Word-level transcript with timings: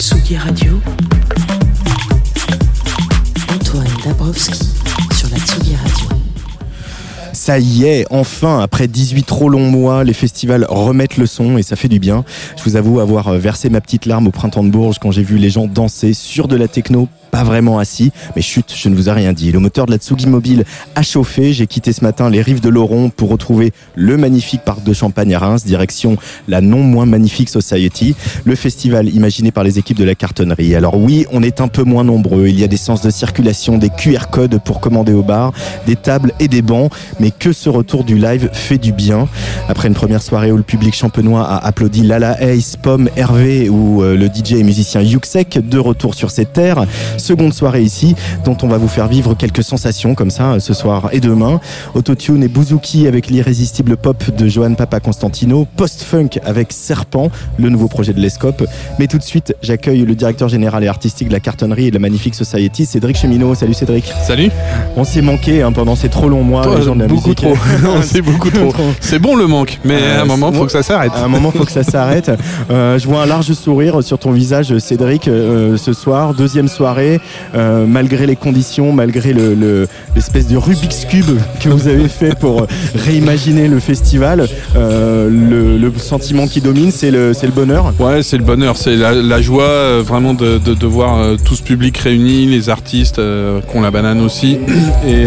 Tsugi 0.00 0.34
Radio. 0.34 0.80
Antoine 3.52 3.84
Dabrowski 4.02 4.58
sur 5.14 5.28
la 5.28 5.36
Tsugi 5.36 5.76
Radio. 5.76 6.08
Ça 7.34 7.58
y 7.58 7.84
est, 7.84 8.06
enfin, 8.08 8.60
après 8.60 8.88
18 8.88 9.24
trop 9.24 9.50
longs 9.50 9.70
mois, 9.70 10.02
les 10.02 10.14
festivals 10.14 10.64
remettent 10.70 11.18
le 11.18 11.26
son 11.26 11.58
et 11.58 11.62
ça 11.62 11.76
fait 11.76 11.88
du 11.88 11.98
bien. 11.98 12.24
Je 12.56 12.62
vous 12.62 12.76
avoue 12.76 12.98
avoir 12.98 13.30
versé 13.34 13.68
ma 13.68 13.82
petite 13.82 14.06
larme 14.06 14.26
au 14.26 14.30
printemps 14.30 14.64
de 14.64 14.70
Bourges 14.70 14.98
quand 14.98 15.10
j'ai 15.10 15.22
vu 15.22 15.36
les 15.36 15.50
gens 15.50 15.66
danser 15.66 16.14
sur 16.14 16.48
de 16.48 16.56
la 16.56 16.66
techno 16.66 17.06
pas 17.30 17.44
vraiment 17.44 17.78
assis, 17.78 18.12
mais 18.36 18.42
chut, 18.42 18.72
je 18.76 18.88
ne 18.88 18.94
vous 18.94 19.08
ai 19.08 19.12
rien 19.12 19.32
dit. 19.32 19.52
Le 19.52 19.58
moteur 19.58 19.86
de 19.86 19.92
la 19.92 19.98
Tsugi 19.98 20.26
Mobile 20.26 20.64
a 20.94 21.02
chauffé. 21.02 21.52
J'ai 21.52 21.66
quitté 21.66 21.92
ce 21.92 22.02
matin 22.02 22.28
les 22.30 22.42
rives 22.42 22.60
de 22.60 22.68
l'Oron 22.68 23.10
pour 23.10 23.30
retrouver 23.30 23.72
le 23.94 24.16
magnifique 24.16 24.62
parc 24.64 24.82
de 24.82 24.92
Champagne 24.92 25.34
à 25.34 25.38
Reims, 25.38 25.64
direction 25.64 26.16
la 26.48 26.60
non 26.60 26.82
moins 26.82 27.06
magnifique 27.06 27.48
Society, 27.48 28.14
le 28.44 28.54
festival 28.54 29.08
imaginé 29.08 29.50
par 29.52 29.64
les 29.64 29.78
équipes 29.78 29.98
de 29.98 30.04
la 30.04 30.14
cartonnerie. 30.14 30.74
Alors 30.74 30.96
oui, 30.96 31.26
on 31.32 31.42
est 31.42 31.60
un 31.60 31.68
peu 31.68 31.82
moins 31.84 32.04
nombreux. 32.04 32.48
Il 32.48 32.58
y 32.58 32.64
a 32.64 32.68
des 32.68 32.76
sens 32.76 33.02
de 33.02 33.10
circulation, 33.10 33.78
des 33.78 33.90
QR 33.90 34.26
codes 34.30 34.60
pour 34.64 34.80
commander 34.80 35.12
au 35.12 35.22
bar, 35.22 35.52
des 35.86 35.96
tables 35.96 36.32
et 36.40 36.48
des 36.48 36.62
bancs, 36.62 36.92
mais 37.18 37.30
que 37.30 37.52
ce 37.52 37.68
retour 37.68 38.04
du 38.04 38.16
live 38.16 38.50
fait 38.52 38.78
du 38.78 38.92
bien. 38.92 39.28
Après 39.68 39.88
une 39.88 39.94
première 39.94 40.22
soirée 40.22 40.52
où 40.52 40.56
le 40.56 40.62
public 40.62 40.94
champenois 40.94 41.46
a 41.46 41.66
applaudi 41.66 42.02
Lala 42.02 42.40
Ace, 42.42 42.76
Pomme, 42.76 43.08
Hervé 43.16 43.68
ou 43.68 44.02
euh, 44.02 44.16
le 44.16 44.26
DJ 44.26 44.52
et 44.54 44.62
musicien 44.62 45.00
Yuxek, 45.00 45.58
de 45.68 45.78
retour 45.78 46.14
sur 46.14 46.30
ses 46.30 46.46
terres. 46.46 46.86
Seconde 47.20 47.54
soirée 47.54 47.82
ici, 47.82 48.16
dont 48.44 48.56
on 48.62 48.66
va 48.68 48.78
vous 48.78 48.88
faire 48.88 49.06
vivre 49.06 49.34
quelques 49.34 49.62
sensations 49.62 50.14
comme 50.14 50.30
ça 50.30 50.52
euh, 50.54 50.58
ce 50.58 50.74
soir 50.74 51.08
et 51.12 51.20
demain. 51.20 51.60
Autotune 51.94 52.42
et 52.42 52.48
Bouzouki 52.48 53.06
avec 53.06 53.28
l'irrésistible 53.28 53.96
pop 53.96 54.22
de 54.36 54.48
Johan 54.48 54.74
Papa 54.74 55.00
Constantino. 55.00 55.66
Post-funk 55.76 56.40
avec 56.44 56.72
Serpent, 56.72 57.30
le 57.58 57.68
nouveau 57.68 57.88
projet 57.88 58.12
de 58.12 58.20
l'Escope. 58.20 58.64
Mais 58.98 59.06
tout 59.06 59.18
de 59.18 59.22
suite, 59.22 59.54
j'accueille 59.62 60.00
le 60.02 60.14
directeur 60.14 60.48
général 60.48 60.82
et 60.84 60.88
artistique 60.88 61.28
de 61.28 61.32
la 61.32 61.40
cartonnerie 61.40 61.86
et 61.86 61.90
de 61.90 61.94
la 61.96 62.00
Magnifique 62.00 62.34
Society, 62.34 62.86
Cédric 62.86 63.16
Cheminot. 63.16 63.54
Salut 63.54 63.74
Cédric. 63.74 64.04
Salut. 64.26 64.50
On 64.96 65.04
s'est 65.04 65.22
manqué 65.22 65.62
hein, 65.62 65.72
pendant 65.72 65.96
ces 65.96 66.08
trop 66.08 66.28
longs 66.28 66.42
mois. 66.42 66.62
Toi, 66.62 66.76
les 66.78 66.82
gens 66.84 66.94
de 66.94 67.00
la 67.00 67.06
beaucoup 67.08 67.30
musique. 67.30 67.38
trop. 67.38 67.54
C'est 68.02 68.22
beaucoup 68.22 68.50
trop. 68.50 68.72
C'est 69.00 69.18
bon 69.18 69.36
le 69.36 69.46
manque, 69.46 69.78
mais 69.84 69.98
Euh, 70.00 70.20
à 70.20 70.22
un 70.22 70.24
moment, 70.24 70.52
faut 70.52 70.64
que 70.66 70.72
ça 70.72 70.82
s'arrête. 70.82 71.12
À 71.14 71.24
un 71.24 71.28
moment, 71.28 71.50
faut 71.50 71.64
que 71.64 71.72
ça 71.72 71.82
s'arrête. 71.84 72.30
Euh, 72.70 72.98
je 72.98 73.06
vois 73.08 73.22
un 73.22 73.26
large 73.26 73.52
sourire 73.52 74.02
sur 74.02 74.18
ton 74.18 74.30
visage, 74.30 74.76
Cédric, 74.78 75.26
euh, 75.26 75.76
ce 75.76 75.92
soir. 75.92 76.34
Deuxième 76.34 76.68
soirée, 76.68 77.09
euh, 77.54 77.86
malgré 77.86 78.26
les 78.26 78.36
conditions, 78.36 78.92
malgré 78.92 79.32
le- 79.32 79.54
le- 79.54 79.88
l'espèce 80.14 80.46
de 80.46 80.56
Rubik's 80.56 81.04
Cube 81.06 81.38
que 81.60 81.68
vous 81.68 81.88
avez 81.88 82.08
fait 82.08 82.38
pour 82.38 82.66
réimaginer 82.94 83.66
le 83.68 83.80
festival, 83.80 84.46
euh, 84.76 85.28
le, 85.30 85.78
le 85.78 85.92
sentiment 85.98 86.46
qui 86.46 86.60
domine, 86.60 86.90
c'est 86.90 87.10
le, 87.10 87.32
bonheur. 87.54 87.92
Ouais, 87.98 88.22
c'est 88.22 88.36
le 88.38 88.44
bonheur, 88.44 88.76
c'est 88.76 88.94
la, 88.96 89.12
la 89.14 89.40
joie 89.40 89.64
euh, 89.64 90.02
vraiment 90.06 90.34
de, 90.34 90.58
de, 90.58 90.74
de 90.74 90.86
voir 90.86 91.36
tout 91.44 91.54
ce 91.56 91.62
public 91.62 91.96
réuni, 91.98 92.46
les 92.46 92.68
artistes 92.68 93.18
euh, 93.18 93.60
qui 93.60 93.76
ont 93.76 93.80
la 93.80 93.90
banane 93.90 94.20
aussi, 94.20 94.58
et, 95.06 95.26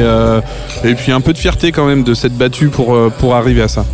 et 0.87 0.93
puis 0.95 1.11
un 1.11 1.21
peu 1.21 1.33
de 1.33 1.37
fierté 1.37 1.71
quand 1.71 1.85
même 1.85 2.03
de 2.03 2.13
s'être 2.13 2.37
battu 2.37 2.67
pour, 2.67 2.97
pour 3.19 3.35
arriver 3.35 3.61
à 3.61 3.67
ça. 3.67 3.85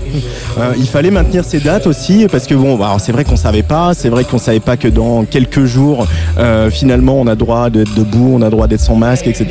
Il 0.78 0.88
fallait 0.88 1.11
maintenir 1.11 1.44
ces 1.45 1.59
dates 1.59 1.88
aussi 1.88 2.28
parce 2.31 2.45
que 2.47 2.53
bon, 2.55 2.75
alors 2.75 2.99
c'est 2.99 3.11
vrai 3.11 3.23
qu'on 3.23 3.35
savait 3.35 3.63
pas, 3.63 3.94
c'est 3.94 4.09
vrai 4.09 4.23
qu'on 4.23 4.38
savait 4.38 4.59
pas 4.59 4.78
que 4.78 4.88
dans 4.88 5.23
quelques 5.25 5.66
jours, 5.66 6.07
finalement, 6.72 7.19
on 7.19 7.28
a 7.28 7.35
droit 7.35 7.69
d'être 7.79 7.95
debout, 7.95 8.31
on 8.38 8.41
a 8.41 8.50
droit 8.50 8.67
d'être 8.67 8.81
sans 8.81 8.95
masque, 8.95 9.28
etc. 9.28 9.47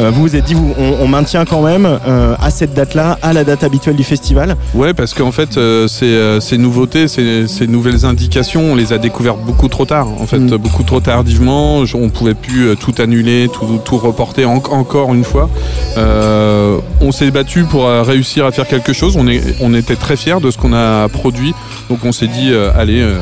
Euh, 0.00 0.10
vous 0.10 0.22
vous 0.22 0.36
êtes 0.36 0.44
dit, 0.44 0.54
vous, 0.54 0.74
on, 0.78 1.04
on 1.04 1.08
maintient 1.08 1.44
quand 1.44 1.62
même 1.62 1.86
euh, 1.86 2.34
à 2.40 2.50
cette 2.50 2.74
date-là, 2.74 3.18
à 3.22 3.32
la 3.32 3.44
date 3.44 3.62
habituelle 3.64 3.96
du 3.96 4.04
festival. 4.04 4.56
Ouais, 4.74 4.92
parce 4.94 5.14
qu'en 5.14 5.32
fait, 5.32 5.56
euh, 5.56 5.88
ces, 5.88 6.38
ces 6.40 6.58
nouveautés, 6.58 7.08
ces, 7.08 7.46
ces 7.48 7.66
nouvelles 7.66 8.04
indications, 8.04 8.72
on 8.72 8.74
les 8.74 8.92
a 8.92 8.98
découvertes 8.98 9.40
beaucoup 9.46 9.68
trop 9.68 9.84
tard. 9.84 10.08
En 10.20 10.26
fait, 10.26 10.38
Mm. 10.38 10.56
beaucoup 10.56 10.82
trop 10.82 11.00
tardivement. 11.00 11.82
On 11.94 12.08
pouvait 12.08 12.34
plus 12.34 12.76
tout 12.76 12.94
annuler, 12.98 13.48
tout, 13.52 13.78
tout 13.84 13.98
reporter 13.98 14.44
en- 14.44 14.62
encore 14.70 15.12
une 15.14 15.24
fois. 15.24 15.48
Euh, 15.96 16.78
on 17.00 17.12
s'est 17.12 17.30
battu 17.30 17.64
pour 17.64 17.86
réussir 17.86 18.46
à 18.46 18.52
faire 18.52 18.66
quelque 18.66 18.92
chose. 18.92 19.16
On, 19.16 19.26
est, 19.28 19.42
on 19.60 19.74
était 19.74 19.96
très 19.96 20.16
fiers 20.16 20.40
de 20.40 20.50
ce 20.50 20.58
qu'on 20.58 20.72
a 20.72 21.08
produit. 21.08 21.54
Donc 21.88 22.00
on 22.04 22.12
s'est 22.12 22.26
dit, 22.28 22.50
euh, 22.52 22.70
allez, 22.76 23.00
euh, 23.02 23.18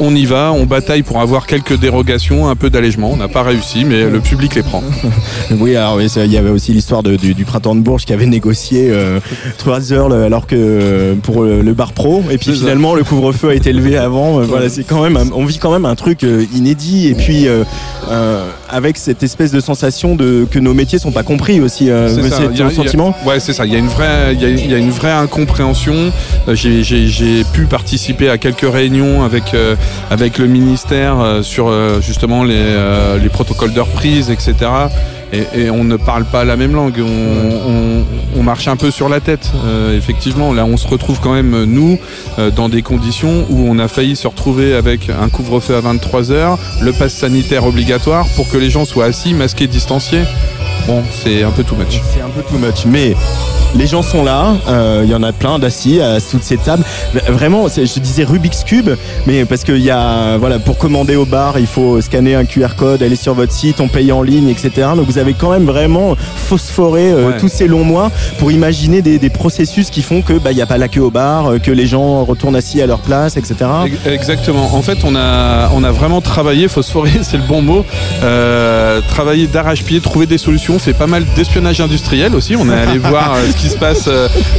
on 0.00 0.14
y 0.14 0.24
va, 0.26 0.52
on 0.52 0.64
bataille 0.66 1.02
pour 1.02 1.20
avoir 1.20 1.46
quelques 1.46 1.78
dérogations, 1.78 2.48
un 2.48 2.56
peu 2.56 2.70
d'allègement. 2.70 3.10
On 3.12 3.16
n'a 3.16 3.28
pas 3.28 3.42
réussi, 3.42 3.84
mais 3.88 4.08
le 4.08 4.20
public 4.20 4.54
les 4.54 4.62
prend. 4.62 4.82
Oui, 5.60 5.74
alors 5.76 6.00
il 6.00 6.32
y 6.32 6.36
avait 6.36 6.50
aussi 6.50 6.72
l'histoire 6.72 7.02
du, 7.02 7.16
du 7.34 7.44
printemps 7.44 7.74
de 7.74 7.80
Bourges 7.80 8.04
qui 8.04 8.12
avait 8.12 8.26
négocié 8.26 8.88
euh, 8.90 9.18
3 9.58 9.92
heures 9.92 10.12
alors 10.12 10.46
que 10.46 10.56
euh, 10.58 11.14
pour 11.22 11.42
le, 11.42 11.72
bar 11.72 11.92
pro 11.92 12.22
et 12.30 12.36
puis 12.38 12.52
ça. 12.52 12.60
finalement 12.60 12.94
le 12.94 13.02
couvre-feu 13.04 13.48
a 13.50 13.54
été 13.54 13.72
levé 13.72 13.96
avant. 13.96 14.40
Euh, 14.40 14.44
Voilà, 14.44 14.68
c'est 14.68 14.84
quand 14.84 15.02
même, 15.02 15.16
un- 15.16 15.30
on 15.34 15.44
vit 15.46 15.58
quand 15.58 15.72
même 15.72 15.84
un 15.86 15.94
truc 15.94 16.22
euh, 16.24 16.44
inédit 16.54 17.08
et 17.08 17.14
puis 17.14 17.48
euh, 17.48 17.64
avec 18.70 18.96
cette 18.98 19.22
espèce 19.22 19.50
de 19.52 19.60
sensation 19.60 20.14
de 20.16 20.46
que 20.50 20.58
nos 20.58 20.74
métiers 20.74 20.98
sont 20.98 21.10
pas 21.12 21.22
compris 21.22 21.60
aussi. 21.60 21.90
euh, 21.90 22.08
C'est 22.08 22.28
ça. 22.28 22.36
c'est 22.36 22.44
Il 22.44 22.58
y 22.58 22.62
a- 22.62 22.64
ton 22.64 22.70
il 22.70 22.76
y 22.76 22.80
a- 22.80 22.84
sentiment. 22.84 23.14
Ouais, 23.26 23.40
c'est 23.40 23.52
ça. 23.52 23.64
Il 23.66 23.72
y 23.72 23.76
a 23.76 23.78
une 23.78 23.88
vraie, 23.88 24.34
il 24.34 24.40
y 24.42 24.44
a, 24.44 24.48
il 24.48 24.70
y 24.70 24.74
a 24.74 24.78
une 24.78 24.90
vraie 24.90 25.12
incompréhension. 25.12 26.12
Euh, 26.48 26.54
J'ai, 26.54 26.82
j'ai- 26.82 27.06
j'ai 27.08 27.44
pu 27.52 27.62
participer 27.66 28.28
à 28.30 28.38
quelques 28.38 28.66
réunions 28.70 29.22
avec 29.24 29.54
euh, 29.54 29.76
avec 30.10 30.38
le 30.38 30.46
ministère 30.46 31.20
euh, 31.20 31.42
sur 31.42 31.68
euh, 31.68 32.00
justement 32.00 32.42
les, 32.44 32.54
euh, 32.56 33.18
les 33.18 33.28
protocoles 33.28 33.72
de 33.72 33.80
reprise, 33.80 34.30
etc. 34.30 34.54
Et, 35.32 35.62
et 35.64 35.70
on 35.70 35.84
ne 35.84 35.96
parle 35.96 36.24
pas 36.24 36.44
la 36.44 36.56
même 36.56 36.74
langue. 36.74 37.00
On, 37.00 37.70
on- 37.70 38.04
on 38.38 38.42
marche 38.42 38.68
un 38.68 38.76
peu 38.76 38.90
sur 38.90 39.08
la 39.08 39.20
tête. 39.20 39.50
Euh, 39.66 39.96
effectivement, 39.96 40.52
là, 40.52 40.64
on 40.64 40.76
se 40.76 40.86
retrouve 40.86 41.18
quand 41.20 41.32
même 41.34 41.64
nous 41.64 41.98
euh, 42.38 42.50
dans 42.50 42.68
des 42.68 42.82
conditions 42.82 43.44
où 43.50 43.66
on 43.68 43.78
a 43.78 43.88
failli 43.88 44.16
se 44.16 44.28
retrouver 44.28 44.74
avec 44.74 45.10
un 45.10 45.28
couvre-feu 45.28 45.74
à 45.76 45.80
23 45.80 46.30
heures, 46.30 46.58
le 46.80 46.92
pass 46.92 47.14
sanitaire 47.14 47.66
obligatoire 47.66 48.26
pour 48.36 48.48
que 48.48 48.56
les 48.56 48.70
gens 48.70 48.84
soient 48.84 49.06
assis, 49.06 49.34
masqués, 49.34 49.66
distanciés. 49.66 50.22
Bon, 50.86 51.02
c'est 51.22 51.42
un 51.42 51.50
peu 51.50 51.64
too 51.64 51.74
much. 51.76 52.00
C'est 52.14 52.20
un 52.22 52.28
peu 52.28 52.42
too 52.42 52.58
much, 52.58 52.86
mais 52.86 53.14
les 53.74 53.86
gens 53.86 54.00
sont 54.02 54.24
là, 54.24 54.54
euh, 54.68 55.02
il 55.04 55.10
y 55.10 55.14
en 55.14 55.22
a 55.22 55.32
plein 55.32 55.58
d'assis 55.58 56.00
à 56.00 56.18
toutes 56.20 56.42
ces 56.44 56.56
tables. 56.56 56.84
Vraiment, 57.28 57.66
je 57.68 57.82
te 57.92 57.98
disais 58.00 58.24
Rubik's 58.24 58.64
Cube, 58.64 58.88
mais 59.26 59.44
parce 59.44 59.64
qu'il 59.64 59.78
y 59.82 59.90
a, 59.90 60.38
voilà, 60.38 60.58
pour 60.58 60.78
commander 60.78 61.16
au 61.16 61.26
bar, 61.26 61.58
il 61.58 61.66
faut 61.66 62.00
scanner 62.00 62.34
un 62.36 62.46
QR 62.46 62.68
code, 62.76 63.02
aller 63.02 63.16
sur 63.16 63.34
votre 63.34 63.52
site, 63.52 63.80
on 63.80 63.88
paye 63.88 64.12
en 64.12 64.22
ligne, 64.22 64.48
etc. 64.48 64.70
Donc 64.96 65.06
vous 65.06 65.17
avez 65.18 65.34
quand 65.34 65.50
même 65.50 65.64
vraiment 65.66 66.16
phosphoré 66.48 67.10
euh, 67.12 67.28
Ouais. 67.28 67.36
tous 67.38 67.48
ces 67.48 67.66
longs 67.66 67.84
mois 67.84 68.10
pour 68.38 68.50
imaginer 68.52 69.02
des, 69.02 69.18
des 69.18 69.30
processus 69.30 69.90
qui 69.90 70.02
font 70.02 70.22
que 70.22 70.34
bah, 70.34 70.52
il 70.52 70.54
n'y 70.56 70.62
a 70.62 70.66
pas 70.66 70.78
la 70.78 70.88
queue 70.88 71.00
au 71.02 71.10
bar, 71.10 71.46
euh, 71.52 71.58
que 71.58 71.70
les 71.70 71.86
gens 71.86 72.24
retournent 72.24 72.56
assis 72.56 72.80
à 72.80 72.86
leur 72.86 73.00
place, 73.00 73.36
etc. 73.36 73.56
Ex- 73.86 74.06
Exactement. 74.06 74.74
En 74.74 74.82
fait, 74.82 74.98
on 75.04 75.14
a, 75.16 75.70
on 75.74 75.82
a 75.84 75.90
vraiment 75.90 76.20
travaillé, 76.20 76.68
phosphorer, 76.68 77.10
c'est 77.22 77.36
le 77.36 77.42
bon 77.42 77.60
mot, 77.62 77.84
euh, 78.22 79.00
travaillé 79.08 79.46
d'arrache-pied, 79.46 80.00
trouver 80.00 80.26
des 80.26 80.38
solutions, 80.38 80.78
fait 80.78 80.92
pas 80.92 81.06
mal 81.06 81.24
d'espionnage 81.36 81.80
industriel 81.80 82.34
aussi. 82.34 82.56
On 82.56 82.68
est 82.70 82.74
allé 82.74 82.98
voir 82.98 83.36
ce 83.50 83.56
qui 83.56 83.68
se 83.68 83.76
passe 83.76 84.08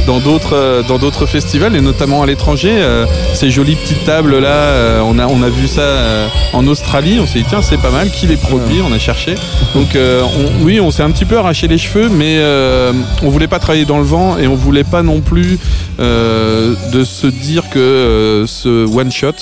dans 0.06 0.18
d'autres, 0.20 0.84
dans 0.88 0.98
d'autres 0.98 1.26
festivals 1.26 1.74
et 1.76 1.80
notamment 1.80 2.22
à 2.22 2.26
l'étranger. 2.26 2.72
Ces 3.34 3.50
jolies 3.50 3.76
petites 3.76 4.04
tables 4.04 4.38
là, 4.38 5.02
on 5.04 5.18
a, 5.18 5.26
on 5.26 5.42
a 5.42 5.48
vu 5.48 5.66
ça 5.66 5.82
en 6.52 6.66
Australie. 6.66 7.18
On 7.20 7.26
s'est 7.26 7.40
dit 7.40 7.44
tiens, 7.48 7.62
c'est 7.62 7.78
pas 7.80 7.90
mal. 7.90 8.10
Qui 8.10 8.26
les 8.26 8.36
produit? 8.36 8.80
On 8.88 8.92
a 8.92 8.98
cherché. 8.98 9.34
Donc 9.74 9.94
euh, 9.96 10.22
on- 10.22 10.49
oui, 10.62 10.78
on 10.80 10.90
s'est 10.90 11.02
un 11.02 11.10
petit 11.10 11.24
peu 11.24 11.38
arraché 11.38 11.68
les 11.68 11.78
cheveux, 11.78 12.08
mais 12.08 12.36
euh, 12.38 12.92
on 13.22 13.30
voulait 13.30 13.48
pas 13.48 13.58
travailler 13.58 13.86
dans 13.86 13.98
le 13.98 14.04
vent 14.04 14.36
et 14.38 14.46
on 14.46 14.54
voulait 14.54 14.84
pas 14.84 15.02
non 15.02 15.20
plus 15.20 15.58
euh, 15.98 16.74
de 16.92 17.02
se 17.04 17.26
dire 17.26 17.70
que 17.70 17.78
euh, 17.78 18.46
ce 18.46 18.86
one 18.86 19.10
shot, 19.10 19.32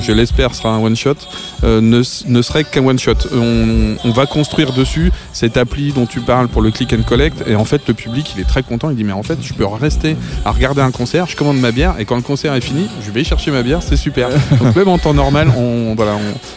je 0.00 0.12
l'espère 0.12 0.54
sera 0.54 0.70
un 0.70 0.82
one 0.82 0.96
shot, 0.96 1.14
ne, 1.62 2.02
serait 2.02 2.64
qu'un 2.64 2.84
one 2.84 2.98
shot. 2.98 3.14
On, 3.32 3.96
on 4.04 4.10
va 4.10 4.26
construire 4.26 4.72
dessus 4.72 5.12
cette 5.32 5.56
appli 5.56 5.92
dont 5.92 6.06
tu 6.06 6.20
parles 6.20 6.48
pour 6.48 6.60
le 6.60 6.70
click 6.70 6.92
and 6.92 7.02
collect 7.02 7.44
et 7.46 7.54
en 7.54 7.64
fait 7.64 7.82
le 7.86 7.94
public 7.94 8.32
il 8.36 8.40
est 8.40 8.48
très 8.48 8.62
content, 8.62 8.90
il 8.90 8.96
dit 8.96 9.04
mais 9.04 9.12
en 9.12 9.22
fait 9.22 9.38
je 9.40 9.54
peux 9.54 9.66
rester 9.66 10.16
à 10.44 10.50
regarder 10.50 10.80
un 10.80 10.90
concert, 10.90 11.26
je 11.28 11.36
commande 11.36 11.58
ma 11.58 11.70
bière 11.70 11.94
et 11.98 12.04
quand 12.04 12.16
le 12.16 12.22
concert 12.22 12.54
est 12.54 12.60
fini, 12.60 12.88
je 13.04 13.10
vais 13.10 13.22
chercher 13.22 13.50
ma 13.50 13.62
bière, 13.62 13.80
c'est 13.82 13.96
super. 13.96 14.28
Donc 14.60 14.74
même 14.74 14.88
en 14.88 14.98
temps 14.98 15.14
normal, 15.14 15.52
on, 15.56 15.94
voilà, 15.94 16.16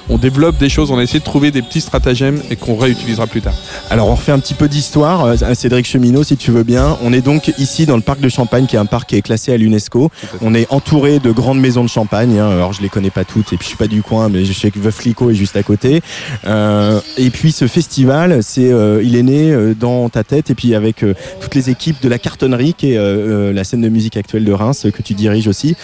on, 0.10 0.16
on 0.16 0.18
développe 0.18 0.58
des 0.58 0.70
choses, 0.70 0.92
on 0.92 0.98
a 0.98 1.04
essayé 1.04 1.20
de 1.20 1.26
trouver 1.26 1.52
des 1.52 1.62
petits 1.62 1.82
stratagèmes 1.82 2.42
et 2.50 2.56
qu'on 2.56 2.76
réutilisera 2.76 3.28
plus 3.28 3.42
tard. 3.42 3.56
Alors 3.90 3.97
on 4.02 4.12
refait 4.16 4.32
un 4.32 4.40
petit 4.40 4.54
peu 4.54 4.68
d'histoire, 4.68 5.26
Euh, 5.26 5.54
Cédric 5.54 5.86
Cheminot 5.86 6.24
si 6.24 6.38
tu 6.38 6.52
veux 6.52 6.64
bien. 6.64 6.98
On 7.04 7.14
est 7.14 7.22
donc 7.22 7.52
ici 7.58 7.86
dans 7.86 7.96
le 7.96 8.02
parc 8.02 8.20
de 8.20 8.30
Champagne 8.30 8.66
qui 8.68 8.76
est 8.76 8.80
un 8.80 8.86
parc 8.86 9.10
qui 9.10 9.16
est 9.16 9.22
classé 9.22 9.52
à 9.54 9.58
l'UNESCO. 9.58 10.12
On 10.42 10.54
est 10.54 10.68
entouré 10.72 11.20
de 11.20 11.32
grandes 11.32 11.60
maisons 11.60 11.84
de 11.84 11.90
champagne. 11.90 12.38
hein. 12.38 12.50
Alors 12.52 12.74
je 12.74 12.82
les 12.82 12.90
connais 12.90 13.10
pas 13.10 13.24
toutes 13.24 13.54
et 13.54 13.58
puis 13.58 13.64
je 13.64 13.70
suis 13.70 13.78
pas 13.78 13.88
du 13.88 14.02
coin, 14.04 14.30
mais 14.30 14.46
je 14.46 14.54
sais 14.54 14.72
que 14.72 14.80
Veuf 14.80 15.00
Clicquot 15.00 15.32
est 15.32 15.36
juste 15.36 15.56
à 15.56 15.64
côté. 15.64 16.02
Euh, 16.46 17.00
et 17.18 17.30
puis 17.30 17.52
ce 17.52 17.68
festival, 17.68 18.44
c'est, 18.44 18.72
euh, 18.72 19.02
il 19.04 19.16
est 19.16 19.24
né 19.24 19.52
euh, 19.52 19.74
dans 19.74 20.10
ta 20.10 20.24
tête 20.24 20.50
et 20.50 20.56
puis 20.56 20.76
avec 20.76 21.04
euh, 21.04 21.14
toutes 21.42 21.56
les 21.56 21.70
équipes 21.70 22.02
de 22.02 22.10
la 22.10 22.20
cartonnerie 22.20 22.74
qui 22.74 22.94
est 22.94 23.54
la 23.54 23.64
scène 23.64 23.82
de 23.82 23.90
musique 23.90 24.18
actuelle 24.18 24.44
de 24.46 24.52
Reims 24.54 24.86
que 24.94 25.02
tu 25.02 25.14
diriges 25.14 25.48
aussi. 25.48 25.76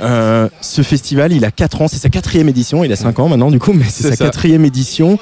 Euh, 0.00 0.48
ce 0.60 0.82
festival, 0.82 1.32
il 1.32 1.44
a 1.44 1.50
4 1.50 1.82
ans, 1.82 1.88
c'est 1.88 1.98
sa 1.98 2.08
quatrième 2.08 2.48
édition. 2.48 2.82
Il 2.84 2.92
a 2.92 2.96
5 2.96 3.18
ans 3.18 3.28
maintenant 3.28 3.50
du 3.50 3.58
coup, 3.58 3.72
mais 3.72 3.84
c'est 3.88 4.02
sa 4.08 4.16
quatrième 4.16 4.64
édition. 4.64 5.18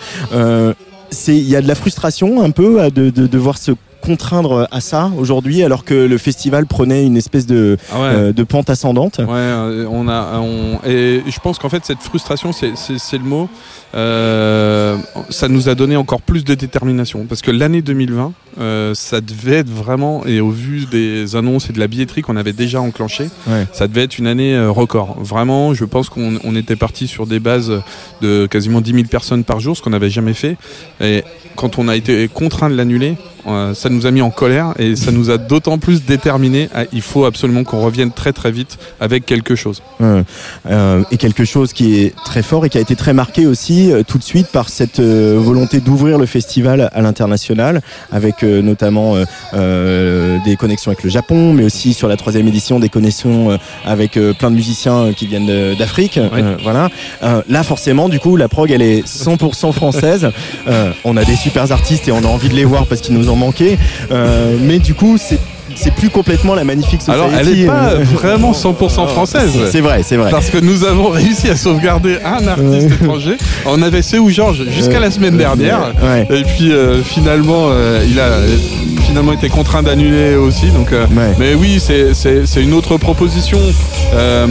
Euh, 1.10 1.14
c'est, 1.14 1.36
il 1.36 1.48
y 1.48 1.56
a 1.56 1.60
de 1.62 1.68
la 1.68 1.74
frustration 1.74 2.42
un 2.42 2.50
peu 2.50 2.80
à 2.80 2.90
de, 2.90 3.10
de 3.10 3.26
devoir 3.26 3.58
se 3.58 3.72
contraindre 4.00 4.66
à 4.70 4.80
ça 4.80 5.10
aujourd'hui, 5.18 5.62
alors 5.62 5.84
que 5.84 5.92
le 5.92 6.16
festival 6.16 6.64
prenait 6.64 7.04
une 7.04 7.18
espèce 7.18 7.44
de, 7.46 7.76
Ah 7.92 8.00
ouais. 8.00 8.06
euh, 8.06 8.32
de 8.32 8.42
pente 8.44 8.70
ascendante. 8.70 9.18
Ouais, 9.18 9.26
euh, 9.28 9.86
on 9.90 10.08
a, 10.08 10.38
on, 10.40 10.78
et 10.88 11.22
je 11.26 11.38
pense 11.40 11.58
qu'en 11.58 11.68
fait 11.68 11.84
cette 11.84 11.98
frustration, 12.00 12.52
c'est, 12.52 12.72
c'est, 12.76 12.98
c'est 12.98 13.18
le 13.18 13.24
mot. 13.24 13.48
Euh, 13.94 14.96
ça 15.28 15.48
nous 15.48 15.68
a 15.68 15.74
donné 15.74 15.96
encore 15.96 16.22
plus 16.22 16.44
de 16.44 16.54
détermination 16.54 17.26
parce 17.28 17.42
que 17.42 17.50
l'année 17.50 17.82
2020, 17.82 18.32
euh, 18.58 18.94
ça 18.94 19.20
devait 19.20 19.56
être 19.58 19.68
vraiment, 19.70 20.24
et 20.26 20.40
au 20.40 20.50
vu 20.50 20.86
des 20.90 21.36
annonces 21.36 21.70
et 21.70 21.72
de 21.72 21.78
la 21.78 21.86
billetterie 21.86 22.22
qu'on 22.22 22.36
avait 22.36 22.52
déjà 22.52 22.80
enclenché, 22.80 23.30
Ouais. 23.46 23.66
ça 23.72 23.86
devait 23.88 24.02
être 24.04 24.18
une 24.18 24.26
année 24.26 24.54
euh, 24.54 24.70
record. 24.70 25.16
Vraiment, 25.20 25.74
je 25.74 25.84
pense 25.84 26.08
qu'on 26.08 26.38
on 26.44 26.56
était 26.56 26.76
parti 26.76 27.06
sur 27.06 27.26
des 27.26 27.40
bases 27.40 27.72
de 28.22 28.46
quasiment 28.46 28.80
10 28.80 28.92
000 28.92 29.04
personnes 29.04 29.44
par 29.44 29.60
jour, 29.60 29.76
ce 29.76 29.82
qu'on 29.82 29.90
n'avait 29.90 30.10
jamais 30.10 30.34
fait. 30.34 30.56
Et 31.00 31.22
quand 31.56 31.78
on 31.78 31.88
a 31.88 31.96
été 31.96 32.28
contraint 32.28 32.70
de 32.70 32.74
l'annuler, 32.76 33.16
euh, 33.46 33.72
ça 33.74 33.88
nous 33.88 34.04
a 34.06 34.10
mis 34.10 34.20
en 34.22 34.30
colère 34.30 34.74
et 34.78 34.96
ça 34.96 35.10
nous 35.12 35.30
a 35.30 35.38
d'autant 35.38 35.78
plus 35.78 36.04
déterminé. 36.04 36.68
à- 36.74 36.84
il 36.92 37.00
faut 37.02 37.24
absolument 37.24 37.64
qu'on 37.64 37.80
revienne 37.80 38.10
très 38.12 38.32
très 38.32 38.50
vite 38.52 38.78
avec 39.00 39.24
quelque 39.26 39.54
chose. 39.54 39.82
Et 41.10 41.16
quelque 41.16 41.44
chose 41.44 41.72
qui 41.72 42.00
est 42.00 42.14
très 42.24 42.42
fort 42.42 42.64
et 42.66 42.68
qui 42.70 42.78
a 42.78 42.80
été 42.80 42.96
très 42.96 43.12
marqué 43.12 43.46
aussi 43.46 43.90
tout 44.06 44.18
de 44.18 44.22
suite 44.22 44.48
par 44.48 44.68
cette 44.68 45.00
volonté 45.00 45.80
d'ouvrir 45.80 46.18
le 46.18 46.26
festival 46.26 46.90
à 46.92 47.00
l'international, 47.02 47.80
avec 48.12 48.39
notamment 48.42 49.16
euh, 49.16 49.24
euh, 49.54 50.38
des 50.44 50.56
connexions 50.56 50.90
avec 50.90 51.02
le 51.04 51.10
Japon, 51.10 51.52
mais 51.52 51.64
aussi 51.64 51.94
sur 51.94 52.08
la 52.08 52.16
troisième 52.16 52.46
édition 52.48 52.80
des 52.80 52.88
connexions 52.88 53.50
euh, 53.50 53.56
avec 53.84 54.18
plein 54.38 54.50
de 54.50 54.56
musiciens 54.56 55.12
qui 55.14 55.26
viennent 55.26 55.74
d'Afrique. 55.76 56.18
Voilà. 56.62 56.90
Là, 57.48 57.62
forcément, 57.62 58.08
du 58.08 58.20
coup, 58.20 58.36
la 58.36 58.48
prog, 58.48 58.70
elle 58.70 58.82
est 58.82 59.06
100% 59.06 59.72
française. 59.72 60.30
On 61.04 61.16
a 61.16 61.24
des 61.24 61.36
super 61.36 61.70
artistes 61.72 62.08
et 62.08 62.12
on 62.12 62.24
a 62.24 62.26
envie 62.26 62.48
de 62.48 62.54
les 62.54 62.64
voir 62.64 62.86
parce 62.86 63.00
qu'ils 63.00 63.14
nous 63.14 63.30
ont 63.30 63.36
manqué. 63.36 63.78
Mais 64.10 64.78
du 64.78 64.94
coup, 64.94 65.16
c'est 65.18 65.38
c'est 65.74 65.94
plus 65.94 66.10
complètement 66.10 66.54
la 66.54 66.64
magnifique 66.64 67.00
society. 67.00 67.12
Alors, 67.12 67.30
elle 67.38 67.54
n'est 67.54 67.66
pas 67.66 67.90
euh, 67.92 68.04
vraiment 68.04 68.52
100% 68.52 69.08
française. 69.08 69.50
C'est 69.70 69.80
vrai, 69.80 70.02
c'est 70.02 70.16
vrai. 70.16 70.30
Parce 70.30 70.50
que 70.50 70.58
nous 70.58 70.84
avons 70.84 71.08
réussi 71.10 71.48
à 71.48 71.56
sauvegarder 71.56 72.18
un 72.24 72.46
artiste 72.46 72.90
étranger. 73.00 73.36
On 73.66 73.82
avait 73.82 74.02
Seu 74.02 74.28
Georges 74.28 74.64
jusqu'à 74.70 75.00
la 75.00 75.10
semaine 75.10 75.36
dernière. 75.36 75.92
Ouais. 76.02 76.26
Et 76.30 76.44
puis 76.44 76.72
euh, 76.72 77.02
finalement, 77.02 77.68
euh, 77.70 78.04
il 78.08 78.18
a 78.18 78.24
euh, 78.24 78.56
finalement 79.10 79.32
été 79.32 79.48
contraint 79.48 79.82
d'annuler 79.82 80.36
aussi. 80.36 80.66
Donc, 80.70 80.92
euh, 80.92 81.04
Ouais. 81.16 81.34
mais 81.36 81.54
oui, 81.54 81.80
c'est 81.80 82.62
une 82.62 82.72
autre 82.74 82.96
proposition. 82.96 83.58
Euh, 84.14 84.46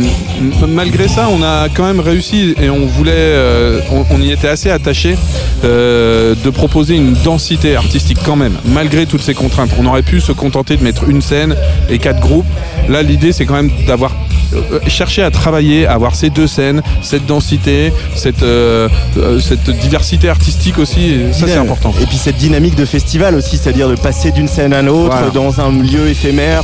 malgré 0.67 1.07
ça, 1.07 1.29
on 1.31 1.41
a 1.41 1.69
quand 1.73 1.85
même 1.85 2.01
réussi 2.01 2.55
et 2.61 2.69
on 2.69 2.85
voulait, 2.85 3.13
euh, 3.15 3.79
on, 3.91 4.03
on 4.13 4.21
y 4.21 4.31
était 4.31 4.49
assez 4.49 4.69
attaché 4.69 5.15
de 5.63 6.49
proposer 6.49 6.95
une 6.95 7.13
densité 7.23 7.75
artistique 7.77 8.17
quand 8.25 8.35
même, 8.35 8.57
malgré 8.65 9.05
toutes 9.05 9.21
ces 9.21 9.33
contraintes. 9.33 9.71
On 9.79 9.85
aurait 9.85 10.01
pu 10.03 10.19
se 10.19 10.31
contenter 10.33 10.75
de 10.77 10.83
mettre 10.83 11.07
une 11.09 11.21
scène 11.21 11.55
et 11.89 11.97
quatre 11.99 12.19
groupes. 12.19 12.45
Là, 12.89 13.01
l'idée, 13.01 13.31
c'est 13.31 13.45
quand 13.45 13.55
même 13.55 13.71
d'avoir 13.87 14.13
euh, 14.53 14.79
cherché 14.87 15.21
à 15.23 15.31
travailler, 15.31 15.85
à 15.87 15.93
avoir 15.93 16.15
ces 16.15 16.29
deux 16.29 16.47
scènes, 16.47 16.81
cette 17.01 17.25
densité, 17.25 17.91
cette, 18.15 18.43
euh, 18.43 18.87
euh, 19.17 19.39
cette 19.39 19.69
diversité 19.69 20.29
artistique 20.29 20.77
aussi. 20.79 21.17
Ça, 21.31 21.47
c'est 21.47 21.55
important. 21.57 21.93
Et 22.01 22.05
puis 22.05 22.17
cette 22.17 22.37
dynamique 22.37 22.75
de 22.75 22.85
festival 22.85 23.35
aussi, 23.35 23.57
c'est-à-dire 23.57 23.89
de 23.89 23.95
passer 23.95 24.31
d'une 24.31 24.47
scène 24.47 24.73
à 24.73 24.81
l'autre 24.81 25.15
Voilà. 25.15 25.29
dans 25.31 25.59
un 25.61 25.71
lieu 25.71 26.07
éphémère 26.09 26.63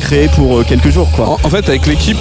créé 0.00 0.28
pour 0.34 0.64
quelques 0.64 0.90
jours. 0.90 1.10
Quoi. 1.12 1.28
En, 1.28 1.38
en 1.42 1.50
fait, 1.50 1.68
avec 1.68 1.86
l'équipe, 1.86 2.18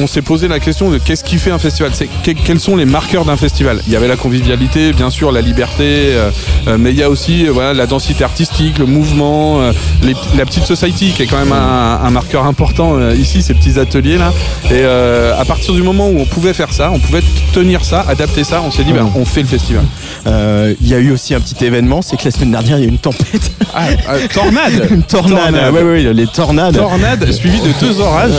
on 0.00 0.06
s'est 0.06 0.22
posé 0.22 0.48
la 0.48 0.60
question 0.60 0.90
de 0.90 0.98
qu'est-ce 0.98 1.24
qui 1.24 1.38
fait 1.38 1.50
un 1.50 1.58
festival? 1.58 1.90
C'est 1.94 2.06
que- 2.22 2.30
quels 2.44 2.60
sont 2.60 2.76
les 2.76 2.84
marqueurs 2.84 3.24
d'un 3.24 3.36
festival? 3.36 3.80
Il 3.86 3.92
y 3.92 3.96
avait 3.96 4.08
la 4.08 4.16
convivialité, 4.16 4.92
bien 4.92 5.10
sûr, 5.10 5.32
la 5.32 5.40
liberté, 5.40 5.84
euh, 6.14 6.30
mais 6.78 6.90
il 6.90 6.98
y 6.98 7.02
a 7.02 7.10
aussi 7.10 7.46
euh, 7.46 7.52
voilà 7.52 7.74
la 7.74 7.86
densité 7.86 8.24
artistique, 8.24 8.78
le 8.78 8.86
mouvement, 8.86 9.60
euh, 9.60 9.72
les- 10.02 10.14
la 10.36 10.44
petite 10.44 10.64
society 10.64 11.12
qui 11.16 11.22
est 11.22 11.26
quand 11.26 11.38
même 11.38 11.52
un, 11.52 12.00
un 12.04 12.10
marqueur 12.10 12.44
important 12.46 13.10
ici, 13.12 13.42
ces 13.42 13.54
petits 13.64 13.78
ateliers 13.78 14.18
là. 14.18 14.32
Et 14.66 14.72
euh, 14.74 15.38
à 15.38 15.44
partir 15.44 15.74
du 15.74 15.82
moment 15.82 16.08
où 16.08 16.18
on 16.18 16.24
pouvait 16.24 16.52
faire 16.54 16.72
ça, 16.72 16.90
on 16.92 16.98
pouvait 16.98 17.22
tenir 17.52 17.84
ça, 17.84 18.04
adapter 18.08 18.44
ça, 18.44 18.62
on 18.64 18.70
s'est 18.70 18.84
dit 18.84 18.92
ben, 18.92 19.10
on 19.14 19.24
fait 19.24 19.42
le 19.42 19.48
festival. 19.48 19.84
Euh, 20.26 20.74
Il 20.80 20.88
y 20.88 20.94
a 20.94 20.98
eu 20.98 21.10
aussi 21.10 21.34
un 21.34 21.40
petit 21.40 21.64
événement, 21.64 22.02
c'est 22.02 22.16
que 22.16 22.24
la 22.24 22.30
semaine 22.30 22.50
dernière, 22.50 22.78
il 22.78 22.82
y 22.82 22.84
a 22.84 22.86
eu 22.88 22.90
une 22.90 22.98
tempête. 22.98 23.50
Ah, 23.74 23.86
euh, 24.10 24.26
tornade, 24.32 24.88
une 24.90 25.02
tornade. 25.02 25.52
Tornade. 25.52 25.74
Ouais, 25.74 25.82
ouais, 25.82 26.12
les 26.12 26.26
tornades. 26.26 26.76
tornade 26.76 27.30
suivie 27.32 27.60
de 27.60 27.70
deux 27.80 28.00
orages. 28.00 28.32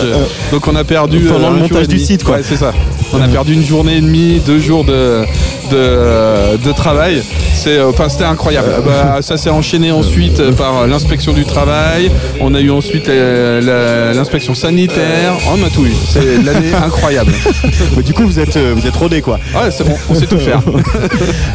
Donc 0.52 0.68
on 0.68 0.76
a 0.76 0.84
perdu 0.84 1.20
Pendant 1.22 1.50
le 1.50 1.60
montage 1.60 1.88
du 1.88 2.00
site, 2.00 2.24
quoi. 2.24 2.38
Ouais, 2.38 2.44
c'est 2.44 2.58
ça. 2.58 2.74
On 3.14 3.22
a 3.22 3.28
perdu 3.28 3.54
une 3.54 3.66
journée 3.66 3.98
et 3.98 4.02
demie, 4.02 4.42
deux 4.46 4.60
jours 4.60 4.84
de 4.84 5.26
de, 5.72 6.58
de 6.58 6.72
travail. 6.72 7.24
C'est 7.54 7.82
enfin 7.82 8.10
c'était 8.10 8.24
incroyable. 8.26 8.70
Bah, 8.86 9.22
ça 9.22 9.38
s'est 9.38 9.50
enchaîné 9.50 9.92
ensuite 9.92 10.42
par 10.52 10.88
l'inspection 10.88 11.34
du 11.34 11.46
travail. 11.46 12.12
On 12.40 12.54
a 12.54 12.62
eu 12.62 12.72
ensuite 12.72 13.08
l'inspection 13.08 14.54
sanitaire. 14.54 15.15
On 15.48 15.64
a 15.64 15.70
tout 15.70 15.86
eu. 15.86 15.94
C'est 16.10 16.44
l'année 16.44 16.74
incroyable. 16.84 17.32
Bah, 17.96 18.02
du 18.02 18.14
coup, 18.14 18.24
vous 18.24 18.40
êtes, 18.40 18.58
euh, 18.58 18.74
vous 18.76 18.86
êtes 18.86 18.96
rodés, 18.96 19.22
quoi. 19.22 19.40
Ouais, 19.54 19.72
c'est 19.72 19.84
bon. 19.84 19.96
On 20.10 20.16
sait 20.16 20.26
tout 20.26 20.40
faire. 20.40 20.62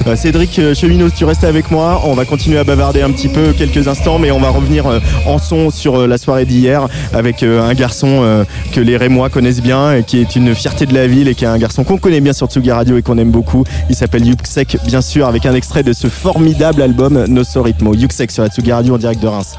Euh, 0.06 0.16
Cédric 0.16 0.58
euh, 0.58 0.74
Cheminot, 0.74 1.10
tu 1.10 1.24
restes 1.24 1.44
avec 1.44 1.70
moi. 1.70 2.02
On 2.04 2.14
va 2.14 2.24
continuer 2.24 2.58
à 2.58 2.64
bavarder 2.64 3.02
un 3.02 3.10
petit 3.10 3.28
peu 3.28 3.52
quelques 3.52 3.88
instants, 3.88 4.18
mais 4.18 4.30
on 4.30 4.40
va 4.40 4.50
revenir 4.50 4.86
euh, 4.86 5.00
en 5.26 5.38
son 5.38 5.70
sur 5.70 6.06
la 6.06 6.18
soirée 6.18 6.44
d'hier 6.44 6.86
avec 7.12 7.42
un 7.42 7.74
garçon 7.74 8.44
que 8.72 8.80
les 8.80 8.96
Rémois 8.96 9.30
connaissent 9.30 9.62
bien 9.62 9.94
et 9.94 10.02
qui 10.02 10.20
est 10.20 10.36
une 10.36 10.54
fierté 10.54 10.86
de 10.86 10.94
la 10.94 11.06
ville 11.06 11.28
et 11.28 11.34
qui 11.34 11.44
est 11.44 11.48
un 11.48 11.58
garçon 11.58 11.84
qu'on 11.84 11.98
connaît 11.98 12.20
bien 12.20 12.32
sur 12.32 12.46
Tsugi 12.46 12.70
Radio 12.70 12.96
et 12.96 13.02
qu'on 13.02 13.18
aime 13.18 13.30
beaucoup. 13.30 13.64
Il 13.88 13.96
s'appelle 13.96 14.26
Yuxek, 14.26 14.78
bien 14.86 15.00
sûr, 15.00 15.26
avec 15.26 15.46
un 15.46 15.54
extrait 15.54 15.82
de 15.82 15.92
ce 15.92 16.08
formidable 16.08 16.82
album 16.82 17.24
Nosso 17.26 17.62
Ritmo. 17.62 17.94
Yuxek 17.94 18.30
sur 18.30 18.42
la 18.42 18.48
Tsugi 18.48 18.72
Radio 18.72 18.94
en 18.94 18.98
direct 18.98 19.22
de 19.22 19.28
Reims. 19.28 19.56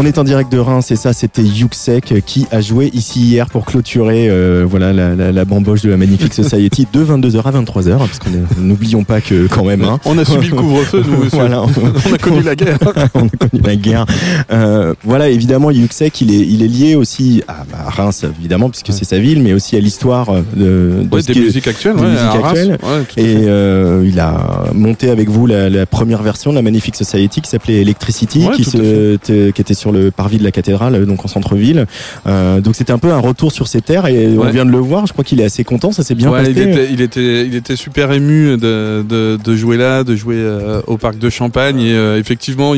On 0.00 0.06
est 0.06 0.16
en 0.16 0.22
direct 0.22 0.52
de 0.52 0.60
Reims, 0.60 0.92
et 0.92 0.96
ça, 0.96 1.12
c'était 1.12 1.42
Yuxek 1.42 2.24
qui 2.24 2.46
a 2.52 2.60
joué 2.60 2.88
ici 2.94 3.18
hier 3.18 3.48
pour 3.50 3.64
clôturer 3.64 4.28
euh, 4.30 4.64
voilà, 4.64 4.92
la, 4.92 5.16
la, 5.16 5.32
la 5.32 5.44
bamboche 5.44 5.82
de 5.82 5.90
la 5.90 5.96
Magnifique 5.96 6.32
Society 6.44 6.86
de 6.92 7.04
22h 7.04 7.42
à 7.42 7.50
23h, 7.50 7.98
parce 7.98 8.20
qu'on 8.20 8.30
n'oublions 8.62 9.02
pas 9.02 9.20
que 9.20 9.48
quand 9.48 9.64
même. 9.64 9.82
Hein, 9.82 9.98
On 10.04 10.16
a 10.16 10.24
subi 10.24 10.50
le 10.50 10.54
couvre-feu, 10.54 11.02
nous. 11.04 11.28
Voilà. 11.32 11.62
On 12.08 12.14
a 12.14 12.18
connu 12.18 12.42
la 12.42 12.54
guerre. 12.54 12.78
on 13.14 13.26
a 13.26 13.48
connu 13.48 13.60
la 13.60 13.74
guerre. 13.74 14.06
Euh, 14.52 14.94
voilà, 15.02 15.30
évidemment, 15.30 15.72
Yuxek, 15.72 16.20
il 16.20 16.32
est, 16.32 16.46
il 16.46 16.62
est 16.62 16.68
lié 16.68 16.94
aussi 16.94 17.42
à, 17.48 17.64
bah, 17.68 17.78
à 17.84 17.90
Reims, 17.90 18.24
évidemment, 18.38 18.70
puisque 18.70 18.92
c'est 18.92 19.04
sa 19.04 19.18
ville, 19.18 19.42
mais 19.42 19.52
aussi 19.52 19.74
à 19.74 19.80
l'histoire 19.80 20.30
euh, 20.30 20.42
de, 20.54 21.08
de 21.08 21.12
Ouais, 21.12 21.22
des 21.22 21.40
musiques 21.40 21.66
actuelles, 21.66 21.96
des 21.96 22.02
ouais, 22.02 22.68
musiques. 22.68 23.18
Et 23.18 23.34
euh, 23.48 24.06
il 24.06 24.20
a 24.20 24.66
monté 24.74 25.10
avec 25.10 25.28
vous 25.28 25.46
la, 25.46 25.68
la 25.68 25.86
première 25.86 26.22
version 26.22 26.52
de 26.52 26.54
la 26.54 26.62
Magnifique 26.62 26.94
Society 26.94 27.40
qui 27.40 27.50
s'appelait 27.50 27.80
Electricity, 27.80 28.46
se, 28.62 29.16
qui 29.50 29.60
était 29.60 29.74
sur 29.74 29.87
le 29.92 30.10
parvis 30.10 30.38
de 30.38 30.44
la 30.44 30.50
cathédrale, 30.50 30.94
euh, 30.94 31.06
donc 31.06 31.24
en 31.24 31.28
centre-ville. 31.28 31.86
Euh, 32.26 32.60
donc 32.60 32.74
c'était 32.76 32.92
un 32.92 32.98
peu 32.98 33.12
un 33.12 33.18
retour 33.18 33.52
sur 33.52 33.68
ses 33.68 33.80
terres 33.80 34.06
et 34.06 34.36
on 34.38 34.44
vient 34.50 34.64
de 34.64 34.70
le 34.70 34.78
voir. 34.78 35.06
Je 35.06 35.12
crois 35.12 35.24
qu'il 35.24 35.40
est 35.40 35.44
assez 35.44 35.64
content, 35.64 35.92
ça 35.92 36.02
s'est 36.02 36.14
bien 36.14 36.30
Ouais, 36.30 36.40
passé. 36.40 36.52
il, 36.52 36.58
était, 36.60 36.88
il, 36.92 37.00
était, 37.00 37.46
il 37.46 37.54
était 37.54 37.76
super 37.76 38.12
ému 38.12 38.56
de, 38.56 39.04
de, 39.08 39.38
de 39.42 39.56
jouer 39.56 39.76
là, 39.76 40.04
de 40.04 40.16
jouer 40.16 40.36
euh, 40.38 40.80
au 40.86 40.96
parc 40.96 41.18
de 41.18 41.30
Champagne. 41.30 41.80
Et 41.80 41.94
euh, 41.94 42.18
effectivement, 42.18 42.74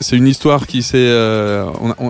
c'est 0.00 0.16
une 0.16 0.26
histoire 0.28 0.66
qui 0.66 0.82
s'est. 0.82 1.12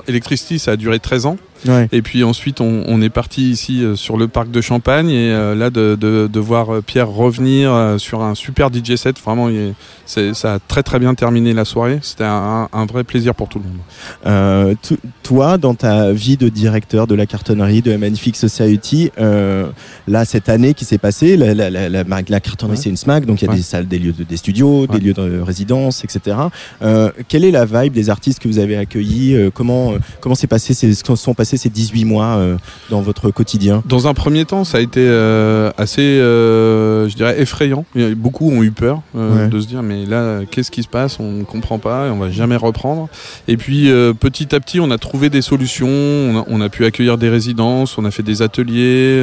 Electricity, 0.08 0.58
ça 0.58 0.72
a 0.72 0.76
duré 0.76 0.98
13 0.98 1.26
ans. 1.26 1.36
Ouais. 1.66 1.88
Et 1.92 2.02
puis 2.02 2.24
ensuite, 2.24 2.60
on, 2.60 2.84
on 2.86 3.00
est 3.02 3.08
parti 3.10 3.50
ici 3.50 3.82
euh, 3.84 3.96
sur 3.96 4.16
le 4.16 4.28
parc 4.28 4.50
de 4.50 4.60
Champagne. 4.60 5.08
Et 5.10 5.32
euh, 5.32 5.54
là, 5.54 5.70
de, 5.70 5.96
de, 6.00 6.28
de 6.32 6.40
voir 6.40 6.74
euh, 6.74 6.80
Pierre 6.82 7.08
revenir 7.08 7.94
sur 7.98 8.22
un 8.22 8.34
super 8.34 8.70
DJ 8.72 8.96
set, 8.96 9.18
vraiment, 9.20 9.48
il 9.48 9.56
est- 9.56 9.74
c'est- 10.06 10.34
ça 10.34 10.54
a 10.54 10.58
très 10.58 10.82
très 10.82 10.98
bien 10.98 11.14
terminé 11.14 11.52
la 11.54 11.64
soirée. 11.64 11.98
C'était 12.02 12.24
un, 12.24 12.68
un 12.72 12.86
vrai 12.86 13.04
plaisir 13.04 13.34
pour 13.34 13.48
tout 13.48 13.58
le 13.58 13.64
monde. 13.64 13.78
Euh, 14.26 14.74
to- 14.82 14.96
toi, 15.22 15.58
dans 15.58 15.74
ta 15.74 16.12
vie 16.12 16.36
de 16.36 16.48
directeur 16.48 17.06
de 17.06 17.14
la 17.14 17.26
cartonnerie 17.26 17.82
de 17.82 17.90
la 17.90 17.98
Magnifique 17.98 18.36
Society, 18.36 19.10
euh, 19.18 19.66
là 20.08 20.24
cette 20.24 20.48
année 20.48 20.74
qui 20.74 20.84
s'est 20.84 20.98
passée, 20.98 21.36
la, 21.36 21.54
la, 21.54 21.70
la, 21.70 21.88
la, 21.88 22.04
la 22.04 22.40
cartonnerie 22.40 22.76
Ouais. 22.76 22.82
c'est 22.82 22.90
une 22.90 22.96
SMAC, 22.96 23.26
donc 23.26 23.40
il 23.42 23.44
y 23.44 23.48
a 23.48 23.50
Ouais. 23.50 23.56
des 23.56 23.62
salles, 23.62 23.86
des 23.86 23.98
lieux, 23.98 24.12
de, 24.12 24.24
des 24.24 24.36
studios, 24.36 24.86
des 24.86 24.98
lieux 24.98 25.12
de 25.12 25.40
résidence, 25.40 26.02
etc. 26.04 26.36
Euh, 26.82 27.10
quelle 27.28 27.44
est 27.44 27.50
la 27.50 27.64
vibe 27.66 27.92
des 27.92 28.10
artistes 28.10 28.38
que 28.40 28.48
vous 28.48 28.58
avez 28.58 28.76
accueillis 28.76 29.36
Comment 29.54 29.94
comment 30.20 30.34
s'est 30.34 30.46
passé 30.46 30.74
ces, 30.74 30.92
sont 30.94 31.34
ces 31.56 31.68
18 31.70 32.04
mois 32.04 32.36
euh, 32.36 32.56
dans 32.90 33.00
votre 33.00 33.30
quotidien? 33.30 33.82
Dans 33.86 34.06
un 34.08 34.14
premier 34.14 34.44
temps, 34.44 34.64
ça 34.64 34.78
a 34.78 34.80
été 34.80 35.00
euh, 35.04 35.70
assez, 35.78 36.00
euh, 36.02 37.08
je 37.08 37.14
dirais, 37.16 37.40
effrayant. 37.40 37.84
Beaucoup 38.16 38.50
ont 38.50 38.62
eu 38.62 38.70
peur 38.70 39.02
Ouais. 39.14 39.48
de 39.48 39.60
se 39.60 39.66
dire, 39.66 39.82
mais 39.82 40.04
là, 40.06 40.40
qu'est-ce 40.50 40.70
qui 40.70 40.82
se 40.82 40.88
passe? 40.88 41.18
On 41.20 41.30
ne 41.32 41.44
comprend 41.44 41.78
pas 41.78 42.06
et 42.06 42.10
on 42.10 42.18
va 42.18 42.30
jamais 42.30 42.56
reprendre. 42.56 43.08
Et 43.48 43.56
puis, 43.56 43.90
petit 44.20 44.54
à 44.54 44.60
petit, 44.60 44.80
on 44.80 44.90
a 44.90 44.98
trouvé 44.98 45.30
des 45.30 45.42
solutions. 45.42 45.88
On 45.88 46.38
a, 46.40 46.44
on 46.48 46.60
a 46.60 46.68
pu 46.68 46.84
accueillir 46.84 47.18
des 47.18 47.28
résidences, 47.28 47.98
on 47.98 48.04
a 48.04 48.10
fait 48.10 48.22
des 48.22 48.42
ateliers, 48.42 49.20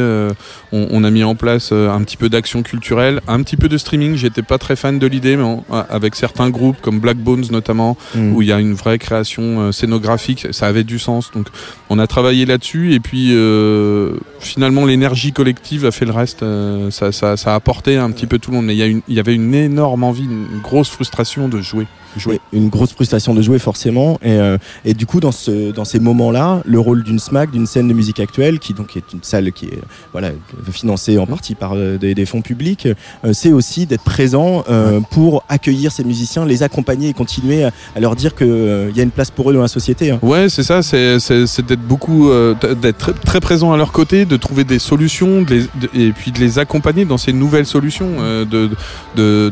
on, 0.72 0.88
on 0.92 1.04
a 1.04 1.10
mis 1.10 1.24
en 1.24 1.36
place 1.36 1.72
un 1.72 2.02
petit 2.04 2.18
peu 2.18 2.30
d'action 2.30 2.64
culturelle, 2.64 3.22
un 3.28 3.42
petit 3.44 3.58
peu 3.58 3.70
de 3.70 3.78
streaming. 3.78 4.16
J'étais 4.16 4.42
pas 4.44 4.58
très 4.58 4.76
fan 4.76 5.00
de 5.00 5.08
l'idée, 5.08 5.36
mais 5.38 5.44
on- 5.44 5.64
avec 5.90 6.16
certains 6.16 6.50
groupes 6.50 6.78
comme 6.82 7.00
Black 7.00 7.18
Bones 7.18 7.46
notamment, 7.52 7.98
Mm. 8.16 8.34
où 8.36 8.42
il 8.42 8.48
y 8.48 8.52
a 8.52 8.60
une 8.60 8.74
vraie 8.74 9.00
création 9.00 9.72
scénographique, 9.72 10.48
ça 10.52 10.68
avait 10.68 10.84
du 10.84 11.00
sens. 11.00 11.32
Donc 11.34 11.48
on 11.90 12.00
a 12.00 12.08
travaillé 12.08 12.21
là-dessus 12.22 12.94
et 12.94 13.00
puis 13.00 13.30
euh, 13.32 14.14
finalement 14.40 14.86
l'énergie 14.86 15.32
collective 15.32 15.86
a 15.86 15.92
fait 15.92 16.06
le 16.06 16.12
reste. 16.12 16.44
euh, 16.44 16.92
ça, 16.92 17.12
ça, 17.12 17.38
ça 17.38 17.54
a 17.54 17.56
apporté 17.56 17.98
un 17.98 18.12
petit 18.12 18.28
peu 18.28 18.40
tout 18.40 18.52
le 18.52 18.58
monde. 18.58 18.66
Mais 18.66 18.76
il 18.76 19.04
y, 19.08 19.14
y 19.16 19.20
avait 19.20 19.36
une 19.36 19.54
énorme 19.54 20.04
envie, 20.04 20.24
une 20.24 20.62
grosse 20.62 20.90
frustration 20.90 21.48
de 21.48 21.62
jouer. 21.62 21.88
jouer. 22.18 22.40
une 22.54 22.70
grosse 22.70 22.94
frustration 22.94 23.34
de 23.34 23.42
jouer 23.42 23.60
forcément 23.60 24.20
et, 24.22 24.32
euh, 24.32 24.58
et 24.84 24.94
du 24.94 25.06
coup 25.06 25.20
dans 25.22 25.32
ce 25.32 25.72
dans 25.72 25.86
ces 25.86 26.00
moments-là 26.00 26.62
le 26.66 26.80
rôle 26.80 27.04
d'une 27.04 27.20
SMAC 27.20 27.52
d'une 27.52 27.66
scène 27.66 27.88
de 27.88 27.94
musique 27.94 28.20
actuelle 28.20 28.60
qui 28.60 28.74
donc 28.74 28.98
est 28.98 29.14
une 29.14 29.24
salle 29.24 29.52
qui 29.54 29.68
est 29.68 29.80
voilà 30.12 30.32
financée 30.72 31.18
en 31.18 31.26
partie 31.26 31.56
par 31.56 31.76
des, 31.76 32.14
des 32.14 32.26
fonds 32.26 32.42
publics 32.42 32.88
c'est 33.32 33.54
aussi 33.54 33.86
d'être 33.86 34.04
présent 34.04 34.66
pour 35.12 35.44
accueillir 35.48 35.92
ces 35.92 36.04
musiciens 36.04 36.46
les 36.46 36.64
accompagner 36.64 37.10
et 37.10 37.14
continuer 37.14 37.64
à, 37.64 38.00
leur 38.00 38.16
dire 38.16 38.36
que 38.36 38.44
euh, 38.44 38.90
il 38.90 38.98
y 38.98 39.00
a 39.00 39.04
une 39.04 39.12
place 39.12 39.32
pour 39.32 39.50
eux 39.50 39.54
dans 39.54 39.62
la 39.62 39.68
société 39.68 40.12
hein. 40.12 40.20
Ouais, 40.22 40.50
c'est 40.50 40.64
ça, 40.64 40.82
c'est 40.82 41.66
d'être 41.66 41.82
beaucoup, 41.82 42.11
euh, 42.30 42.56
d'être 42.82 43.14
très, 43.22 43.40
présent 43.40 43.72
à 43.74 43.78
leur 43.78 43.92
côté, 43.92 44.26
de 44.26 44.38
trouver 44.38 44.64
des 44.64 44.80
solutions, 44.80 45.42
de 45.42 45.54
les- 45.56 45.62
de- 45.62 45.90
et 45.94 46.12
puis 46.12 46.32
de 46.32 46.40
les 46.40 46.60
accompagner 46.60 47.06
dans 47.06 47.18
ces 47.18 47.34
nouvelles 47.34 47.66
solutions, 47.66 48.10
euh, 48.20 48.46
de, 48.46 48.70
de, 49.16 49.52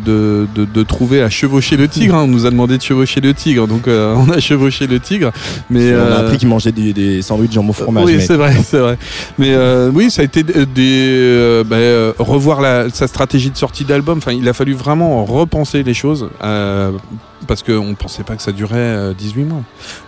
de, 0.55 0.83
trouver 0.83 1.21
à 1.21 1.29
chevaucher 1.29 1.77
le 1.77 1.87
tigre. 1.87 2.15
hein. 2.15 2.23
On 2.23 2.27
nous 2.27 2.45
a 2.45 2.51
demandé 2.51 2.77
de 2.77 2.81
chevaucher 2.83 3.21
le 3.21 3.33
tigre, 3.33 3.67
donc 3.67 3.87
euh, 3.87 4.13
on 4.17 4.29
a 4.31 4.39
chevauché 4.39 4.87
le 4.87 4.99
tigre. 4.99 5.31
Mais 5.69 5.93
on 5.95 5.99
a 5.99 6.15
appris 6.19 6.37
qu'ils 6.37 6.47
mangeaient 6.49 6.71
des, 6.71 6.93
des 6.93 7.21
sandwichs 7.21 7.51
jambon 7.53 7.73
fromage 7.73 8.05
oui, 8.05 8.15
mais- 8.17 8.21
c'est 8.21 8.35
vrai, 8.35 8.53
c'est 8.63 8.79
vrai. 8.79 8.97
Mais 9.37 9.55
oui, 9.93 10.09
ça 10.11 10.21
a 10.21 10.25
été 10.25 10.43
des, 10.43 11.63
bah, 11.65 11.75
euh, 11.77 12.13
revoir 12.19 12.61
la, 12.61 12.89
sa 12.89 13.07
stratégie 13.07 13.51
de 13.51 13.57
sortie 13.57 13.85
d'album. 13.85 14.17
Enfin, 14.19 14.31
il 14.33 14.47
a 14.47 14.53
fallu 14.53 14.73
vraiment 14.73 15.23
repenser 15.25 15.83
les 15.83 15.93
choses 15.93 16.29
parce 17.47 17.63
qu'on 17.63 17.85
ne 17.85 17.95
pensait 17.95 18.23
pas 18.23 18.35
que 18.35 18.41
ça 18.41 18.51
durait 18.51 18.75
euh, 18.77 19.13
18 19.13 19.43
mois. 19.43 19.61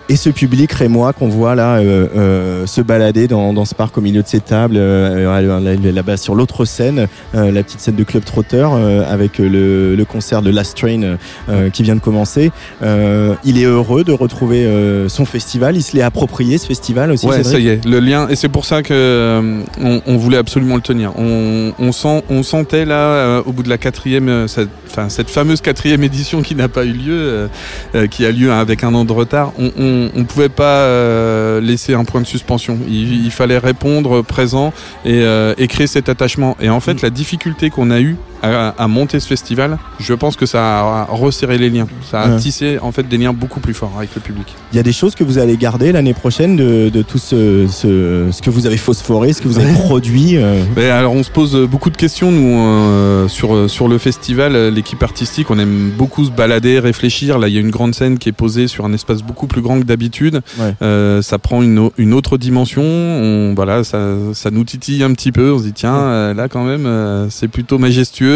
Et 0.10 0.16
ce 0.18 0.30
public 0.30 0.72
rémois 0.74 1.14
qu'on 1.14 1.30
voit 1.30 1.56
là 1.56 1.76
euh, 1.78 2.08
euh, 2.18 2.66
se 2.68 2.82
balader 2.82 3.28
dans, 3.30 3.54
dans 3.54 3.64
ce 3.66 3.74
parc 3.74 3.98
au 3.98 4.02
milieu 4.02 4.22
de 4.22 4.28
ces 4.28 4.42
tables, 4.42 4.76
euh, 4.78 5.26
euh, 5.26 5.60
là- 5.62 5.92
là-bas 5.92 6.18
sur 6.18 6.36
l'autre 6.36 6.66
scène, 6.66 7.08
euh, 7.34 7.52
la 7.52 7.64
petite 7.64 7.80
scène 7.80 7.96
de 7.96 8.04
Club 8.04 8.26
Trotter 8.26 8.68
euh, 8.74 9.04
avec 9.10 9.38
le, 9.38 9.96
le 9.96 10.06
concert 10.06 10.42
de 10.42 10.50
Last 10.52 10.76
Train 10.78 11.18
euh, 11.50 11.70
qui 11.70 11.84
vient 11.84 11.96
de 11.96 12.02
commencer. 12.02 12.52
Euh, 12.84 13.36
il 13.46 13.58
est 13.58 13.64
heureux 13.66 14.04
de 14.04 14.12
retrouver 14.12 14.66
euh, 14.66 15.08
son 15.08 15.24
festival. 15.26 15.78
Il 15.78 15.82
se 15.84 15.96
l'est 15.96 16.02
approprié 16.02 16.58
ce 16.58 16.66
festival 16.68 17.12
aussi. 17.12 17.26
Ouais, 17.28 17.44
ça 17.44 17.60
y 17.60 17.68
est, 17.70 17.86
le 17.86 18.00
lien, 18.00 18.28
et 18.28 18.36
c'est 18.36 18.50
pour 18.50 18.66
ça 18.66 18.84
que 18.84 18.94
euh, 18.94 19.62
on, 19.80 20.02
on 20.06 20.18
voulait 20.18 20.38
absolument 20.38 20.76
le 20.76 20.82
tenir. 20.82 21.14
On, 21.18 21.72
on 21.80 21.92
sent, 21.94 22.24
on 22.30 22.44
sentait 22.44 22.86
là, 22.86 22.96
euh, 23.00 23.44
au 23.46 23.54
bout 23.54 23.64
de 23.64 23.70
la 23.70 23.78
quatrième, 23.78 24.28
euh, 24.28 24.48
cette, 24.48 24.70
enfin 24.90 25.08
cette 25.10 25.30
fameuse 25.30 25.62
quatrième 25.62 26.04
édition 26.04 26.42
qui 26.42 26.56
n'a 26.56 26.68
pas 26.68 26.84
eu 26.84 26.92
lieu, 26.94 27.21
euh, 27.22 27.48
euh, 27.96 28.08
qui 28.08 28.26
a 28.26 28.32
lieu 28.32 28.52
avec 28.52 28.84
un 28.84 28.94
an 28.94 29.06
de 29.06 29.12
retard. 29.12 29.54
On, 29.58 30.10
on 30.16 30.24
pouvait 30.24 30.50
pas 30.50 30.80
euh, 30.80 31.62
laisser 31.62 31.94
un 31.94 32.04
point 32.04 32.22
de 32.22 32.28
suspension. 32.28 32.78
Il, 32.88 33.26
il 33.26 33.32
fallait 33.32 33.58
répondre 33.58 34.22
présent 34.22 34.74
et, 35.06 35.24
et 35.58 35.68
créer 35.68 35.88
cet 35.88 36.10
attachement. 36.10 36.58
Et 36.60 36.70
en 36.70 36.80
fait, 36.80 37.02
la 37.02 37.10
difficulté 37.10 37.70
qu'on 37.70 37.92
a 37.92 38.00
eue 38.00 38.18
à, 38.42 38.70
à 38.78 38.88
monter 38.88 39.20
ce 39.20 39.28
festival, 39.28 39.78
je 40.00 40.14
pense 40.14 40.36
que 40.36 40.46
ça 40.46 40.80
a 40.80 41.04
resserré 41.10 41.58
les 41.58 41.70
liens. 41.70 41.88
Ça 42.10 42.22
a 42.22 42.30
Ouais. 42.32 42.38
tissé 42.38 42.78
en 42.82 42.92
fait 42.92 43.04
des 43.08 43.18
liens 43.18 43.34
beaucoup 43.34 43.60
plus 43.60 43.74
forts 43.74 43.94
avec 43.98 44.12
le 44.16 44.22
public. 44.22 44.48
Il 44.74 44.78
y 44.78 44.80
a 44.80 44.84
des 44.84 44.94
choses 44.94 45.16
que 45.16 45.24
vous 45.24 45.38
allez 45.38 45.58
garder 45.58 45.92
l'année 45.92 46.14
prochaine 46.14 46.56
de, 46.56 46.90
de 46.90 47.02
tout 47.02 47.18
ce, 47.18 47.68
ce, 47.68 48.30
ce 48.32 48.42
que 48.42 48.50
vous 48.50 48.66
avez 48.68 48.78
phosphoré, 48.78 49.34
ce 49.34 49.42
que 49.42 49.48
vous 49.48 49.60
avez 49.60 49.74
produit. 49.74 50.38
euh, 50.38 50.64
Mais 50.76 50.90
alors 50.90 51.14
on 51.14 51.24
se 51.24 51.32
pose 51.32 51.56
beaucoup 51.70 51.90
de 51.90 51.98
questions 51.98 52.32
nous 52.32 52.58
euh, 52.60 53.28
sur 53.28 53.70
sur 53.70 53.88
le 53.88 53.98
festival, 53.98 54.70
l'équipe 54.74 55.02
artistique, 55.04 55.50
on 55.52 55.60
aime 55.60 55.92
beaucoup 55.98 56.24
se 56.26 56.32
balader, 56.32 56.80
réfléchir. 56.80 57.38
Là, 57.40 57.48
il 57.48 57.54
y 57.54 57.58
a 57.58 57.62
une 57.62 57.70
grande 57.72 57.94
scène 57.96 58.18
qui 58.18 58.30
est 58.30 58.34
posée 58.34 58.68
sur 58.68 58.86
un 58.86 58.94
espace 58.94 59.22
beaucoup 59.24 59.48
plus 59.48 59.62
grand 59.62 59.80
que 59.80 59.86
d'habitude. 59.86 60.42
Ouais. 60.60 60.74
Euh, 60.82 61.22
ça 61.22 61.38
prend 61.38 61.62
une, 61.62 61.80
au- 61.80 61.94
une 61.98 62.14
autre 62.14 62.38
dimension. 62.38 62.82
On, 62.84 63.54
voilà, 63.56 63.84
ça, 63.84 64.00
ça 64.34 64.52
nous 64.52 64.64
titille 64.64 65.04
un 65.04 65.14
petit 65.14 65.32
peu. 65.32 65.52
On 65.54 65.60
se 65.60 65.64
dit 65.64 65.74
tiens, 65.74 66.34
là 66.34 66.48
quand 66.48 66.64
même, 66.64 66.88
c'est 67.30 67.48
plutôt 67.48 67.78
majestueux. 67.78 68.31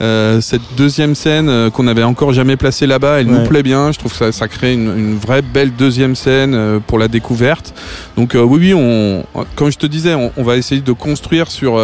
Euh, 0.00 0.40
cette 0.40 0.62
deuxième 0.76 1.14
scène 1.14 1.48
euh, 1.48 1.70
qu'on 1.70 1.82
n'avait 1.84 2.02
encore 2.02 2.32
jamais 2.32 2.56
placée 2.56 2.86
là-bas, 2.86 3.20
elle 3.20 3.28
Ouais. 3.30 3.38
nous 3.38 3.46
plaît 3.48 3.62
bien. 3.62 3.92
Je 3.92 3.98
trouve 3.98 4.12
que 4.12 4.18
ça, 4.18 4.32
ça 4.32 4.48
crée 4.48 4.72
une, 4.74 4.96
une 4.98 5.16
vraie 5.16 5.42
belle 5.42 5.72
deuxième 5.72 6.14
scène 6.14 6.54
euh, 6.54 6.78
pour 6.86 6.98
la 6.98 7.08
découverte. 7.08 7.74
Donc 8.16 8.32
oui, 8.34 8.72
oui, 8.72 8.74
on, 8.74 9.24
comme 9.56 9.70
je 9.70 9.78
te 9.78 9.86
disais, 9.86 10.14
on, 10.14 10.32
on 10.36 10.42
va 10.42 10.56
essayer 10.56 10.80
de 10.80 10.92
construire 10.92 11.50
sur 11.50 11.80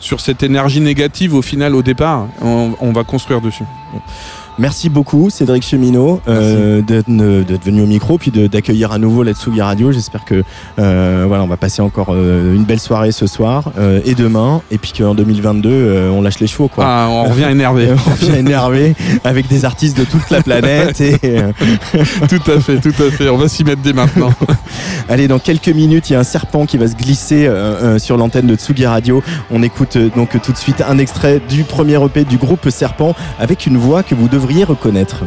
sur 0.00 0.20
cette 0.20 0.42
énergie 0.42 0.80
négative 0.80 1.34
au 1.34 1.42
final, 1.42 1.74
au 1.74 1.82
départ. 1.82 2.26
On, 2.42 2.72
on 2.80 2.92
va 2.92 3.04
construire 3.04 3.40
dessus. 3.40 3.64
Merci 4.60 4.90
beaucoup 4.90 5.30
Cédric 5.30 5.62
Cheminot 5.62 6.20
euh, 6.28 6.82
d'être 6.82 7.64
venu 7.64 7.80
au 7.80 7.86
micro 7.86 8.18
puis 8.18 8.30
d'accueillir 8.30 8.92
à 8.92 8.98
nouveau 8.98 9.22
la 9.22 9.32
Tsugi 9.32 9.62
Radio. 9.62 9.90
J'espère 9.90 10.26
que 10.26 10.44
euh, 10.78 11.24
voilà 11.26 11.44
on 11.44 11.46
va 11.46 11.56
passer 11.56 11.80
encore 11.80 12.08
euh, 12.10 12.54
une 12.54 12.64
belle 12.64 12.78
soirée 12.78 13.10
ce 13.10 13.26
soir 13.26 13.72
et 14.04 14.14
demain 14.14 14.60
et 14.70 14.76
puis 14.76 14.92
qu'en 14.92 15.14
2022 15.14 15.70
euh, 15.72 16.10
on 16.10 16.20
lâche 16.20 16.40
les 16.40 16.46
chevaux 16.46 16.68
quoi. 16.68 16.84
Ah, 16.86 17.08
on 17.10 17.30
revient 17.30 17.48
énervé. 17.50 17.88
On 18.06 18.14
vient 18.14 18.34
énervé 18.34 18.94
avec 19.24 19.48
des 19.48 19.64
artistes 19.64 19.96
de 19.96 20.04
toute 20.04 20.28
la 20.28 20.42
planète 20.42 21.00
et 21.00 21.16
tout 22.28 22.50
à 22.50 22.60
fait, 22.60 22.80
tout 22.80 23.02
à 23.02 23.10
fait. 23.10 23.30
On 23.30 23.38
va 23.38 23.48
s'y 23.48 23.64
mettre 23.64 23.80
dès 23.80 23.94
maintenant. 23.94 24.34
allez 25.08 25.26
dans 25.26 25.38
quelques 25.38 25.68
minutes 25.68 26.10
il 26.10 26.12
y 26.12 26.16
a 26.16 26.20
un 26.20 26.24
serpent 26.24 26.66
qui 26.66 26.76
va 26.76 26.86
se 26.86 26.96
glisser 26.96 27.50
sur 27.96 28.18
l'antenne 28.18 28.46
de 28.46 28.56
Tsugi 28.56 28.84
Radio. 28.84 29.22
On 29.50 29.62
écoute 29.62 29.96
donc 30.14 30.38
tout 30.42 30.52
de 30.52 30.58
suite 30.58 30.82
un 30.86 30.98
extrait 30.98 31.40
du 31.48 31.64
premier 31.64 32.04
EP 32.04 32.24
du 32.24 32.36
groupe 32.36 32.68
Serpent 32.68 33.14
avec 33.38 33.64
une 33.64 33.78
voix 33.78 34.02
que 34.02 34.14
vous 34.14 34.28
reconnaître. 34.64 35.24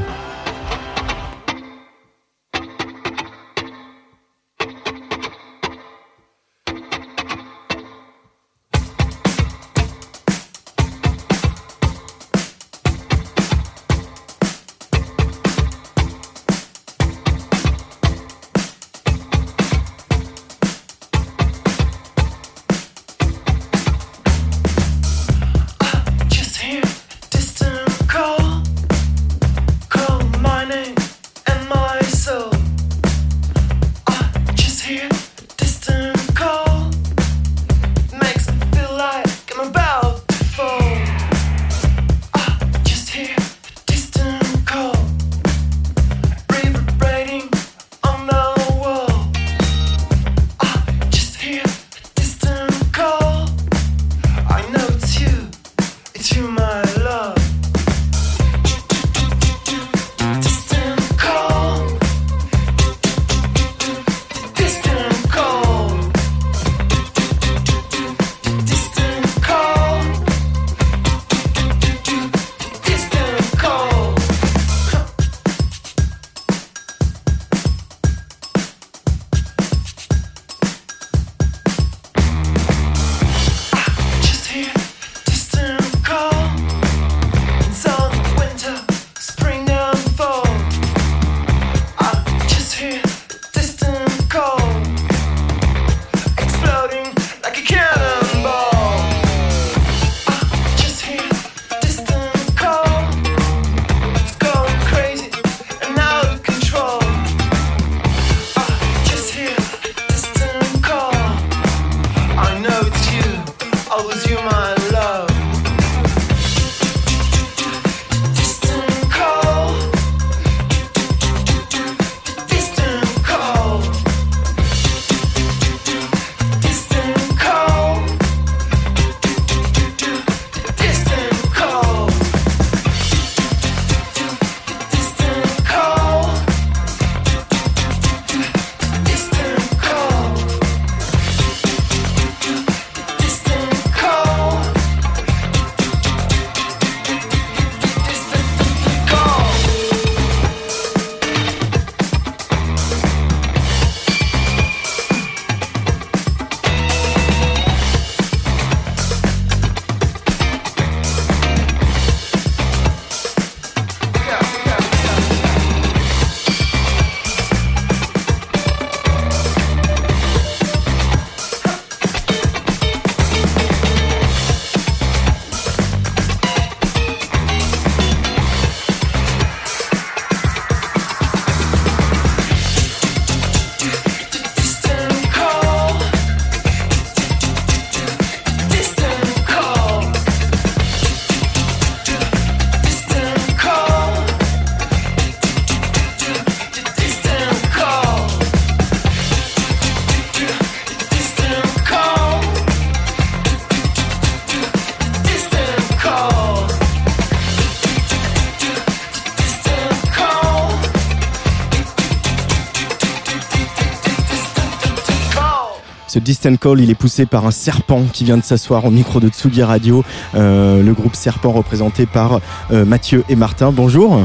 Distant 216.23 216.55
call, 216.55 216.79
il 216.79 216.89
est 216.89 216.95
poussé 216.95 217.25
par 217.25 217.45
un 217.45 217.51
serpent 217.51 218.01
qui 218.11 218.23
vient 218.23 218.37
de 218.37 218.43
s'asseoir 218.43 218.85
au 218.85 218.89
micro 218.91 219.19
de 219.19 219.27
Tsugi 219.29 219.61
Radio. 219.63 220.03
Euh, 220.35 220.81
le 220.81 220.93
groupe 220.93 221.15
Serpent 221.15 221.51
représenté 221.51 222.05
par 222.05 222.39
euh, 222.71 222.85
Mathieu 222.85 223.23
et 223.29 223.35
Martin. 223.35 223.71
Bonjour. 223.71 224.21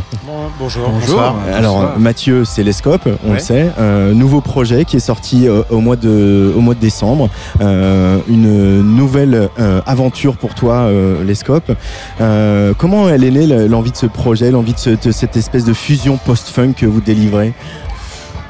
bonjour. 0.59 0.89
Bonjour. 0.89 1.35
Alors 1.55 1.99
Mathieu, 1.99 2.45
c'est 2.45 2.63
l'Escope, 2.63 3.07
on 3.25 3.29
Ouais. 3.29 3.35
le 3.35 3.39
sait. 3.41 3.71
Euh, 3.79 4.15
nouveau 4.15 4.41
projet 4.41 4.85
qui 4.85 4.97
est 4.97 5.01
sorti 5.01 5.47
euh, 5.47 5.63
au 5.71 5.81
mois 5.81 5.97
de 5.97 6.53
au 6.57 6.61
mois 6.61 6.75
de 6.75 6.81
décembre. 6.81 7.29
Euh, 7.61 8.19
une 8.29 8.81
nouvelle 8.83 9.49
euh, 9.59 9.81
aventure 9.87 10.37
pour 10.37 10.55
toi, 10.55 10.75
euh, 10.77 11.23
l'Escope. 11.25 11.73
Euh, 12.21 12.73
comment 12.79 13.09
elle 13.09 13.25
est 13.25 13.31
née 13.31 13.47
le- 13.47 13.67
l'envie 13.67 13.91
de 13.93 13.97
ce 13.97 14.07
projet, 14.07 14.51
l'envie 14.51 14.73
de, 14.75 14.79
ce- 14.79 14.91
de 14.91 15.11
cette 15.13 15.37
espèce 15.37 15.65
de 15.65 15.73
fusion 15.73 16.17
post-funk 16.17 16.73
que 16.77 16.87
vous 16.87 17.01
délivrez? 17.01 17.53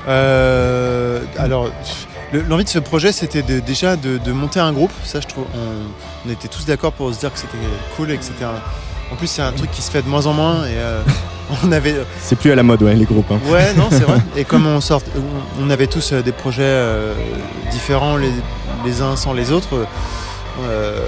Euh, 0.09 1.21
alors, 1.39 1.71
l'envie 2.33 2.65
de 2.65 2.69
ce 2.69 2.79
projet, 2.79 3.13
c'était 3.13 3.43
de- 3.43 3.61
déjà 3.61 3.97
de, 3.97 4.19
de 4.19 4.33
monter 4.33 4.61
un 4.61 4.73
groupe. 4.73 4.93
Ça, 5.05 5.21
je 5.21 5.27
trouve, 5.27 5.45
on, 5.55 6.29
on 6.29 6.33
était 6.33 6.49
tous 6.49 6.65
d'accord 6.67 6.93
pour 6.93 7.13
se 7.15 7.21
dire 7.21 7.33
que 7.33 7.39
c'était 7.39 7.57
cool 7.97 8.11
et 8.11 8.17
que 8.19 8.25
c'était 8.25 8.45
un. 8.45 8.55
En 9.13 9.17
plus, 9.17 9.27
c'est 9.27 9.43
un 9.43 9.53
truc 9.53 9.71
qui 9.71 9.81
se 9.83 9.91
fait 9.91 10.03
de 10.03 10.09
moins 10.09 10.27
en 10.27 10.33
moins 10.35 10.65
et 10.67 10.77
euh, 10.77 11.01
on 11.65 11.73
avait. 11.73 11.95
C'est 12.21 12.37
plus 12.37 12.53
à 12.53 12.55
la 12.55 12.63
mode, 12.63 12.83
ouais, 12.83 12.95
les 12.95 13.07
groupes. 13.07 13.31
hein. 13.31 13.41
Ouais, 13.47 13.73
non, 13.75 13.89
c'est 13.91 14.01
vrai. 14.05 14.19
Et 14.37 14.45
comme 14.45 14.67
on 14.67 14.81
sort, 14.81 15.01
on- 15.61 15.71
avait 15.71 15.87
tous 15.87 16.13
euh, 16.13 16.23
des 16.23 16.33
projets 16.33 16.63
euh, 16.65 17.15
différents 17.71 18.17
les, 18.17 18.31
les 18.85 19.01
uns 19.03 19.17
sans 19.17 19.33
les 19.33 19.51
autres. 19.53 19.87
euh, 20.63 21.07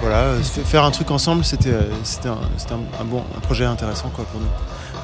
voilà, 0.00 0.34
faire 0.64 0.84
un 0.84 0.90
truc 0.90 1.10
ensemble, 1.10 1.44
c'était 1.44 1.70
euh, 1.72 1.82
c'était 2.04 2.28
un, 2.28 2.38
c'était 2.56 2.72
un- 2.74 3.00
un 3.00 3.04
bon 3.04 3.22
un 3.36 3.40
projet 3.40 3.64
intéressant 3.64 4.10
quoi 4.14 4.24
pour 4.30 4.40
nous. 4.40 4.46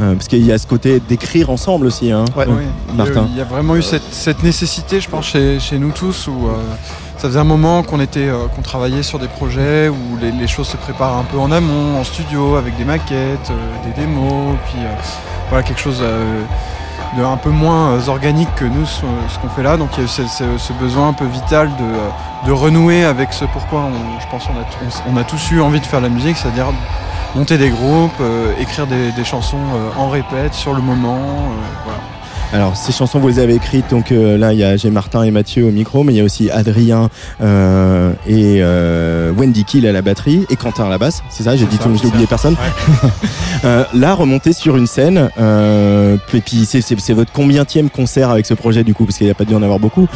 Euh, 0.01 0.15
parce 0.15 0.29
qu'il 0.29 0.45
y 0.45 0.53
a 0.53 0.59
ce 0.59 0.67
côté 0.67 1.01
d'écrire 1.01 1.49
ensemble 1.49 1.87
aussi. 1.87 2.13
Hein. 2.13 2.25
Ouais. 2.37 2.45
Oui, 2.49 2.65
Martin. 2.95 3.27
Il 3.31 3.39
y 3.39 3.41
a 3.41 3.45
vraiment 3.45 3.77
eu 3.77 3.83
cette, 3.83 4.03
cette 4.13 4.43
nécessité, 4.43 5.01
je 5.01 5.09
pense, 5.09 5.25
chez, 5.27 5.59
chez 5.59 5.79
nous 5.79 5.91
tous, 5.91 6.29
où 6.29 6.49
euh, 6.49 6.53
ça 7.17 7.29
faisait 7.29 7.39
un 7.41 7.45
moment 7.45 7.83
qu'on 7.83 8.01
était, 8.01 8.29
euh, 8.29 8.47
qu'on 8.55 8.61
travaillait 8.61 9.03
sur 9.03 9.19
des 9.19 9.29
projets 9.29 9.89
où 9.89 10.19
les, 10.21 10.33
les 10.33 10.47
choses 10.47 10.69
se 10.69 10.77
préparent 10.77 11.17
un 11.17 11.23
peu 11.25 11.39
en 11.39 11.51
amont, 11.51 11.99
en 11.99 12.05
studio, 12.05 12.57
avec 12.57 12.77
des 12.77 12.85
maquettes, 12.85 13.51
euh, 13.51 13.87
des 13.87 13.99
démos, 14.03 14.57
puis 14.67 14.81
euh, 14.85 14.89
voilà 15.49 15.63
quelque 15.63 15.81
chose 15.81 16.01
euh, 16.03 16.43
de 17.17 17.23
un 17.25 17.39
peu 17.39 17.49
moins 17.51 18.07
organique 18.09 18.55
que 18.57 18.67
nous, 18.67 18.85
ce, 18.85 19.01
ce 19.33 19.39
qu'on 19.39 19.49
fait 19.49 19.63
là. 19.63 19.79
Donc 19.79 19.89
il 19.95 20.01
y 20.01 20.03
a 20.03 20.05
eu 20.05 20.09
ce, 20.09 20.23
ce- 20.27 20.59
ce 20.59 20.73
besoin 20.75 21.09
un 21.09 21.13
peu 21.15 21.25
vital 21.25 21.71
de, 21.79 22.49
de 22.49 22.53
renouer 22.53 23.03
avec 23.05 23.33
ce 23.33 23.47
pourquoi 23.47 23.81
on- 23.81 24.21
je 24.21 24.27
pense 24.31 24.43
on 24.55 24.61
a, 24.61 24.65
t- 24.65 25.01
on, 25.09 25.15
on 25.15 25.17
a 25.17 25.25
tous 25.25 25.53
eu 25.53 25.61
envie 25.63 25.81
de 25.81 25.87
faire 25.87 26.03
la 26.03 26.11
musique, 26.11 26.37
c'est-à-dire 26.37 26.67
monter 27.37 27.59
des 27.59 27.68
groupes, 27.70 28.12
euh, 28.20 28.53
écrire 28.59 28.87
des, 28.87 29.12
des 29.12 29.25
chansons 29.25 29.59
euh, 29.59 29.90
en 30.01 30.09
répète 30.09 30.55
sur 30.55 30.72
le 30.75 30.81
moment. 30.81 31.18
euh, 31.18 31.66
voilà. 31.85 31.99
Alors 32.53 32.77
ces 32.77 32.92
chansons 32.92 33.18
vous 33.18 33.27
les 33.27 33.40
avez 33.40 33.57
écrites 33.57 33.90
donc 33.90 34.12
euh, 34.12 34.38
là 34.38 34.53
il 34.53 34.61
y 34.61 34.64
a 34.64 34.77
j'ai 34.77 34.88
Martin 34.88 35.25
et 35.25 35.33
Mathieu 35.33 35.64
au 35.64 35.72
micro 35.72 36.05
mais 36.05 36.12
il 36.14 36.16
y 36.16 36.20
a 36.20 36.25
aussi 36.25 36.49
Adrien 36.49 37.11
euh, 37.42 38.12
et 38.29 38.59
euh, 38.62 39.33
Wendy 39.37 39.64
Kill 39.64 39.85
à 39.85 39.90
la 39.90 40.01
batterie 40.01 40.46
et 40.49 40.55
Quentin 40.55 40.85
à 40.87 40.88
la 40.88 40.96
basse 40.96 41.25
c'est 41.29 41.42
ça 41.42 41.57
j'ai 41.57 41.66
dit 41.66 41.77
ça, 41.77 41.83
tout 41.83 41.96
j'ai 42.01 42.07
oublié 42.07 42.27
personne 42.29 42.55
là 43.64 44.14
remonter 44.14 44.53
sur 44.53 44.77
une 44.77 44.87
scène 44.87 45.29
et 45.38 46.40
puis 46.40 46.64
c'est, 46.66 47.14
votre 47.14 47.33
combienième 47.33 47.90
concert 47.90 48.31
avec 48.31 48.46
ce 48.46 48.55
projet 48.55 48.85
du 48.85 48.94
coup 48.94 49.07
parce 49.07 49.18
qu'il 49.18 49.27
n'y 49.27 49.33
a 49.33 49.35
pas 49.35 49.44
dû 49.44 49.55
en 49.57 49.62
avoir 49.62 49.81
beaucoup 49.81 50.07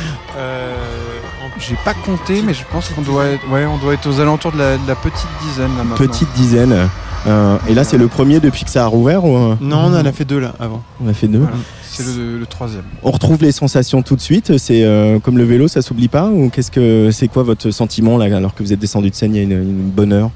J'ai 1.59 1.77
pas 1.85 1.95
compté, 1.95 2.41
mais 2.43 2.55
je 2.55 2.63
pense 2.73 2.89
qu'on 2.89 3.03
doit 3.03 3.27
être, 3.27 3.47
ouais, 3.51 3.67
on 3.67 3.77
doit 3.77 3.93
être 3.93 4.09
aux 4.09 4.19
alentours 4.19 4.53
de 4.53 4.59
la, 4.59 4.79
de 4.79 4.89
la 4.89 4.95
petite 4.95 5.29
dizaine 5.43 5.77
là 5.77 5.85
maintenant. 5.85 6.07
petite 6.07 6.33
dizaine 6.35 6.89
Euh, 7.27 7.57
et 7.69 7.75
là 7.75 7.85
c'est 7.85 7.99
le 7.99 8.09
premier 8.09 8.41
depuis 8.41 8.65
que 8.65 8.71
ça 8.71 8.85
a 8.85 8.87
rouvert 8.87 9.25
ou 9.25 9.37
euh, 9.37 9.55
Non, 9.61 9.77
on 9.87 9.95
en 9.95 10.07
a 10.07 10.13
fait 10.13 10.25
deux 10.25 10.39
là 10.41 10.55
avant. 10.59 10.83
on 11.05 11.09
a 11.09 11.13
fait 11.13 11.29
deux 11.29 11.39
Voilà. 11.41 11.57
C'est 11.83 12.07
le, 12.07 12.39
le 12.39 12.47
troisième. 12.47 12.85
on 13.03 13.11
retrouve 13.11 13.43
les 13.43 13.53
sensations 13.53 14.01
tout 14.03 14.17
de 14.17 14.21
suite 14.23 14.57
c'est 14.59 14.85
euh, 14.85 15.19
comme 15.19 15.37
le 15.37 15.45
vélo 15.45 15.69
ça 15.69 15.83
s'oublie 15.83 16.09
pas 16.09 16.27
ou 16.29 16.49
qu'est-ce 16.49 16.71
que 16.71 17.11
c'est 17.13 17.29
quoi 17.29 17.43
votre 17.43 17.71
sentiment 17.73 18.17
là 18.17 18.35
alors 18.35 18.55
que 18.55 18.63
vous 18.63 18.73
êtes 18.73 18.79
descendu 18.79 19.11
de 19.11 19.15
scène 19.15 19.35
il 19.35 19.39
y 19.39 19.41
a 19.41 19.43
une, 19.43 19.53
une 19.53 19.91
bonne 19.91 20.13
heure? 20.15 20.31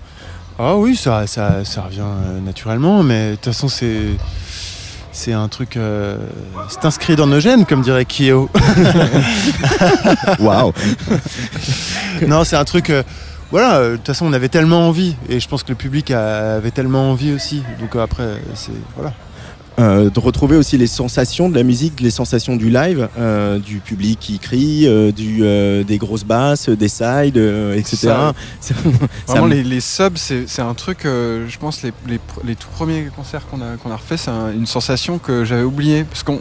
Ah 0.59 0.77
oui, 0.77 0.95
ça, 0.95 1.27
ça, 1.27 1.65
ça 1.65 1.83
revient 1.83 2.01
euh, 2.03 2.39
naturellement, 2.41 3.03
mais 3.03 3.31
de 3.31 3.35
toute 3.35 3.47
façon, 3.47 3.67
c'est. 3.67 4.03
C'est 5.11 5.33
un 5.33 5.49
truc. 5.49 5.77
euh, 5.77 6.17
c'est 6.69 6.85
inscrit 6.85 7.17
dans 7.17 7.27
nos 7.27 7.41
gènes, 7.41 7.67
comme 7.67 7.83
dirait 7.83 8.05
Kyo. 8.05 8.49
waouh 10.39 10.73
non, 12.27 12.45
c'est 12.45 12.55
un 12.57 12.65
truc. 12.65 12.91
euh, 12.91 13.03
voilà, 13.55 13.77
euh, 13.77 13.93
de 13.93 13.97
toute 13.99 14.09
façon, 14.09 14.27
on 14.27 14.33
avait 14.33 14.49
tellement 14.49 14.89
envie, 14.89 15.15
et 15.29 15.39
je 15.39 15.49
pense 15.49 15.63
que 15.63 15.69
le 15.69 15.77
public 15.77 16.11
avait 16.11 16.73
tellement 16.73 17.13
envie 17.13 17.33
aussi. 17.33 17.63
Donc 17.79 17.95
euh, 17.95 18.03
après, 18.03 18.43
c'est. 18.55 18.73
Voilà. 18.97 19.13
Euh, 19.81 20.09
de 20.09 20.21
retrouver 20.21 20.57
aussi 20.57 20.79
les 20.79 20.87
sensations 20.87 21.49
de 21.49 21.55
la 21.57 21.65
musique, 21.65 21.99
les 22.01 22.11
sensations 22.13 22.55
du 22.55 22.71
live, 22.71 23.09
euh, 23.19 23.59
du 23.59 23.79
public 23.79 24.21
qui 24.21 24.39
crie, 24.39 24.87
euh, 24.87 25.11
du, 25.11 25.41
euh, 25.43 25.83
des 25.83 25.99
grosses 25.99 26.23
basses, 26.25 26.69
des 26.69 26.87
sides, 26.87 27.37
euh, 27.39 27.75
etc. 27.75 27.97
Ça- 27.97 28.35
Ça- 28.61 28.75
Vraiment, 29.27 29.49
ça- 29.49 29.55
les, 29.55 29.65
les 29.65 29.81
subs, 29.81 30.17
c'est 30.17 30.45
c'est 30.47 30.63
un 30.63 30.75
truc, 30.75 31.05
euh, 31.05 31.47
je 31.49 31.59
pense, 31.59 31.83
les, 31.83 31.93
les, 32.07 32.21
les 32.45 32.55
tout 32.55 32.69
premiers 32.73 33.09
concerts 33.17 33.49
qu'on 33.51 33.61
a, 33.63 33.77
qu'on 33.83 33.91
a 33.91 33.97
refait, 33.97 34.17
c'est 34.17 34.31
un- 34.31 34.53
une 34.53 34.67
sensation 34.67 35.19
que 35.19 35.45
j'avais 35.45 35.65
oubliée. 35.65 36.05
Parce 36.05 36.23
qu'on 36.23 36.39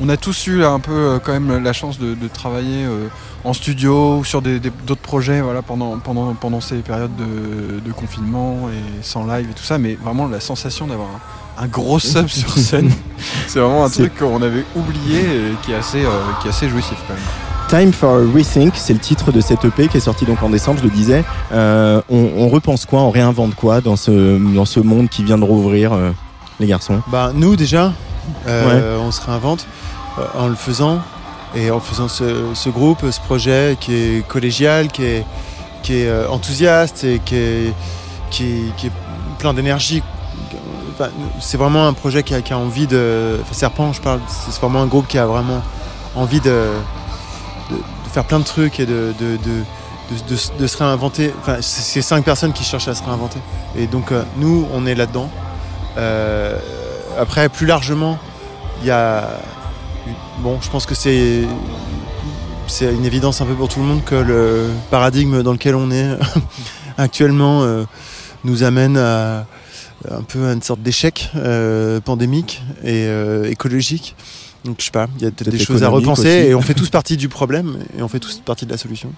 on 0.00 0.08
a 0.08 0.16
tous 0.16 0.46
eu 0.46 0.58
là, 0.58 0.68
un 0.70 0.78
peu 0.80 1.18
quand 1.24 1.32
même 1.32 1.60
la 1.64 1.72
chance 1.72 1.98
de, 1.98 2.14
de 2.14 2.28
travailler 2.28 2.84
euh, 2.84 3.08
en 3.42 3.54
studio 3.54 4.18
ou 4.18 4.24
sur 4.24 4.40
des- 4.40 4.60
des- 4.60 4.70
d'autres 4.86 5.00
projets 5.00 5.40
voilà, 5.40 5.62
pendant, 5.62 5.98
pendant, 5.98 6.32
pendant 6.34 6.60
ces 6.60 6.76
périodes 6.76 7.10
de, 7.16 7.80
de 7.80 7.92
confinement 7.92 8.68
et 8.70 9.02
sans 9.04 9.26
live 9.26 9.48
et 9.50 9.54
tout 9.54 9.64
ça. 9.64 9.78
Mais 9.78 9.94
vraiment, 10.00 10.28
la 10.28 10.38
sensation 10.38 10.86
d'avoir 10.86 11.08
un 11.60 11.66
gros 11.66 11.98
sub 11.98 12.28
sur 12.28 12.50
scène, 12.56 12.90
c'est 13.46 13.58
vraiment 13.58 13.84
un 13.84 13.90
truc 13.90 14.16
qu'on 14.18 14.40
avait 14.42 14.64
oublié 14.76 15.20
et 15.20 15.54
qui 15.62 15.72
est 15.72 15.76
assez, 15.76 16.04
euh, 16.04 16.10
qui 16.40 16.46
est 16.48 16.50
assez 16.50 16.68
jouissif 16.68 16.98
quand 17.06 17.14
même. 17.14 17.22
Time 17.68 17.92
for 17.92 18.16
a 18.16 18.20
Rethink, 18.34 18.74
c'est 18.76 18.94
le 18.94 18.98
titre 18.98 19.30
de 19.30 19.40
cette 19.42 19.64
EP 19.64 19.88
qui 19.88 19.98
est 19.98 20.00
sorti 20.00 20.24
donc 20.24 20.42
en 20.42 20.48
décembre, 20.48 20.78
je 20.78 20.84
le 20.84 20.90
disais. 20.90 21.22
Euh, 21.52 22.00
on, 22.08 22.30
on 22.36 22.48
repense 22.48 22.86
quoi, 22.86 23.00
on 23.00 23.10
réinvente 23.10 23.54
quoi 23.54 23.80
dans 23.82 23.96
ce, 23.96 24.38
dans 24.54 24.64
ce 24.64 24.80
monde 24.80 25.08
qui 25.10 25.22
vient 25.22 25.36
de 25.36 25.44
rouvrir, 25.44 25.92
euh, 25.92 26.10
les 26.60 26.66
garçons? 26.66 27.02
Bah, 27.08 27.32
nous, 27.34 27.56
déjà, 27.56 27.92
euh, 28.46 28.98
on 29.00 29.10
se 29.10 29.20
réinvente 29.24 29.66
euh, 30.18 30.24
en 30.38 30.48
le 30.48 30.54
faisant, 30.54 31.00
et 31.54 31.70
en 31.70 31.80
faisant 31.80 32.08
ce, 32.08 32.24
ce 32.54 32.68
groupe, 32.68 33.04
ce 33.10 33.20
projet 33.20 33.76
qui 33.80 33.94
est 33.94 34.26
collégial, 34.26 34.88
qui 34.88 35.04
est, 35.04 35.24
qui 35.82 36.00
est 36.00 36.08
euh, 36.08 36.28
enthousiaste 36.28 37.04
et 37.04 37.20
qui 37.24 37.34
est, 37.36 37.74
qui 38.30 38.44
est, 38.44 38.76
qui 38.76 38.86
est 38.88 38.92
plein 39.38 39.54
d'énergie. 39.54 40.02
C'est 41.40 41.56
vraiment 41.56 41.86
un 41.86 41.92
projet 41.92 42.22
qui 42.22 42.34
a, 42.34 42.58
envie 42.58 42.86
de. 42.86 43.38
Enfin, 43.40 43.54
Serpent, 43.54 43.92
je 43.92 44.00
parle, 44.00 44.20
c'est 44.28 44.60
vraiment 44.60 44.82
un 44.82 44.86
groupe 44.86 45.06
qui 45.06 45.18
a 45.18 45.26
vraiment 45.26 45.62
envie 46.14 46.40
de, 46.40 46.66
faire 48.12 48.24
plein 48.24 48.38
de 48.38 48.44
trucs 48.44 48.80
et 48.80 48.86
de, 48.86 49.12
se 50.66 50.76
réinventer. 50.76 51.32
Enfin, 51.40 51.58
c'est 51.60 52.02
cinq 52.02 52.24
personnes 52.24 52.52
qui 52.52 52.64
cherchent 52.64 52.88
à 52.88 52.94
se 52.94 53.02
réinventer. 53.02 53.38
Et 53.76 53.86
donc, 53.86 54.12
euh, 54.12 54.22
nous, 54.36 54.66
on 54.72 54.86
est 54.86 54.94
là-dedans. 54.94 55.30
Euh, 55.96 56.58
après, 57.18 57.48
plus 57.48 57.66
largement, 57.66 58.18
il 58.80 58.88
y 58.88 58.90
a. 58.90 59.40
Bon, 60.38 60.58
je 60.60 60.70
pense 60.70 60.86
que 60.86 60.94
c'est. 60.94 61.42
C'est 62.66 62.92
une 62.92 63.06
évidence 63.06 63.40
un 63.40 63.46
peu 63.46 63.54
pour 63.54 63.68
tout 63.68 63.80
le 63.80 63.86
monde 63.86 64.04
que 64.04 64.14
le 64.14 64.68
paradigme 64.90 65.42
dans 65.42 65.52
lequel 65.52 65.74
on 65.74 65.90
est 65.90 66.06
actuellement 66.98 67.62
euh, 67.62 67.84
nous 68.44 68.62
amène 68.62 68.98
à 68.98 69.46
un 70.10 70.22
peu 70.22 70.46
à 70.46 70.52
une 70.52 70.62
sorte 70.62 70.80
d'échec 70.80 71.30
euh, 71.36 72.00
pandémique 72.00 72.62
et 72.82 73.06
euh, 73.06 73.50
écologique. 73.50 74.14
Donc 74.64 74.76
je 74.78 74.86
sais 74.86 74.90
pas, 74.90 75.08
il 75.16 75.22
y 75.22 75.26
a 75.26 75.30
peut-être 75.30 75.50
des 75.50 75.58
choses 75.58 75.82
à 75.82 75.88
repenser 75.88 76.40
aussi. 76.40 76.48
et 76.50 76.54
on 76.54 76.60
fait 76.60 76.74
tous 76.74 76.90
partie 76.90 77.16
du 77.16 77.28
problème 77.28 77.78
et 77.96 78.02
on 78.02 78.08
fait 78.08 78.18
tous 78.18 78.40
partie 78.44 78.66
de 78.66 78.70
la 78.70 78.78
solution. 78.78 79.12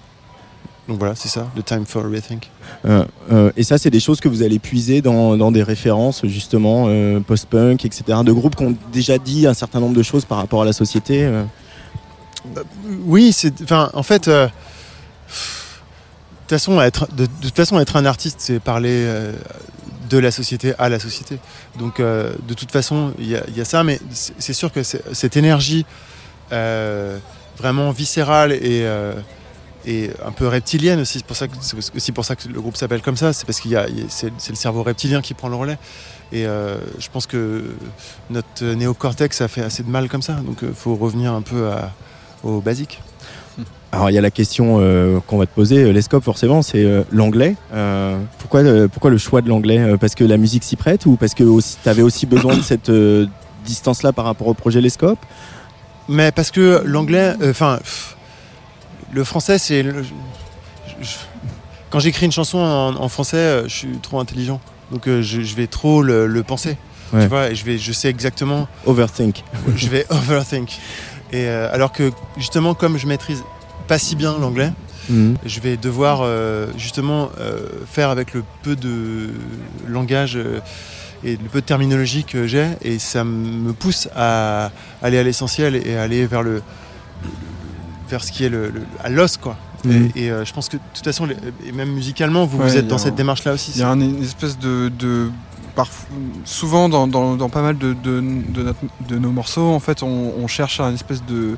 Donc 0.90 0.99
voilà, 0.99 1.14
c'est 1.14 1.29
ça, 1.29 1.47
le 1.55 1.62
time 1.62 1.87
for 1.87 2.03
rethink. 2.03 2.51
Euh, 2.85 3.05
euh, 3.31 3.53
et 3.57 3.62
ça, 3.62 3.79
c'est 3.79 3.90
des 3.90 4.01
choses 4.01 4.19
que 4.19 4.29
vous 4.29 4.43
allez 4.43 4.59
puiser 4.59 5.03
dans, 5.03 5.37
dans 5.37 5.53
des 5.53 5.62
références, 5.62 6.27
justement, 6.27 6.87
euh, 6.88 7.21
post-punk, 7.21 7.85
etc. 7.85 8.03
De 8.25 8.33
groupes 8.33 8.57
qui 8.57 8.64
ont 8.64 8.75
déjà 8.93 9.16
dit 9.16 9.47
un 9.47 9.55
certain 9.55 9.79
nombre 9.79 9.95
de 9.95 10.03
choses 10.03 10.25
par 10.25 10.38
rapport 10.38 10.62
à 10.62 10.64
la 10.64 10.73
société. 10.73 11.31
Oui, 13.05 13.33
c'est. 13.33 13.71
En 13.73 14.03
fait, 14.03 14.29
de, 16.51 17.27
toute 17.43 17.57
façon, 17.57 17.79
être 17.79 17.97
un 17.97 18.05
artiste, 18.05 18.37
c'est 18.41 18.61
parler 18.61 19.05
euh, 19.07 19.33
de 20.09 20.19
la 20.19 20.31
société 20.31 20.75
à 20.79 20.89
la 20.89 20.99
société. 20.99 21.39
Donc, 21.79 22.01
euh, 22.01 22.33
de 22.49 22.55
toute 22.55 22.73
façon, 22.73 23.13
il 23.19 23.29
y, 23.29 23.37
a- 23.37 23.65
ça, 23.65 23.85
mais 23.85 24.01
c'est 24.11 24.53
sûr 24.53 24.73
que 24.73 24.83
cette 24.83 25.37
énergie 25.37 25.87
euh, 26.53 27.19
vraiment 27.57 27.91
viscérale 27.93 28.53
et, 28.53 28.85
un 30.25 30.33
peu 30.33 30.47
reptilienne 30.47 31.01
aussi, 31.01 31.19
c'est 31.19 31.27
pour 31.27 31.37
ça 31.37 31.49
que 31.49 31.55
aussi 31.97 32.13
pour 32.13 32.25
ça 32.25 32.37
que 32.37 32.49
le 32.49 32.61
groupe 32.61 32.77
s'appelle 32.77 33.01
comme 33.01 33.17
ça. 33.17 33.33
C'est 33.33 33.47
parce 33.47 33.61
qu'il 33.61 33.71
y 33.71 33.77
a, 33.77 33.87
c'est 34.09 34.31
le 34.49 34.55
cerveau 34.57 34.83
reptilien 34.83 35.23
qui 35.23 35.35
prend 35.35 35.49
le 35.49 35.57
relais. 35.57 35.79
Et 36.33 36.45
je 36.45 37.09
pense 37.13 37.27
que 37.27 37.77
notre 38.29 38.65
néocortex 38.65 39.41
a 39.41 39.49
fait 39.49 39.63
assez 39.63 39.83
de 39.83 39.91
mal 39.91 40.09
comme 40.09 40.23
ça. 40.23 40.35
Donc, 40.35 40.59
il 40.63 40.75
faut 40.75 40.97
revenir 40.97 41.33
un 41.33 41.43
peu 41.43 41.71
au 42.43 42.61
basique. 42.61 43.01
Alors, 43.92 44.09
il 44.11 44.14
y 44.14 44.18
a 44.18 44.20
la 44.20 44.31
question 44.31 44.76
euh, 44.81 45.18
qu'on 45.26 45.37
va 45.38 45.46
te 45.46 45.55
poser, 45.55 45.83
euh, 45.83 45.90
Lescope, 45.92 46.22
forcément, 46.22 46.62
c'est 46.62 46.85
euh, 46.85 47.03
l'anglais. 47.11 47.57
Euh, 47.74 48.18
pourquoi, 48.38 48.62
pourquoi 48.88 49.11
le 49.11 49.18
choix 49.18 49.40
de 49.42 49.48
l'anglais 49.48 49.96
Parce 50.00 50.14
que 50.14 50.22
la 50.22 50.37
musique 50.37 50.62
s'y 50.62 50.76
prête 50.76 51.07
ou 51.07 51.16
parce 51.16 51.35
que 51.35 51.42
tu 51.83 51.88
avais 51.88 52.03
aussi 52.03 52.26
besoin 52.26 52.57
de 52.57 52.62
cette 52.62 52.90
distance-là 53.64 54.12
par 54.12 54.24
rapport 54.26 54.46
au 54.46 54.55
projet 54.55 54.81
Lescope? 54.81 55.18
Mais 56.09 56.31
parce 56.33 56.50
que 56.50 56.83
l'anglais, 56.85 57.35
enfin, 57.44 57.81
le 59.12 59.24
français, 59.24 59.59
c'est. 59.59 59.83
le- 59.83 60.05
quand 61.90 61.98
j'écris 61.98 62.26
une 62.26 62.33
chanson 62.33 62.59
en, 62.59 62.94
en 62.96 63.09
français, 63.09 63.62
je 63.66 63.74
suis 63.74 63.98
trop 64.00 64.20
intelligent. 64.20 64.61
Donc 64.92 65.07
je, 65.07 65.22
je 65.22 65.55
vais 65.57 65.66
trop 65.66 66.03
le, 66.03 66.26
le 66.29 66.42
penser. 66.44 66.76
Ouais. 67.12 67.22
Tu 67.22 67.29
vois, 67.29 67.50
et 67.50 67.55
je, 67.57 67.64
vais, 67.64 67.79
je 67.79 67.90
sais 67.92 68.09
exactement. 68.09 68.68
Overthink. 68.87 69.42
je 69.76 69.88
vais 69.88 70.07
overthink. 70.11 70.79
Et 71.33 71.48
alors 71.48 71.90
que 71.92 72.12
justement, 72.37 72.74
comme 72.74 72.96
je 72.98 73.07
maîtrise 73.09 73.42
pas 73.90 73.98
si 73.98 74.14
bien 74.14 74.33
l'anglais, 74.38 74.72
Mhm. 75.09 75.37
je 75.44 75.59
vais 75.61 75.76
devoir 75.76 76.20
euh, 76.22 76.68
justement 76.79 77.31
euh, 77.40 77.66
faire 77.87 78.11
avec 78.11 78.33
le 78.35 78.44
peu 78.62 78.76
de 78.76 79.31
langage 79.88 80.35
euh, 80.37 80.61
et 81.24 81.33
le 81.33 81.48
peu 81.53 81.61
de 81.61 81.66
terminologie 81.66 82.22
que 82.24 82.46
j'ai 82.46 82.68
et 82.83 82.98
ça 83.00 83.24
me 83.24 83.72
pousse 83.72 84.09
à 84.14 84.70
aller 85.03 85.18
à 85.18 85.24
l'essentiel 85.24 85.74
et 85.74 85.96
à 85.96 86.03
aller 86.03 86.24
vers 86.26 86.42
le 86.44 86.62
vers 88.09 88.22
ce 88.22 88.31
qui 88.33 88.44
est 88.44 88.48
le, 88.48 88.70
le- 88.70 88.83
à 89.03 89.09
l'os 89.09 89.37
quoi. 89.37 89.57
Mhm. 89.85 90.11
Et, 90.14 90.24
et, 90.26 90.31
euh, 90.31 90.44
je 90.44 90.53
pense 90.53 90.68
que 90.68 90.76
de 90.76 90.83
toute 90.94 91.05
façon, 91.05 91.26
et 91.66 91.72
même 91.72 91.90
musicalement, 91.92 92.44
vous, 92.46 92.59
Ouais, 92.59 92.68
vous 92.68 92.76
êtes 92.76 92.87
dans 92.87 92.98
cette 92.98 93.14
un- 93.14 93.16
démarche 93.22 93.42
là 93.44 93.53
aussi. 93.55 93.72
Il 93.74 93.81
y 93.81 93.83
a 93.83 93.88
un- 93.88 94.00
une 94.00 94.22
espèce 94.22 94.57
de. 94.59 94.90
de 94.98 95.31
souvent 96.44 96.88
dans, 96.90 97.07
dans- 97.09 97.37
dans 97.37 97.48
pas 97.48 97.62
mal 97.62 97.79
de, 97.79 97.94
de- 97.94 98.20
de 98.57 98.62
notre- 98.62 98.85
de 99.09 99.16
nos 99.18 99.31
morceaux, 99.31 99.70
en 99.72 99.81
fait, 99.81 100.03
on, 100.03 100.35
on 100.38 100.46
cherche 100.46 100.79
un 100.81 100.92
espèce 100.92 101.24
de, 101.24 101.57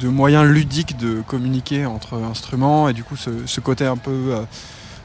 de 0.00 0.08
moyen 0.08 0.44
ludique 0.44 0.96
de 0.98 1.22
communiquer 1.26 1.86
entre 1.86 2.14
instruments 2.22 2.88
et 2.88 2.92
du 2.92 3.02
coup 3.04 3.16
ce, 3.16 3.30
ce 3.46 3.60
côté 3.60 3.86
un 3.86 3.96
peu 3.96 4.10
euh, 4.10 4.40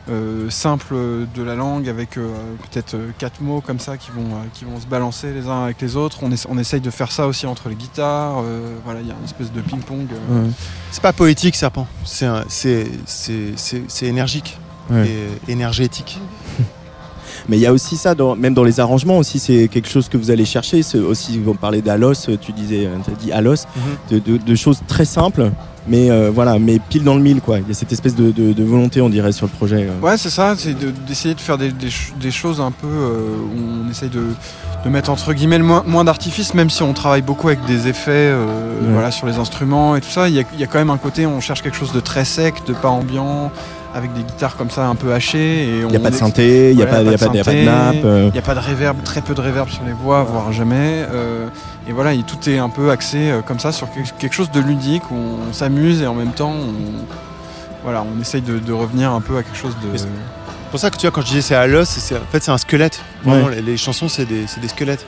euh, 0.10 0.50
simple 0.50 0.96
de 1.36 1.44
la 1.44 1.56
langue 1.56 1.88
avec 1.88 2.18
euh, 2.18 2.28
peut-être 2.72 2.98
quatre 3.20 3.40
mots 3.42 3.62
comme 3.62 3.80
ça 3.80 3.98
qui 3.98 4.10
vont, 4.12 4.26
euh, 4.36 4.44
qui 4.54 4.66
vont 4.66 4.80
se 4.80 4.88
balancer 4.88 5.32
les 5.32 5.48
uns 5.48 5.64
avec 5.66 5.80
les 5.80 5.96
autres. 5.96 6.20
On, 6.24 6.32
essa- 6.32 6.48
on 6.50 6.58
essaye 6.58 6.82
de 6.82 6.90
faire 6.90 7.12
ça 7.12 7.28
aussi 7.28 7.46
entre 7.46 7.70
les 7.70 7.76
guitares. 7.76 8.40
euh, 8.44 8.76
voilà, 8.84 9.00
il 9.02 9.08
y 9.08 9.12
a 9.12 9.16
une 9.18 9.24
espèce 9.26 9.52
de 9.52 9.62
ping-pong. 9.62 10.08
euh, 10.12 10.44
Ouais. 10.46 10.50
C'est 10.92 11.04
pas 11.04 11.14
poétique, 11.14 11.56
serpent. 11.56 11.88
C'est 12.04 12.26
un- 12.26 12.46
c'est 12.50 12.88
c'est- 13.06 13.54
c'est- 13.58 13.84
c'est 13.88 14.08
énergique 14.08 14.58
Ouais. 14.90 15.08
et 15.48 15.52
énergétique. 15.52 16.20
Mais 17.50 17.58
il 17.58 17.62
y 17.62 17.66
a 17.66 17.74
aussi 17.74 17.98
ça, 17.98 18.16
dans- 18.16 18.36
même 18.36 18.54
dans 18.54 18.64
les 18.64 18.80
arrangements 18.80 19.18
aussi, 19.18 19.40
c'est 19.40 19.68
quelque 19.68 19.90
chose 19.90 20.10
que 20.10 20.18
vous 20.18 20.32
allez 20.32 20.46
chercher. 20.46 20.82
Aussi, 21.08 21.40
on 21.46 21.54
parlait 21.56 21.82
d'Alos, 21.82 22.14
tu 22.40 22.52
disais, 22.52 22.88
tu 23.06 23.12
as 23.12 23.16
dit 23.16 23.32
Alos, 23.32 23.66
de, 24.10 24.20
de- 24.20 24.38
de 24.38 24.56
choses 24.56 24.80
très 24.88 25.06
simples, 25.06 25.52
mais 25.88 26.12
euh, 26.12 26.30
voilà, 26.34 26.60
mais 26.60 26.78
pile 26.80 27.04
dans 27.04 27.16
le 27.16 27.22
mille, 27.22 27.42
quoi. 27.42 27.60
Il 27.60 27.68
y 27.68 27.72
a 27.72 27.74
cette 27.74 27.92
espèce 27.92 28.16
de, 28.16 28.64
volonté, 28.64 29.02
on 29.02 29.10
dirait, 29.10 29.32
sur 29.32 29.48
le 29.48 29.52
projet. 29.52 29.88
euh. 29.90 30.06
Ouais, 30.06 30.18
c'est 30.18 30.30
ça, 30.30 30.54
c'est 30.58 30.78
de- 30.78 30.92
d'essayer 31.08 31.34
de, 31.34 31.40
faire 31.42 31.58
des, 31.58 31.72
des 31.72 31.90
ch- 31.90 32.14
des 32.20 32.32
choses 32.32 32.62
un 32.62 32.72
peu 32.72 32.88
euh, 32.88 33.22
où 33.56 33.86
on 33.88 33.90
essaye 33.92 34.10
de, 34.10 34.22
de 34.86 34.90
mettre 34.90 35.10
entre 35.10 35.34
guillemets 35.34 35.58
le 35.58 35.64
moins, 35.64 35.84
moins 35.88 36.04
d'artifice, 36.04 36.54
même 36.54 36.70
si 36.70 36.84
on 36.84 36.94
travaille 36.94 37.22
beaucoup 37.24 37.48
avec 37.48 37.66
des 37.66 37.88
effets 37.88 38.12
euh, 38.12 38.46
Ouais. 38.82 38.94
voilà, 38.94 39.12
sur 39.12 39.28
les 39.28 39.38
instruments 39.38 39.96
et 39.96 40.02
tout 40.02 40.10
ça. 40.10 40.28
Il 40.30 40.36
y, 40.36 40.40
a, 40.40 40.44
il 40.54 40.60
y 40.60 40.64
a 40.64 40.68
quand 40.68 40.80
même 40.80 40.90
un 40.90 40.98
côté, 40.98 41.26
on 41.26 41.40
cherche 41.40 41.62
quelque 41.62 41.78
chose 41.78 41.92
de 41.94 42.00
très 42.00 42.26
sec, 42.26 42.56
de 42.68 42.74
pas 42.74 42.90
ambiant, 42.90 43.52
avec 43.94 44.14
des 44.14 44.22
guitares 44.24 44.56
comme 44.58 44.70
ça 44.70 44.88
un 44.88 44.96
peu 44.96 45.14
hachées. 45.14 45.64
Et 45.66 45.80
Il 45.82 45.88
n'y 45.88 45.96
a 45.96 46.00
on 46.00 46.04
pas 46.04 46.10
de 46.12 46.16
synthé, 46.16 46.72
il 46.72 46.78
n'y 46.78 46.82
a, 46.84 46.86
Ouais, 46.86 46.92
y 46.92 46.94
a 46.94 46.98
pas 46.98 47.04
de- 47.04 47.06
il 47.08 47.12
y 47.12 47.16
a 47.16 47.18
pas 47.18 47.28
de 47.28 47.44
synthé, 47.44 47.66
nappe. 47.66 47.96
euh. 48.06 48.26
Il 48.30 48.34
n'y 48.34 48.40
a 48.40 48.42
pas 48.42 48.56
de 48.56 48.60
reverb, 48.60 49.04
très 49.04 49.22
peu 49.22 49.34
de 49.34 49.42
reverb 49.42 49.70
sur 49.70 49.84
les 49.86 49.94
voix, 49.94 50.24
voire 50.24 50.52
jamais. 50.54 51.06
euh, 51.12 51.48
et 51.88 51.92
voilà, 51.94 52.14
et 52.14 52.24
tout 52.24 52.38
est 52.50 52.58
un 52.58 52.70
peu 52.70 52.92
axé 52.92 53.32
euh, 53.32 53.42
comme 53.42 53.60
ça 53.60 53.72
sur 53.72 53.88
quelque- 54.20 54.34
chose 54.34 54.52
de 54.52 54.60
ludique 54.62 55.10
où 55.12 55.16
on 55.50 55.52
s'amuse 55.54 56.02
et 56.02 56.08
en 56.08 56.14
même 56.16 56.32
temps, 56.32 56.54
on, 56.54 57.04
voilà, 57.84 58.04
on 58.04 58.22
essaye 58.22 58.42
de, 58.42 58.60
de 58.60 58.74
revenir 58.74 59.12
un 59.12 59.22
peu 59.22 59.38
à 59.38 59.44
quelque 59.44 59.58
chose 59.58 59.76
de. 59.84 59.98
C'est 59.98 60.08
pour 60.72 60.80
ça 60.80 60.90
que 60.90 60.96
tu 60.96 61.02
vois, 61.02 61.12
quand 61.12 61.22
je 61.22 61.28
disais 61.28 61.42
c'est 61.42 61.56
à 61.56 61.68
l'os, 61.68 61.90
c'est- 61.90 62.16
en 62.16 62.20
fait 62.32 62.42
c'est 62.42 62.52
un 62.52 62.58
squelette. 62.58 63.02
Vraiment, 63.26 63.50
les, 63.50 63.62
les 63.62 63.76
chansons 63.78 64.08
c'est 64.08 64.26
des, 64.26 64.46
c'est 64.48 64.62
des 64.62 64.68
squelettes. 64.70 65.06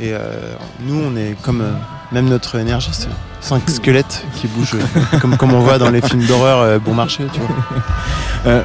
Et 0.00 0.12
euh, 0.12 0.54
nous 0.80 1.00
on 1.00 1.16
est 1.16 1.36
comme 1.42 1.60
euh, 1.60 1.70
même 2.10 2.26
notre 2.28 2.56
énergie, 2.58 2.90
c'est 2.92 3.08
cinq 3.40 3.68
squelettes 3.70 4.24
qui 4.34 4.48
bougent 4.48 4.74
euh, 4.74 5.18
comme, 5.20 5.36
comme 5.36 5.52
on 5.52 5.60
voit 5.60 5.78
dans 5.78 5.90
les 5.90 6.00
films 6.02 6.24
d'horreur 6.26 6.58
euh, 6.60 6.78
bon 6.80 6.94
marché, 6.94 7.24
tu 7.32 7.38
vois. 7.40 7.48
Euh, 8.46 8.62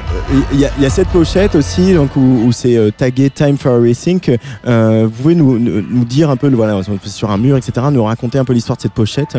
Il 0.52 0.58
y, 0.60 0.64
a- 0.66 0.70
il 0.76 0.82
y 0.82 0.86
a 0.86 0.90
cette 0.90 1.08
pochette 1.08 1.54
aussi 1.54 1.94
donc, 1.94 2.16
où, 2.16 2.42
où 2.46 2.52
c'est 2.52 2.76
euh, 2.76 2.90
tagué 2.90 3.30
Time 3.30 3.56
for 3.56 3.74
a 3.76 3.78
Rethink. 3.78 4.28
Vous 4.64 5.10
pouvez 5.10 5.34
nous, 5.36 5.58
nous 5.58 6.04
dire 6.04 6.28
un 6.30 6.36
peu, 6.36 6.48
voilà, 6.50 6.80
sur 7.06 7.30
un 7.30 7.38
mur, 7.38 7.56
etc., 7.56 7.86
nous 7.92 8.04
raconter 8.04 8.38
un 8.38 8.44
peu 8.44 8.52
l'histoire 8.52 8.76
de 8.76 8.82
cette 8.82 8.92
pochette. 8.92 9.38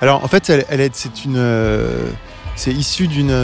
Alors 0.00 0.24
en 0.24 0.28
fait, 0.28 0.48
elle, 0.50 0.64
elle 0.70 0.80
est, 0.80 0.90
c'est 0.96 1.24
une, 1.24 1.40
c'est 2.56 2.72
issu 2.72 3.06
d'une 3.08 3.34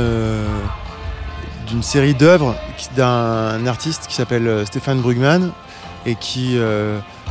d'une 1.68 1.82
série 1.82 2.14
d'œuvres 2.14 2.54
d'un 2.96 3.66
artiste 3.66 4.06
qui 4.08 4.14
s'appelle 4.14 4.64
Stéphane 4.66 5.00
Brugman 5.00 5.50
et 6.06 6.14
qui, 6.14 6.56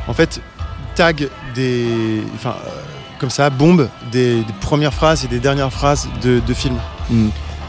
en 0.08 0.14
fait, 0.14 0.42
tag 0.96 1.30
des, 1.54 2.22
enfin, 2.36 2.56
euh, 2.66 2.70
comme 3.20 3.30
ça, 3.30 3.50
bombe 3.50 3.90
des, 4.12 4.44
des 4.44 4.54
premières 4.62 4.94
phrases 4.94 5.26
et 5.26 5.28
des 5.28 5.40
dernières 5.40 5.72
phrases 5.72 6.08
de, 6.22 6.40
de 6.40 6.54
films. 6.54 6.80
Mm. 7.10 7.28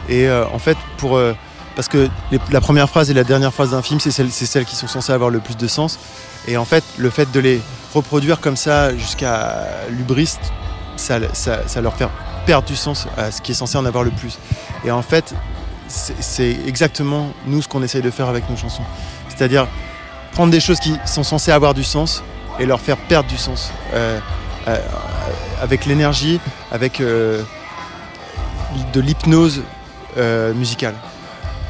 Et 0.09 0.29
euh, 0.29 0.44
en 0.53 0.59
fait, 0.59 0.77
pour 0.99 1.16
euh, 1.16 1.35
parce 1.75 1.88
que 1.88 2.09
les- 2.31 2.40
la 2.51 2.61
première 2.61 2.88
phrase 2.88 3.11
et 3.11 3.14
la 3.14 3.25
dernière 3.25 3.53
phrase 3.53 3.70
d'un 3.72 3.83
film, 3.83 4.01
c'est 4.01 4.11
celles, 4.11 4.31
celles 4.31 4.64
qui 4.64 4.77
sont 4.77 4.87
censées 4.88 5.12
avoir 5.12 5.31
le 5.31 5.40
plus 5.40 5.57
de 5.57 5.66
sens. 5.66 5.99
Et 6.49 6.57
en 6.57 6.64
fait, 6.64 6.85
le 6.96 7.11
fait 7.11 7.31
de 7.33 7.40
les 7.40 7.61
reproduire 7.94 8.40
comme 8.40 8.57
ça 8.57 8.96
jusqu'à 8.96 9.55
l'ubris, 9.90 10.37
ça, 10.96 11.18
ça, 11.33 11.66
ça 11.66 11.81
leur 11.81 11.94
fait 11.94 12.07
perdre 12.46 12.66
du 12.68 12.77
sens 12.77 13.07
à 13.16 13.31
ce 13.33 13.42
qui 13.42 13.53
est 13.53 13.55
censé 13.57 13.77
en 13.77 13.85
avoir 13.85 14.05
le 14.05 14.11
plus. 14.11 14.38
Et 14.85 14.90
en 14.90 15.03
fait, 15.03 15.35
c'est 15.88 16.57
exactement 16.66 17.29
nous 17.46 17.62
ce 17.62 17.68
qu'on 17.68 17.83
essaye 17.83 18.03
de 18.03 18.11
faire 18.11 18.29
avec 18.29 18.49
nos 18.49 18.57
chansons. 18.57 18.83
C'est-à-dire 19.29 19.66
prendre 20.37 20.53
des 20.53 20.61
choses 20.61 20.79
qui 20.81 20.94
sont 21.07 21.22
censées 21.25 21.51
avoir 21.51 21.72
du 21.75 21.83
sens 21.83 22.22
et 22.61 22.66
leur 22.66 22.81
faire 22.81 22.99
perdre 22.99 23.29
du 23.29 23.37
sens. 23.38 23.72
Euh, 23.94 24.18
euh, 24.68 24.77
avec 25.62 25.87
l'énergie, 25.87 26.38
avec 26.70 27.01
euh, 27.01 27.42
de 28.92 29.01
l'hypnose 29.01 29.62
musicale. 30.55 30.94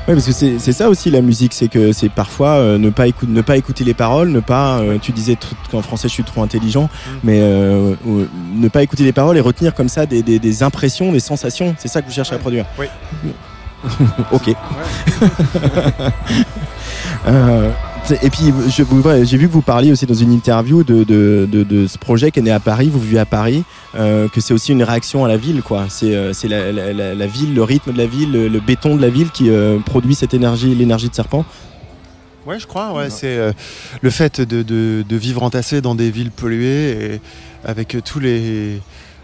Ouais, 0.08 0.14
parce 0.14 0.26
que 0.26 0.32
c'est 0.32 0.72
ça 0.72 0.88
aussi 0.88 1.10
la 1.10 1.20
musique, 1.20 1.52
c'est 1.52 1.66
que 1.68 1.92
c'est 1.92 2.08
parfois 2.08 2.50
euh, 2.50 2.78
ne, 2.78 2.90
pas 2.90 3.06
ne 3.26 3.42
pas 3.42 3.56
écouter 3.56 3.82
les 3.84 3.94
paroles, 3.94 4.28
ne 4.30 4.38
pas. 4.40 4.78
euh, 4.78 4.98
tu 5.02 5.10
disais 5.12 5.36
qu'en 5.70 5.82
français 5.82 6.06
je 6.08 6.12
suis 6.14 6.22
trop 6.24 6.42
intelligent, 6.44 6.88
mais 7.24 7.40
euh, 7.40 7.94
euh, 8.06 8.28
ne 8.54 8.68
pas 8.68 8.82
écouter 8.84 9.02
les 9.04 9.12
paroles 9.12 9.36
et 9.36 9.40
retenir 9.40 9.74
comme 9.74 9.88
ça 9.88 10.06
des, 10.06 10.22
des- 10.22 10.38
des 10.38 10.62
impressions, 10.62 11.10
des 11.12 11.18
sensations. 11.20 11.74
C'est 11.78 11.88
ça 11.88 12.02
que 12.02 12.06
vous 12.06 12.12
cherchez 12.12 12.34
à 12.36 12.38
produire. 12.38 12.66
Oui. 12.78 12.86
ok. 14.32 14.54
Et 18.22 18.30
puis 18.30 18.52
j'ai 18.68 19.36
vu 19.36 19.48
que 19.48 19.52
vous 19.52 19.62
parliez 19.62 19.90
aussi 19.90 20.06
dans 20.06 20.14
une 20.14 20.32
interview 20.32 20.84
de, 20.84 21.02
de, 21.02 21.48
de- 21.50 21.64
de 21.64 21.86
ce 21.88 21.98
projet 21.98 22.30
qui 22.30 22.38
est 22.38 22.42
né 22.42 22.52
à 22.52 22.60
Paris, 22.60 22.88
vous 22.88 23.00
vivez 23.00 23.18
à 23.18 23.24
Paris, 23.26 23.64
euh, 23.96 24.28
que 24.28 24.40
c'est 24.40 24.54
aussi 24.54 24.70
une 24.72 24.82
réaction 24.84 25.24
à 25.24 25.28
la 25.28 25.36
ville, 25.36 25.60
quoi. 25.62 25.86
C'est 25.88 26.14
euh, 26.14 26.32
la, 26.44 26.70
la- 26.70 26.92
la- 26.92 27.14
la 27.14 27.26
ville, 27.26 27.52
le 27.54 27.64
rythme 27.64 27.92
de 27.92 27.98
la 27.98 28.06
ville, 28.06 28.30
le, 28.30 28.46
le 28.48 28.60
béton 28.60 28.94
de 28.96 29.02
la 29.02 29.08
ville 29.08 29.30
qui 29.30 29.50
euh, 29.50 29.78
produit 29.80 30.14
cette 30.14 30.34
énergie, 30.34 30.72
l'énergie 30.74 31.08
de 31.08 31.14
serpent. 31.16 31.44
Ouais, 32.46 32.60
je 32.60 32.66
crois. 32.68 32.92
Ouais, 32.92 33.10
c'est 33.10 33.36
euh, 33.38 33.50
le 34.02 34.10
fait 34.10 34.40
de, 34.40 34.62
de- 34.62 35.04
de 35.08 35.16
vivre 35.16 35.42
entassé 35.42 35.80
dans 35.80 35.96
des 35.96 36.12
villes 36.12 36.30
polluées 36.30 36.90
et 37.14 37.20
avec 37.64 37.96
tous 38.04 38.20
les, 38.20 38.80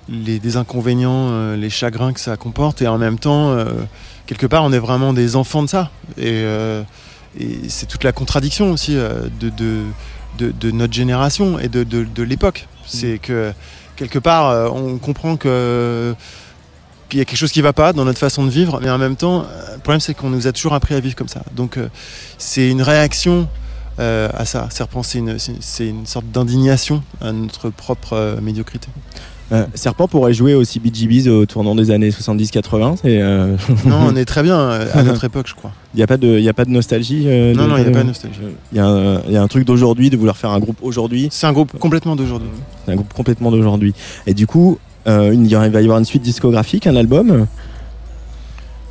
les 0.08 0.40
des 0.40 0.56
inconvénients, 0.56 1.28
euh, 1.30 1.56
les 1.56 1.70
chagrins 1.70 2.12
que 2.12 2.18
ça 2.20 2.36
comporte, 2.36 2.82
et 2.82 2.88
en 2.88 2.98
même 2.98 3.20
temps, 3.20 3.50
euh, 3.52 3.64
quelque 4.26 4.46
part, 4.46 4.64
on 4.64 4.72
est 4.72 4.80
vraiment 4.80 5.12
des 5.12 5.36
enfants 5.36 5.62
de 5.62 5.68
ça. 5.68 5.90
Et, 6.18 6.42
et 7.38 7.68
c'est 7.68 7.86
toute 7.86 8.04
la 8.04 8.12
contradiction 8.12 8.72
aussi 8.72 8.96
euh, 8.96 9.28
de, 9.40 10.70
notre 10.70 10.92
génération 10.92 11.58
et 11.58 11.68
de, 11.68 12.22
l'époque. 12.22 12.68
C'est 12.86 13.18
que 13.18 13.52
quelque 13.96 14.18
part, 14.18 14.48
euh, 14.48 14.68
on 14.68 14.98
comprend 14.98 15.36
que 15.36 16.14
qu'il 17.08 17.18
y 17.18 17.22
a 17.22 17.26
quelque 17.26 17.38
chose 17.38 17.52
qui 17.52 17.58
ne 17.58 17.64
va 17.64 17.74
pas 17.74 17.92
dans 17.92 18.06
notre 18.06 18.18
façon 18.18 18.42
de 18.42 18.50
vivre, 18.50 18.80
mais 18.82 18.88
en 18.88 18.96
même 18.96 19.16
temps, 19.16 19.42
euh, 19.42 19.74
le 19.74 19.80
problème 19.80 20.00
c'est 20.00 20.14
qu'on 20.14 20.30
nous 20.30 20.46
a 20.46 20.52
toujours 20.52 20.72
appris 20.72 20.94
à 20.94 21.00
vivre 21.00 21.14
comme 21.14 21.28
ça. 21.28 21.42
Donc 21.54 21.78
c'est 22.38 22.68
une 22.68 22.82
réaction 22.82 23.48
à 23.98 24.44
ça. 24.44 24.68
C'est 25.02 25.18
une, 25.86 26.06
sorte 26.06 26.26
d'indignation 26.32 27.02
à 27.20 27.32
notre 27.32 27.70
propre 27.70 28.38
médiocrité. 28.42 28.88
Euh, 29.52 29.66
serpent 29.74 30.08
pourrait 30.08 30.32
jouer 30.32 30.54
aussi 30.54 30.80
BGBs 30.80 31.28
au 31.28 31.44
tournant 31.46 31.74
des 31.74 31.90
années 31.90 32.08
70-80. 32.10 32.96
c'est, 33.02 33.20
euh, 33.20 33.56
Non, 33.86 33.98
on 34.08 34.16
est 34.16 34.24
très 34.24 34.42
bien 34.42 34.58
euh, 34.58 34.86
à 34.94 35.02
notre 35.02 35.24
époque, 35.24 35.46
je 35.48 35.54
crois. 35.54 35.72
Il 35.94 35.98
n'y 35.98 36.02
a, 36.02 36.06
pas 36.06 36.16
de- 36.16 36.38
y 36.38 36.48
a 36.48 36.54
pas 36.54 36.64
de 36.64 36.70
nostalgie 36.70 37.24
euh, 37.26 37.54
Non, 37.54 37.64
de- 37.64 37.68
non, 37.68 37.76
il 37.76 37.82
n'y 37.82 37.88
a 37.88 37.92
pas 37.92 38.02
de 38.02 38.06
nostalgie. 38.08 38.38
Il 38.72 38.78
y, 38.78 38.80
a 38.80 38.86
un- 38.86 39.20
il 39.26 39.32
y 39.32 39.36
a 39.36 39.42
un 39.42 39.48
truc 39.48 39.66
d'aujourd'hui, 39.66 40.08
de 40.10 40.16
vouloir 40.16 40.36
faire 40.38 40.50
un 40.50 40.58
groupe 40.60 40.78
aujourd'hui. 40.82 41.28
C'est 41.30 41.46
un 41.46 41.52
groupe 41.52 41.78
complètement 41.78 42.16
d'aujourd'hui. 42.16 42.48
C'est 42.86 42.92
un 42.92 42.96
groupe 42.96 43.12
complètement 43.12 43.50
d'aujourd'hui. 43.50 43.92
Et 44.26 44.32
du 44.34 44.46
coup, 44.46 44.78
il 45.06 45.12
va 45.12 45.66
y 45.68 45.84
avoir 45.84 45.98
une 45.98 46.04
suite 46.04 46.22
discographique, 46.22 46.86
un 46.86 46.96
album? 46.96 47.46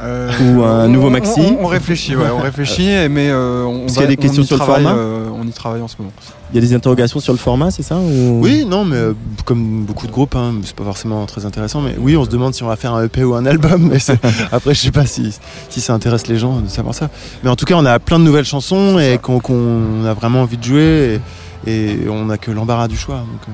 Euh, 0.04 0.32
Ou 0.56 0.64
un 0.64 0.86
on- 0.86 0.90
nouveau 0.90 1.10
maxi. 1.10 1.40
On, 1.60 1.66
on 1.66 1.68
réfléchit, 1.68 2.16
ouais, 2.16 2.26
on 2.36 2.40
réfléchit, 2.42 2.90
mais 3.10 3.30
euh, 3.30 3.64
on 3.66 3.88
y 3.88 4.04
a 4.04 4.08
des 4.08 4.18
questions 4.18 4.42
le 4.42 4.48
travaille, 4.48 4.84
format 4.84 4.98
euh, 5.00 5.28
On 5.40 5.46
y 5.48 5.52
travaille 5.52 5.82
en 5.82 5.88
ce 5.88 5.96
moment. 6.00 6.12
Il 6.52 6.56
y 6.56 6.58
a 6.58 6.62
des 6.62 6.74
interrogations 6.74 7.20
sur 7.20 7.34
le 7.34 7.38
format, 7.40 7.72
c'est 7.72 7.84
ça 7.84 7.98
ou- 7.98 8.40
Oui, 8.42 8.66
non, 8.68 8.84
mais 8.84 8.96
euh, 8.98 9.14
comme 9.46 9.84
beaucoup 9.84 10.08
de 10.08 10.12
groupes, 10.12 10.36
hein, 10.36 10.54
c'est 10.64 10.76
pas 10.76 10.84
forcément 10.84 11.26
très 11.26 11.46
intéressant. 11.46 11.82
Mais 11.82 11.96
oui, 12.00 12.18
on 12.18 12.26
se 12.26 12.30
demande 12.30 12.54
si 12.54 12.64
on 12.64 12.68
va 12.68 12.76
faire 12.76 12.94
un 12.94 13.04
EP 13.06 13.24
ou 13.24 13.36
un 13.36 13.46
album. 13.46 13.88
Mais 13.92 14.00
c'est- 14.00 14.20
après, 14.52 14.74
je 14.74 14.80
sais 14.80 14.92
pas 14.92 15.06
si, 15.06 15.38
si 15.70 15.82
ça 15.82 15.94
intéresse 15.94 16.28
les 16.28 16.38
gens 16.38 16.60
de 16.62 16.68
savoir 16.68 16.96
ça. 16.96 17.10
Mais 17.44 17.50
en 17.50 17.56
tout 17.56 17.66
cas, 17.66 17.76
on 17.78 17.86
a 17.86 18.00
plein 18.00 18.18
de 18.20 18.24
nouvelles 18.26 18.46
chansons 18.46 18.98
et 19.00 19.18
qu'on 19.20 20.06
a 20.06 20.14
vraiment 20.14 20.42
envie 20.42 20.58
de 20.58 20.64
jouer. 20.64 21.20
Et, 21.68 21.72
et 21.72 22.10
on 22.10 22.26
n'a 22.26 22.38
que 22.38 22.50
l'embarras 22.52 22.88
du 22.88 22.98
choix. 22.98 23.18
Donc, 23.18 23.42
euh. 23.48 23.52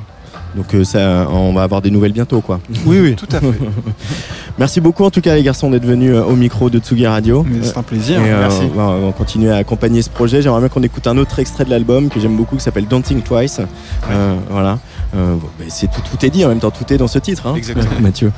Donc 0.56 0.74
euh, 0.74 0.84
ça, 0.84 1.28
on 1.32 1.54
va 1.54 1.64
avoir 1.64 1.82
des 1.82 1.92
nouvelles 1.92 2.14
bientôt, 2.14 2.42
quoi. 2.42 2.60
Oui, 2.86 3.00
oui. 3.00 3.16
Tout 3.16 3.28
à 3.32 3.40
fait. 3.40 3.48
Merci 4.60 4.82
beaucoup 4.82 5.04
en 5.04 5.12
tout 5.12 5.22
cas 5.22 5.36
les 5.36 5.44
garçons 5.44 5.70
d'être 5.70 5.86
venus 5.86 6.14
euh, 6.16 6.24
au 6.24 6.36
micro 6.36 6.70
de 6.72 6.80
Tsugi 6.80 7.06
Radio. 7.06 7.46
C'est 7.62 7.78
un 7.78 7.84
plaisir. 7.84 8.20
Et, 8.26 8.32
euh, 8.32 8.40
Merci. 8.40 8.62
on 8.74 8.78
va- 8.78 8.84
on 8.90 9.06
va 9.08 9.12
continuer 9.12 9.52
à 9.52 9.58
accompagner 9.58 10.02
ce 10.02 10.10
projet. 10.10 10.42
J'aimerais 10.42 10.62
bien 10.62 10.70
qu'on 10.70 10.82
écoute 10.82 11.06
un 11.06 11.18
autre 11.18 11.38
extrait 11.38 11.64
de 11.66 11.70
l'album 11.70 12.10
que 12.10 12.20
j'aime 12.20 12.36
beaucoup 12.36 12.56
qui 12.56 12.64
s'appelle 12.64 12.86
Think 12.88 13.24
Twice. 13.24 13.62
Euh, 14.10 14.36
voilà. 14.50 14.80
Euh, 15.16 15.36
mais 15.60 15.66
c'est 15.70 15.88
tout, 15.88 16.02
tout 16.10 16.26
est 16.26 16.30
dit 16.32 16.44
en 16.44 16.50
même 16.50 16.60
temps, 16.60 16.72
tout 16.72 16.92
est 16.92 16.98
dans 16.98 17.08
ce 17.08 17.20
titre. 17.20 17.46
Hein, 17.46 17.54
Exactement. 17.56 17.86
Mathieu. 18.02 18.32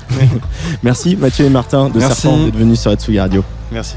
Merci 0.83 1.15
Mathieu 1.15 1.45
et 1.45 1.49
Martin 1.49 1.89
de 1.89 1.99
Merci. 1.99 2.21
Serpent 2.21 2.43
d'être 2.43 2.57
venus 2.57 2.79
sur 2.81 2.89
la 2.91 2.97
Tsugi 2.97 3.19
Radio. 3.19 3.43
Merci. 3.71 3.95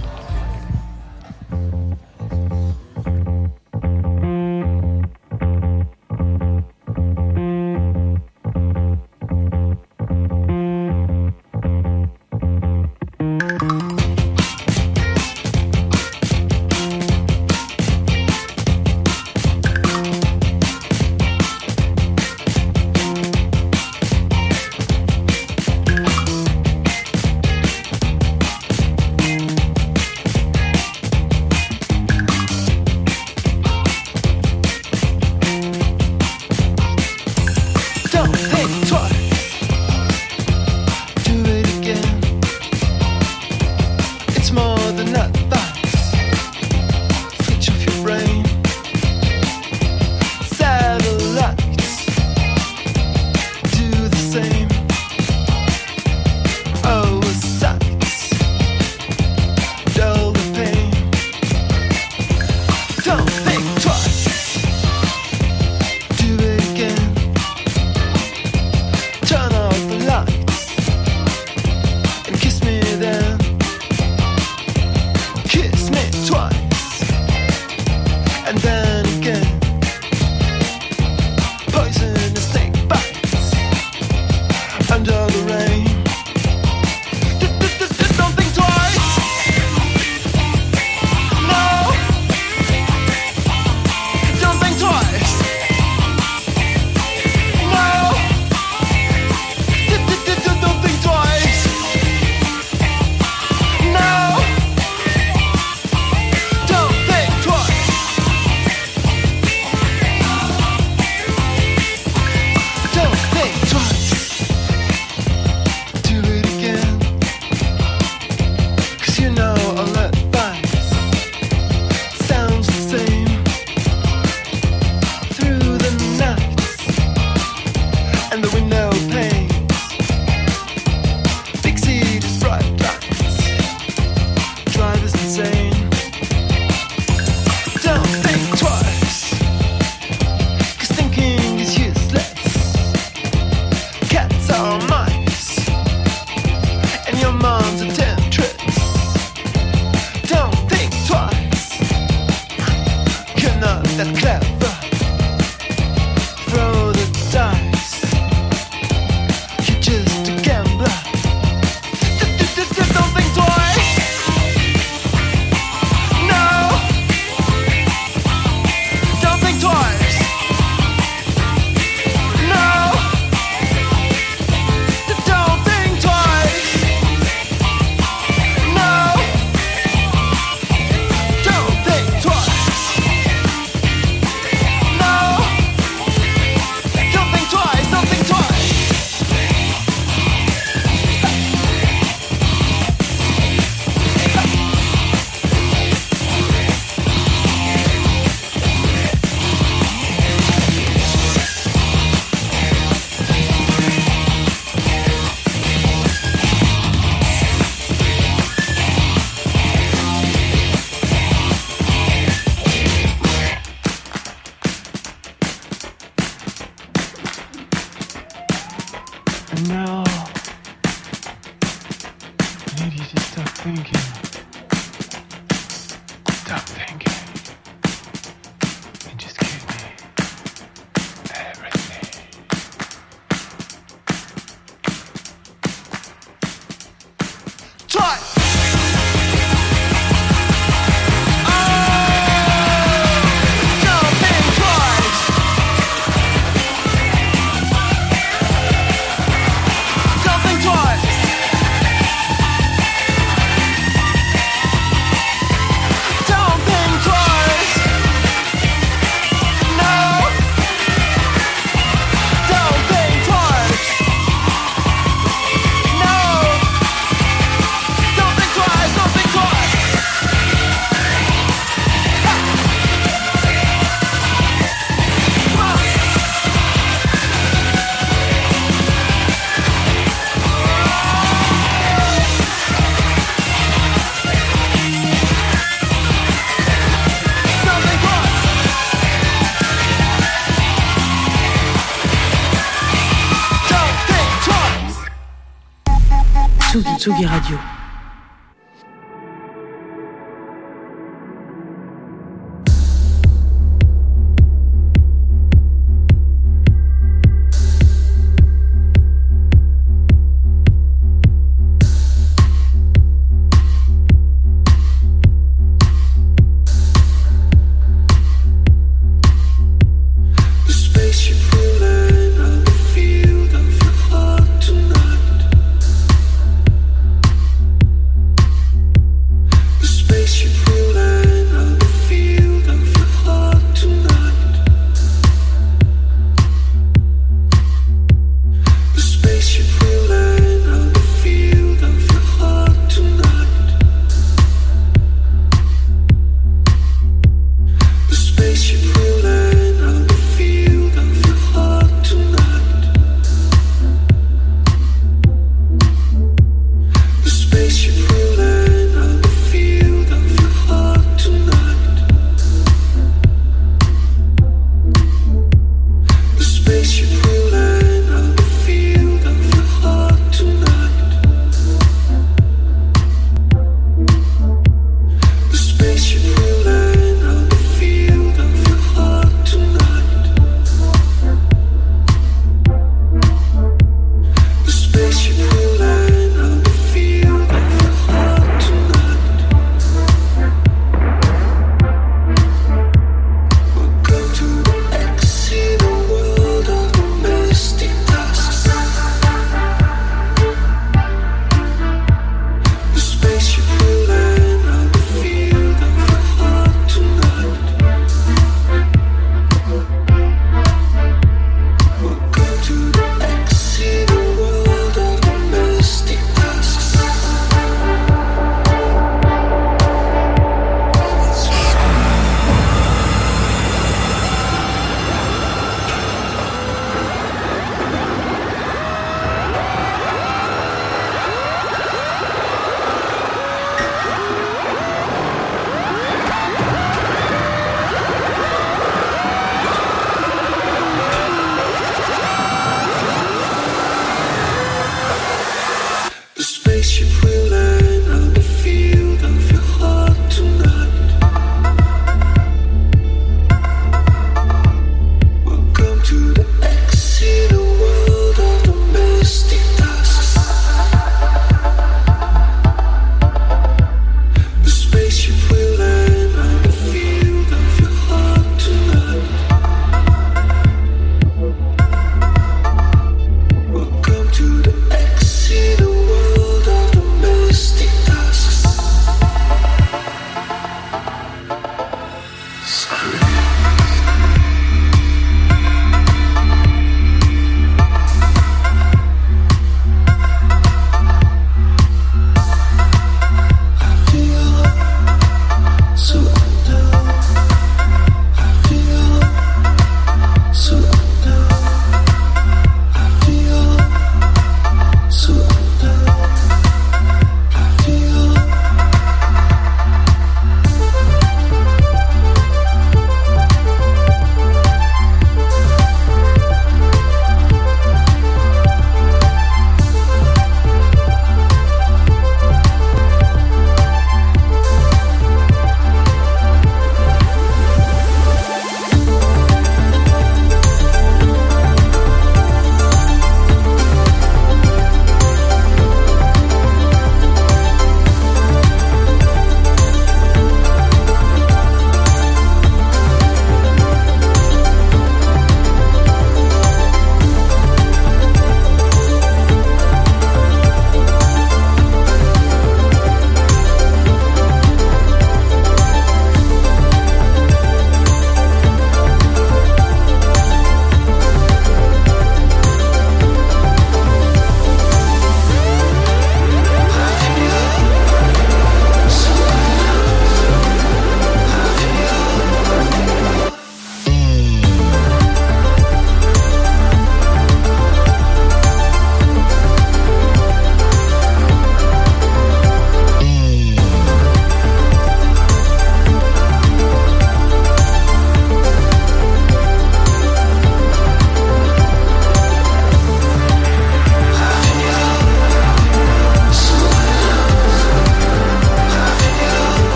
Tsugi, 297.02 297.26
Radio. 297.26 297.71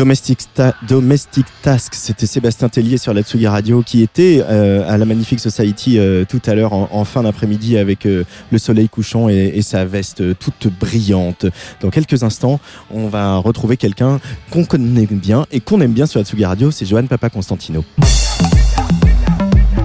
Domestic, 0.00 0.38
Ta- 0.54 0.74
Domestic 0.88 1.44
Task, 1.60 1.92
c'était 1.94 2.24
Sébastien 2.24 2.70
Tellier 2.70 2.96
sur 2.96 3.12
la 3.12 3.20
Tsugi 3.20 3.46
Radio 3.46 3.82
qui 3.82 4.00
était 4.00 4.42
euh, 4.48 4.82
à 4.90 4.96
la 4.96 5.04
Magnifique 5.04 5.40
Society 5.40 5.98
euh, 5.98 6.24
tout 6.26 6.40
à 6.46 6.54
l'heure 6.54 6.72
en, 6.72 7.04
fin 7.04 7.22
d'après-midi 7.22 7.76
avec 7.76 8.06
euh, 8.06 8.24
le 8.50 8.56
soleil 8.56 8.88
couchant 8.88 9.28
et, 9.28 9.52
et 9.54 9.60
sa 9.60 9.84
veste 9.84 10.38
toute 10.38 10.68
brillante. 10.68 11.44
Dans 11.82 11.90
quelques 11.90 12.22
instants, 12.22 12.60
on 12.90 13.08
va 13.08 13.36
retrouver 13.36 13.76
quelqu'un 13.76 14.20
qu'on 14.50 14.64
connaît 14.64 15.04
bien 15.04 15.44
et 15.52 15.60
qu'on 15.60 15.82
aime 15.82 15.92
bien 15.92 16.06
sur 16.06 16.18
la 16.18 16.24
Tsugi 16.24 16.46
Radio, 16.46 16.70
c'est 16.70 16.86
Johan 16.86 17.04
Papa 17.06 17.28
Constantino. 17.28 17.84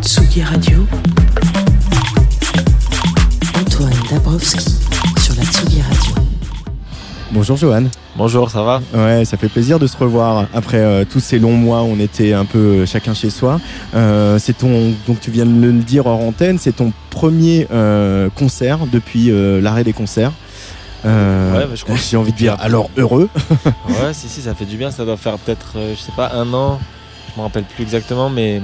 Tsugi 0.02 0.44
Radio. 0.44 0.88
Antoine 3.54 3.92
Dabrowski 4.10 4.85
Bonjour 7.36 7.58
Johan. 7.58 7.84
Bonjour, 8.16 8.50
ça 8.50 8.64
va 8.64 8.82
Ouais, 8.94 9.26
ça 9.26 9.36
fait 9.36 9.50
plaisir 9.50 9.78
de 9.78 9.88
se 9.88 9.98
revoir 9.98 10.48
après 10.54 10.78
euh, 10.80 11.04
tous 11.04 11.20
ces 11.20 11.38
longs 11.38 11.52
mois 11.58 11.82
où 11.84 11.88
on 11.88 12.00
était 12.00 12.32
un 12.32 12.46
peu 12.46 12.58
euh, 12.60 12.86
chacun 12.86 13.14
chez 13.14 13.30
soi. 13.30 13.60
Euh, 13.94 14.40
c'est 14.40 14.58
ton, 14.58 14.94
donc 15.06 15.20
tu 15.20 15.32
viens 15.32 15.46
de 15.46 15.52
le 15.68 15.74
dire 15.74 16.06
hors 16.06 16.22
antenne, 16.22 16.58
c'est 16.58 16.78
ton 16.78 16.94
premier 17.10 17.68
concert 18.36 18.80
depuis 18.92 19.32
l'arrêt 19.62 19.84
des 19.84 19.94
concerts. 19.94 20.32
Ouais, 21.04 21.12
bah, 21.12 21.68
je 21.76 21.84
crois. 21.84 21.96
J'ai 21.98 22.16
envie 22.18 22.32
de 22.32 22.38
dire 22.38 22.56
alors 22.60 22.90
heureux. 22.98 23.30
Ouais, 23.90 24.14
si, 24.14 24.28
si, 24.30 24.42
ça 24.42 24.56
fait 24.56 24.66
du 24.66 24.78
bien. 24.78 24.90
Ça 24.92 25.04
doit 25.06 25.18
faire 25.18 25.38
peut-être, 25.38 25.74
je 25.76 26.00
sais 26.00 26.12
pas, 26.16 26.32
un 26.34 26.52
an. 26.54 26.80
Je 27.34 27.40
me 27.40 27.46
rappelle 27.46 27.64
plus 27.64 27.84
exactement, 27.84 28.30
mais. 28.30 28.62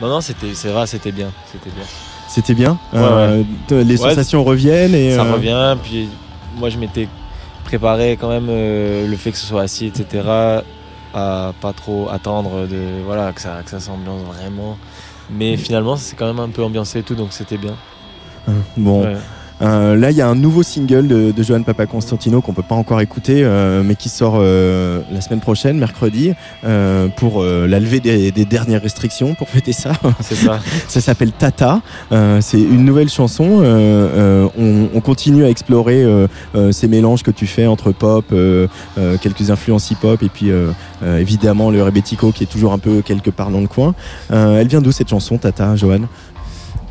Non, 0.00 0.08
non, 0.08 0.20
c'était, 0.20 0.54
c'est 0.54 0.68
vrai, 0.68 0.86
c'était 0.86 1.12
bien. 1.12 1.30
C'était 1.52 1.70
bien. 1.74 1.84
C'était 2.28 2.54
bien. 2.54 2.78
Ouais, 2.92 3.44
te- 3.68 3.74
les 3.74 4.00
Ouais, 4.02 4.08
sensations 4.10 4.42
reviennent 4.42 4.94
et 4.94 5.14
Ça 5.16 5.22
revient, 5.24 5.76
puis 5.82 6.08
moi 6.56 6.68
je 6.70 6.78
m'étais 6.78 7.08
préparé 7.74 8.16
quand 8.20 8.28
même 8.28 8.46
euh, 8.50 9.08
le 9.08 9.16
fait 9.16 9.32
que 9.32 9.36
ce 9.36 9.46
soit 9.46 9.62
assis, 9.62 9.86
etc. 9.86 10.22
À 11.12 11.52
pas 11.60 11.72
trop 11.72 12.08
attendre 12.08 12.66
de, 12.68 13.02
voilà, 13.04 13.32
que 13.32 13.40
ça, 13.40 13.62
que 13.64 13.70
ça 13.70 13.80
s'ambiance 13.80 14.22
vraiment. 14.22 14.78
Mais 15.30 15.56
finalement, 15.56 15.96
c'est 15.96 16.14
quand 16.14 16.26
même 16.26 16.38
un 16.38 16.50
peu 16.50 16.62
ambiancé 16.62 17.00
et 17.00 17.02
tout, 17.02 17.16
donc 17.16 17.32
c'était 17.32 17.56
bien. 17.56 17.74
bon. 18.76 19.02
Ouais. 19.02 19.16
Euh, 19.64 19.96
là, 19.96 20.10
il 20.10 20.16
y 20.16 20.20
a 20.20 20.28
un 20.28 20.34
nouveau 20.34 20.62
single 20.62 21.08
de, 21.08 21.30
de 21.30 21.42
Johan 21.42 21.62
Papa 21.62 21.86
Constantino 21.86 22.42
qu'on 22.42 22.52
peut 22.52 22.62
pas 22.62 22.74
encore 22.74 23.00
écouter, 23.00 23.42
euh, 23.44 23.82
mais 23.82 23.94
qui 23.94 24.08
sort 24.08 24.34
euh, 24.36 25.00
la 25.10 25.20
semaine 25.20 25.40
prochaine, 25.40 25.78
mercredi, 25.78 26.32
euh, 26.64 27.08
pour 27.16 27.42
euh, 27.42 27.66
la 27.66 27.80
levée 27.80 28.00
des, 28.00 28.30
des 28.30 28.44
dernières 28.44 28.82
restrictions, 28.82 29.34
pour 29.34 29.48
fêter 29.48 29.72
ça. 29.72 29.92
C'est 30.20 30.34
ça. 30.34 30.60
Ça 30.88 31.00
s'appelle 31.00 31.32
Tata. 31.32 31.80
Euh, 32.12 32.40
c'est 32.40 32.60
une 32.60 32.84
nouvelle 32.84 33.08
chanson. 33.08 33.60
Euh, 33.62 33.64
euh, 33.64 34.48
on, 34.58 34.88
on 34.96 35.00
continue 35.00 35.44
à 35.44 35.48
explorer 35.48 36.02
euh, 36.02 36.26
euh, 36.54 36.72
ces 36.72 36.88
mélanges 36.88 37.22
que 37.22 37.30
tu 37.30 37.46
fais 37.46 37.66
entre 37.66 37.92
pop, 37.92 38.26
euh, 38.32 38.66
euh, 38.98 39.16
quelques 39.20 39.50
influences 39.50 39.90
hip-hop 39.90 40.22
et 40.22 40.28
puis 40.28 40.50
euh, 40.50 40.70
euh, 41.02 41.18
évidemment 41.18 41.70
le 41.70 41.82
rebetico 41.82 42.32
qui 42.32 42.44
est 42.44 42.48
toujours 42.48 42.72
un 42.72 42.78
peu 42.78 43.02
quelque 43.02 43.30
part 43.30 43.50
dans 43.50 43.60
le 43.60 43.66
coin. 43.66 43.94
Euh, 44.30 44.60
elle 44.60 44.68
vient 44.68 44.80
d'où 44.80 44.92
cette 44.92 45.08
chanson, 45.08 45.38
Tata, 45.38 45.74
Johan? 45.76 46.00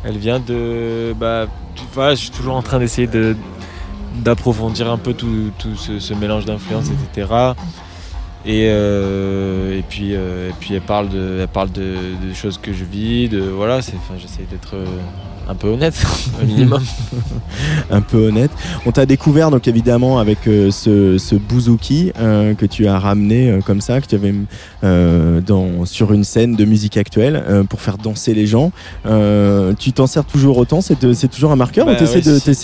Elle 0.04 0.18
vient 0.18 0.39
de. 0.39 1.14
Bah, 1.14 1.47
je 1.95 2.16
suis 2.16 2.32
toujours 2.32 2.56
en 2.56 2.62
train 2.62 2.80
d'essayer 2.80 3.08
de 3.08 3.36
d'approfondir 4.16 4.91
un 4.91 4.97
peu 4.97 5.14
tout, 5.14 5.51
tout 5.58 5.76
ce, 5.76 5.99
ce 5.99 6.14
mélange 6.14 6.45
d'influences, 6.45 6.89
etc. 6.89 7.28
Et, 8.45 8.68
euh, 8.70 9.80
et 9.80 9.82
puis 9.82 10.14
euh, 10.14 10.49
et 10.49 10.54
puis 10.60 10.76
elle 10.76 10.82
parle 10.82 11.10
de 11.10 11.39
elle 11.41 11.47
parle 11.47 11.72
de, 11.72 11.95
de 12.22 12.34
choses 12.34 12.58
que 12.58 12.74
je 12.74 12.84
vis, 12.84 13.30
de 13.30 13.39
voilà, 13.39 13.82
c'est 13.82 13.95
enfin 13.95 14.16
j'essaie 14.20 14.43
d'être 14.51 14.76
un 15.48 15.56
peu 15.56 15.68
honnête 15.70 15.96
au 16.41 16.46
minimum. 16.46 16.82
un 17.91 18.02
peu 18.02 18.28
honnête. 18.28 18.52
On 18.86 18.91
t'a 18.91 19.06
découvert 19.06 19.52
donc 19.52 19.68
évidemment 19.68 20.20
avec 20.20 20.48
euh, 20.48 20.72
ce, 20.72 21.18
ce 21.18 21.36
bouzouki 21.36 22.12
euh, 22.20 22.54
que 22.54 22.66
tu 22.66 22.88
as 22.88 22.98
ramené 23.00 23.50
euh, 23.50 23.60
comme 23.62 23.82
ça, 23.82 24.00
que 24.02 24.08
tu 24.08 24.16
avais 24.16 24.34
dans, 24.82 25.86
sur 25.86 26.12
une 26.14 26.24
scène 26.24 26.56
de 26.56 26.66
musique 26.66 26.98
actuelle 26.98 27.44
pour 27.70 27.82
faire 27.82 27.98
danser 27.98 28.34
les 28.34 28.46
gens. 28.48 28.72
Tu 29.80 29.94
t'en 29.94 30.08
sers 30.08 30.26
toujours 30.26 30.58
autant? 30.58 30.82
C'est 30.82 31.28
toujours 31.30 31.52
un 31.52 31.56
marqueur 31.56 31.86
Bah 31.86 31.94
ou 31.94 31.96
t'essaies 31.96 32.18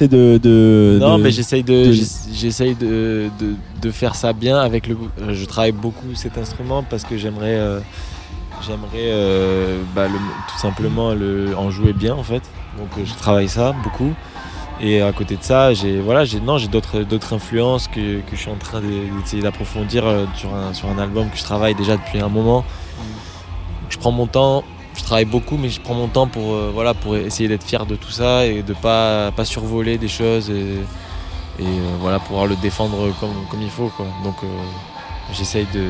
ouais, 0.04 0.08
de, 0.08 0.38
de, 0.38 0.38
de- 0.38 0.98
non, 1.00 1.18
de- 1.18 1.24
mais 1.24 1.32
j'essaye 1.32 1.64
de, 1.64 1.88
de- 1.88 1.92
j'ess- 1.92 2.28
j'essaye 2.34 2.76
de, 2.76 3.28
de, 3.82 3.92
faire 3.92 4.16
ça 4.16 4.34
bien 4.34 4.58
avec 4.58 4.88
le. 4.88 4.96
Je 5.32 5.46
travaille 5.46 5.72
beaucoup 5.72 6.08
cet 6.16 6.38
instrument 6.38 6.84
parce 6.88 7.04
que 7.04 7.18
j'aimerais, 7.18 7.58
j'aimerais 8.62 9.12
euh, 9.12 9.82
bah, 9.95 10.07
tout 10.07 10.57
simplement 10.57 11.14
le, 11.14 11.55
en 11.57 11.72
jouer 11.72 11.93
bien 11.93 12.16
en 12.16 12.24
fait. 12.24 12.43
Donc 12.78 12.89
euh, 12.97 13.05
je 13.05 13.14
travaille 13.16 13.49
ça 13.49 13.74
beaucoup. 13.84 14.14
Et 14.82 15.01
à 15.01 15.12
côté 15.12 15.36
de 15.36 15.43
ça, 15.43 15.74
j'ai 15.74 15.99
voilà, 15.99 16.24
d'autres 16.24 17.34
influences 17.34 17.88
que, 17.89 18.22
que 18.22 18.32
je 18.32 18.38
suis 18.38 18.49
en 18.49 18.55
train 18.55 18.80
de- 18.80 19.20
d'essayer 19.20 19.43
d'approfondir 19.43 20.05
euh, 20.05 20.26
sur 20.36 20.53
un 20.55 20.74
sur 20.74 20.89
un 20.89 20.97
album 20.97 21.30
que 21.30 21.38
je 21.38 21.43
travaille 21.43 21.76
déjà 21.76 21.97
depuis 21.97 22.20
un 22.20 22.30
moment. 22.30 22.64
Je 23.89 23.97
prends 23.97 24.12
mon 24.12 24.28
temps. 24.28 24.64
Je 24.95 25.03
travaille 25.03 25.26
beaucoup, 25.26 25.57
mais 25.57 25.70
je 25.70 25.80
prends 25.80 25.93
mon 25.93 26.07
temps 26.07 26.28
pour 26.28 26.55
voilà 26.74 26.93
pour 26.93 27.16
essayer 27.16 27.47
d'être 27.47 27.64
fier 27.64 27.86
de 27.86 27.95
tout 27.95 28.12
ça 28.12 28.45
et 28.45 28.64
de 28.64 28.74
pas 28.74 29.32
pas 29.32 29.45
survoler 29.45 29.97
des 29.97 30.10
choses 30.10 30.49
et, 30.49 30.76
pouvoir 32.20 32.47
le 32.47 32.55
défendre 32.57 33.14
comme, 33.20 33.34
comme 33.49 33.62
il 33.62 33.70
faut 33.70 33.91
quoi. 33.95 34.07
Donc 34.24 34.36
j'essaye 35.34 35.68
de, 35.74 35.88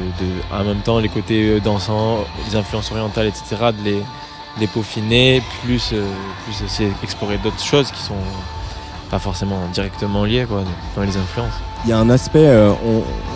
en 0.52 0.64
même 0.64 0.82
temps 0.82 1.00
les 1.00 1.10
côtés 1.10 1.50
euh, 1.50 1.60
dansants, 1.60 2.26
les 2.48 2.56
influences 2.56 2.92
orientales 2.92 3.28
etc 3.28 3.72
de 3.78 4.02
les, 4.60 4.68
peaufiner 4.68 5.42
plus 5.64 5.92
euh, 5.94 6.06
plus 6.44 6.86
explorer 7.04 7.38
d'autres 7.38 7.64
choses 7.64 7.92
qui 7.92 8.02
sont 8.02 8.16
pas 9.10 9.20
forcément 9.20 9.68
directement 9.74 10.24
liées 10.26 10.46
dans 10.96 11.02
les 11.04 11.18
influences. 11.18 11.54
Il 11.86 11.90
y 11.90 11.94
a 11.94 11.98
un 11.98 12.10
aspect, 12.10 12.46
euh, 12.46 12.72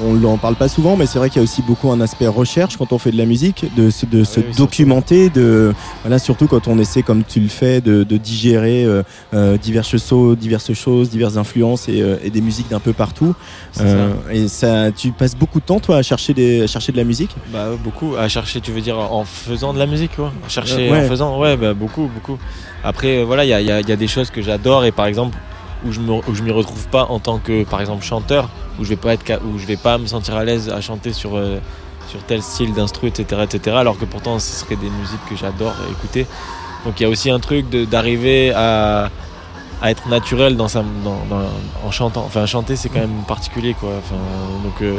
on 0.06 0.14
n'en 0.16 0.38
parle 0.38 0.56
pas 0.56 0.68
souvent, 0.68 0.98
mais 0.98 1.06
c'est 1.06 1.18
vrai 1.18 1.30
qu'il 1.30 1.38
y 1.38 1.40
a 1.40 1.44
aussi 1.44 1.62
beaucoup 1.62 1.90
un 1.92 2.02
aspect 2.02 2.28
recherche 2.28 2.76
quand 2.76 2.92
on 2.92 2.98
fait 2.98 3.12
de 3.12 3.18
la 3.18 3.26
musique, 3.26 3.66
de, 3.78 3.90
se- 3.90 4.06
de 4.06 4.26
se 4.26 4.42
oui, 4.42 4.46
oui, 4.50 4.56
documenter, 4.58 5.30
de 5.30 5.74
voilà 6.04 6.20
surtout 6.20 6.48
quand 6.48 6.68
on 6.68 6.78
essaie, 6.78 7.04
comme 7.04 7.24
tu 7.24 7.40
le 7.40 7.48
fais, 7.48 7.80
de, 7.80 8.04
de 8.04 8.18
digérer 8.18 8.84
euh, 8.84 9.02
euh, 9.34 9.58
diverses 9.58 9.96
choses, 9.98 10.38
diverses 10.38 10.74
choses, 10.74 11.10
diverses 11.10 11.38
influences 11.38 11.88
et, 11.88 12.02
euh, 12.02 12.18
et 12.22 12.30
des 12.32 12.42
musiques 12.42 12.68
d'un 12.70 12.82
peu 12.82 12.92
partout. 12.92 13.34
Euh, 13.80 14.14
et 14.30 14.50
ça, 14.50 14.92
tu 14.92 15.12
passes 15.14 15.36
beaucoup 15.38 15.62
de 15.62 15.66
temps 15.66 15.80
toi 15.80 15.96
à 15.98 16.02
chercher 16.02 16.34
des, 16.34 16.64
à 16.64 16.68
chercher 16.68 16.92
de 16.92 16.98
la 16.98 17.06
musique? 17.06 17.34
Bah 17.54 17.70
beaucoup 17.82 18.18
à 18.18 18.28
chercher 18.28 18.60
tu 18.60 18.72
veux 18.72 18.82
dire 18.82 19.00
en 19.00 19.24
faisant 19.24 19.74
de 19.74 19.80
la 19.80 19.86
musique 19.86 20.18
quoi 20.18 20.34
À 20.46 20.50
chercher 20.50 20.92
ouais. 20.92 21.06
en 21.06 21.08
faisant 21.08 21.40
ouais 21.40 21.56
bah 21.56 21.74
beaucoup 21.74 22.10
beaucoup 22.14 22.38
après 22.84 23.24
voilà 23.24 23.46
il 23.46 23.50
y 23.50 23.54
a, 23.54 23.62
il 23.62 23.68
y 23.68 23.72
a- 23.72 23.80
il 23.80 23.88
y 23.88 23.92
a 23.92 23.96
des 23.96 24.08
choses 24.08 24.30
que 24.32 24.42
j'adore 24.42 24.84
et 24.84 24.92
par 24.92 25.06
exemple 25.06 25.38
où 25.86 25.92
je 25.92 26.00
me 26.00 26.12
où 26.14 26.34
je 26.34 26.42
m'y 26.44 26.52
retrouve 26.52 26.88
pas 26.88 27.06
en 27.10 27.20
tant 27.20 27.38
que 27.40 27.64
par 27.64 27.82
exemple 27.82 28.04
chanteur 28.04 28.50
où 28.80 28.84
je 28.84 28.90
vais 28.90 28.96
pas 28.96 29.14
être 29.14 29.24
où 29.46 29.58
je 29.58 29.66
vais 29.66 29.78
pas 29.78 29.98
me 29.98 30.06
sentir 30.08 30.36
à 30.36 30.44
l'aise 30.44 30.70
à 30.70 30.82
chanter 30.82 31.14
sur 31.14 31.36
euh, 31.38 31.58
sur 32.10 32.22
tel 32.24 32.42
style 32.42 32.74
d'instru 32.74 33.08
etc 33.08 33.42
etc 33.44 33.76
alors 33.78 33.98
que 33.98 34.06
pourtant 34.06 34.40
ce 34.40 34.52
serait 34.54 34.76
des 34.76 34.90
musiques 34.90 35.26
que 35.30 35.36
j'adore 35.36 35.74
écouter 35.92 36.26
donc 36.86 37.00
il 37.00 37.04
y 37.04 37.06
a 37.06 37.10
aussi 37.10 37.30
un 37.32 37.40
truc 37.40 37.70
d'arriver 37.70 38.52
à 38.54 39.10
à 39.82 39.92
être 39.92 40.08
naturel 40.08 40.56
dans 40.56 40.68
sa 40.70 40.80
dans, 41.04 41.24
dans- 41.30 41.50
en 41.86 41.92
chantant 41.92 42.24
enfin 42.26 42.46
chanter 42.46 42.76
c'est 42.76 42.90
quand 42.90 43.00
même 43.00 43.24
particulier 43.28 43.74
quoi 43.74 43.92
enfin 44.00 44.16
donc 44.64 44.82
euh, 44.82 44.98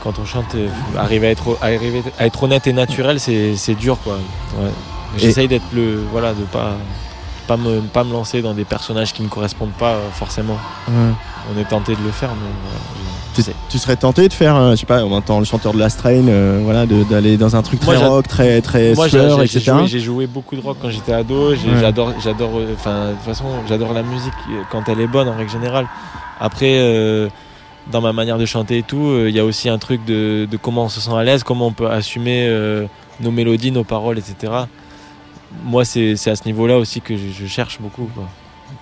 quand 0.00 0.16
on 0.20 0.24
chante, 0.24 0.54
euh, 0.54 0.68
arriver 0.96 1.26
à 1.26 1.30
être, 1.32 1.58
arriver 1.60 2.04
à 2.20 2.26
être 2.26 2.40
honnête 2.44 2.68
et 2.68 2.72
naturel, 2.72 3.18
c'est 3.18 3.56
c'est 3.56 3.74
dur 3.74 3.98
quoi. 4.04 4.14
Ouais. 4.56 4.70
J'essaye 5.16 5.48
d'être 5.48 5.64
le, 5.72 6.04
voilà, 6.12 6.34
de 6.34 6.44
pas, 6.44 6.76
pas 7.48 7.56
me, 7.56 7.80
pas 7.80 8.04
me 8.04 8.12
lancer 8.12 8.40
dans 8.42 8.54
des 8.54 8.64
personnages 8.64 9.12
qui 9.12 9.22
me 9.22 9.28
correspondent 9.28 9.72
pas 9.72 9.94
euh, 9.94 10.10
forcément. 10.12 10.56
On 10.88 11.58
est 11.58 11.64
tenté 11.64 11.92
de 11.96 12.02
le 12.04 12.12
faire, 12.12 12.28
mais 12.40 12.48
je- 13.36 13.42
Tu, 13.42 13.50
tu 13.70 13.78
serais 13.78 13.96
tenté 13.96 14.28
de 14.28 14.32
faire, 14.32 14.54
euh, 14.56 14.72
je 14.72 14.76
sais 14.76 14.86
pas, 14.86 15.02
on 15.04 15.12
entend 15.12 15.38
le 15.38 15.44
chanteur 15.44 15.72
de 15.72 15.78
la 15.78 15.88
Strain, 15.88 16.26
euh, 16.28 16.60
voilà, 16.62 16.86
d'aller 16.86 17.36
dans 17.36 17.56
un 17.56 17.62
truc 17.62 17.80
très 17.80 17.96
rock, 18.08 18.28
très 18.28 18.60
très 18.60 18.94
Moi, 18.94 19.06
j'ai 19.08 19.18
etc. 19.44 19.60
joué, 19.78 19.86
j'ai 19.86 20.00
joué 20.00 20.26
beaucoup 20.26 20.56
de 20.56 20.60
rock 20.60 20.76
quand 20.82 20.90
j'étais 20.90 21.12
ado. 21.12 21.50
Ouais. 21.50 21.56
J'adore, 21.80 22.12
j'adore. 22.22 22.50
euh, 22.56 22.74
Enfin, 22.74 23.08
de 23.08 23.12
toute 23.14 23.22
façon, 23.24 23.44
j'adore 23.68 23.92
la 23.94 24.02
musique 24.02 24.32
euh, 24.50 24.62
quand 24.70 24.88
elle 24.88 25.00
est 25.00 25.06
bonne 25.06 25.28
en 25.28 25.36
règle 25.36 25.50
générale. 25.50 25.86
Après, 26.40 26.78
euh, 26.78 27.28
dans 27.90 28.00
ma 28.02 28.12
manière 28.12 28.36
de 28.38 28.44
chanter 28.44 28.78
et 28.78 28.82
tout, 28.82 29.06
euh, 29.06 29.30
il 29.30 29.34
y 29.36 29.40
a 29.40 29.44
aussi 29.44 29.68
un 29.70 29.78
truc 29.78 30.04
de, 30.04 30.46
de 30.50 30.56
comment 30.58 30.84
on 30.84 30.88
se 30.90 31.00
sent 31.00 31.14
à 31.16 31.22
l'aise, 31.24 31.42
comment 31.44 31.68
on 31.68 31.72
peut 31.72 31.88
assumer 31.90 32.46
euh, 32.48 32.84
nos 33.20 33.30
mélodies, 33.30 33.70
nos 33.72 33.84
paroles, 33.84 34.18
etc. 34.18 34.52
Moi, 35.64 35.84
c'est 35.84 36.12
à 36.28 36.36
ce 36.36 36.44
niveau-là 36.46 36.78
aussi 36.78 37.00
que 37.00 37.16
je, 37.16 37.28
je 37.40 37.46
cherche 37.46 37.78
beaucoup. 37.80 38.08
Quoi. 38.14 38.24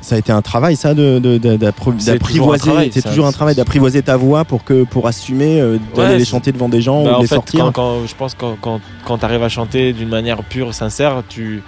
Ça 0.00 0.16
a 0.16 0.18
été 0.18 0.32
un 0.32 0.42
travail, 0.42 0.76
ça, 0.76 0.94
d'apprivoiser. 0.94 2.90
C'est 2.92 3.02
toujours 3.02 3.26
un 3.26 3.32
travail 3.32 3.54
d'apprivoiser 3.54 4.02
ta 4.02 4.16
voix 4.16 4.44
pour 4.44 4.64
que 4.64 4.82
pour 4.84 5.06
assumer 5.06 5.60
euh, 5.60 5.78
d'aller 5.94 6.08
Ouais, 6.08 6.18
les 6.18 6.24
c'est- 6.24 6.30
chanter 6.30 6.52
devant 6.52 6.68
des 6.68 6.80
gens 6.82 7.02
Bah, 7.04 7.10
ou 7.10 7.12
de 7.12 7.16
en 7.18 7.20
les 7.22 7.26
fait, 7.26 7.34
sortir. 7.36 7.60
Quand, 7.66 7.72
quand- 7.72 8.06
je 8.06 8.14
pense 8.14 8.34
que 8.34 8.40
quand, 8.40 8.56
quand, 8.60 8.80
quand 9.04 9.18
tu 9.18 9.24
arrives 9.24 9.42
à 9.42 9.48
chanter 9.48 9.92
d'une 9.92 10.08
manière 10.08 10.42
pure, 10.42 10.74
sincère, 10.74 11.22
tu, 11.28 11.62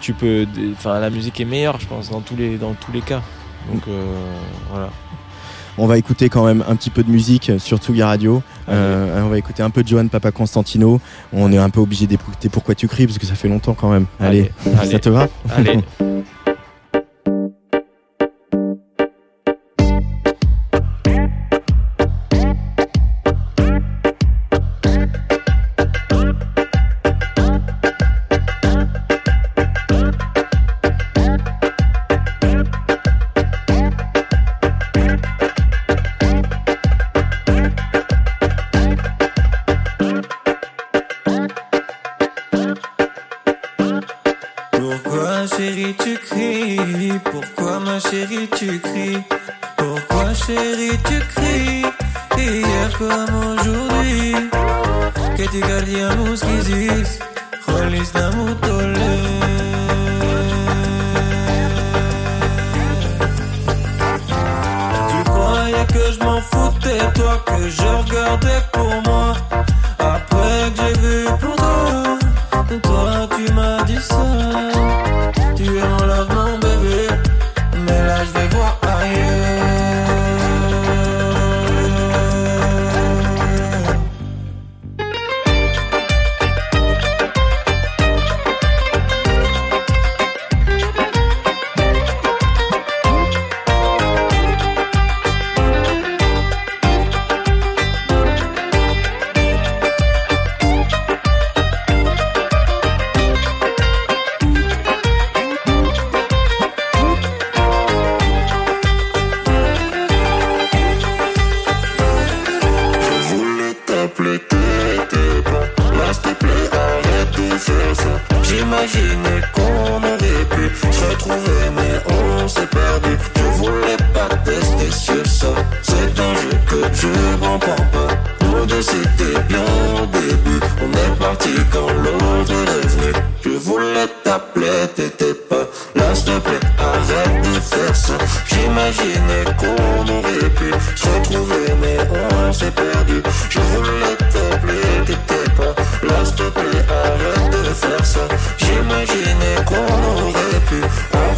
tu 0.00 0.12
peux. 0.12 0.46
Enfin, 0.72 1.00
la 1.00 1.10
musique 1.10 1.40
est 1.40 1.44
meilleure, 1.44 1.80
je 1.80 1.86
pense, 1.86 2.10
dans 2.10 2.20
tous 2.20 2.36
les, 2.36 2.56
dans 2.56 2.74
tous 2.74 2.92
les 2.92 3.00
cas. 3.02 3.20
Donc 3.72 3.82
euh, 3.88 4.04
voilà. 4.70 4.90
On 5.78 5.86
va 5.86 5.98
écouter 5.98 6.28
quand 6.28 6.44
même 6.44 6.64
un 6.68 6.74
petit 6.76 6.90
peu 6.90 7.02
de 7.02 7.10
musique 7.10 7.52
sur 7.58 7.78
Tsugi 7.78 8.02
Radio. 8.02 8.42
Euh, 8.68 9.22
on 9.22 9.28
va 9.28 9.38
écouter 9.38 9.62
un 9.62 9.70
peu 9.70 9.82
de 9.82 9.88
Johan 9.88 10.08
Papa 10.08 10.30
Constantino. 10.30 11.00
On 11.32 11.52
est 11.52 11.58
un 11.58 11.70
peu 11.70 11.80
obligé 11.80 12.06
d'écouter 12.06 12.48
Pourquoi 12.48 12.74
tu 12.74 12.88
cries 12.88 13.06
parce 13.06 13.18
que 13.18 13.26
ça 13.26 13.34
fait 13.34 13.48
longtemps 13.48 13.74
quand 13.74 13.90
même. 13.90 14.06
Allez, 14.18 14.50
Allez, 14.78 14.90
ça 14.90 14.98
te 14.98 15.08
va 15.08 15.28
Allez. 15.54 15.80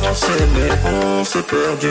avancer, 0.08 0.26
mais 0.54 0.90
on 0.90 1.24
s'est 1.24 1.42
perdu. 1.42 1.88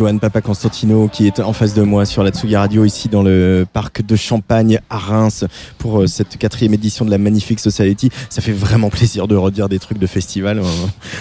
Johan 0.00 0.16
Papa 0.16 0.40
Constantino 0.40 1.08
qui 1.08 1.26
est 1.26 1.40
en 1.40 1.52
face 1.52 1.74
de 1.74 1.82
moi 1.82 2.06
sur 2.06 2.22
la 2.22 2.30
Tsugi 2.30 2.56
Radio 2.56 2.86
ici 2.86 3.10
dans 3.10 3.22
le 3.22 3.66
parc 3.70 4.00
de 4.00 4.16
Champagne 4.16 4.80
à 4.88 4.96
Reims 4.96 5.44
pour 5.76 6.00
euh, 6.00 6.06
cette 6.06 6.38
quatrième 6.38 6.72
édition 6.72 7.04
de 7.04 7.10
la 7.10 7.18
Magnifique 7.18 7.60
Society. 7.60 8.08
Ça 8.30 8.40
fait 8.40 8.52
vraiment 8.52 8.88
plaisir 8.88 9.28
de 9.28 9.36
redire 9.36 9.68
des 9.68 9.78
trucs 9.78 9.98
de 9.98 10.06
festival. 10.06 10.60
Euh, 10.60 10.62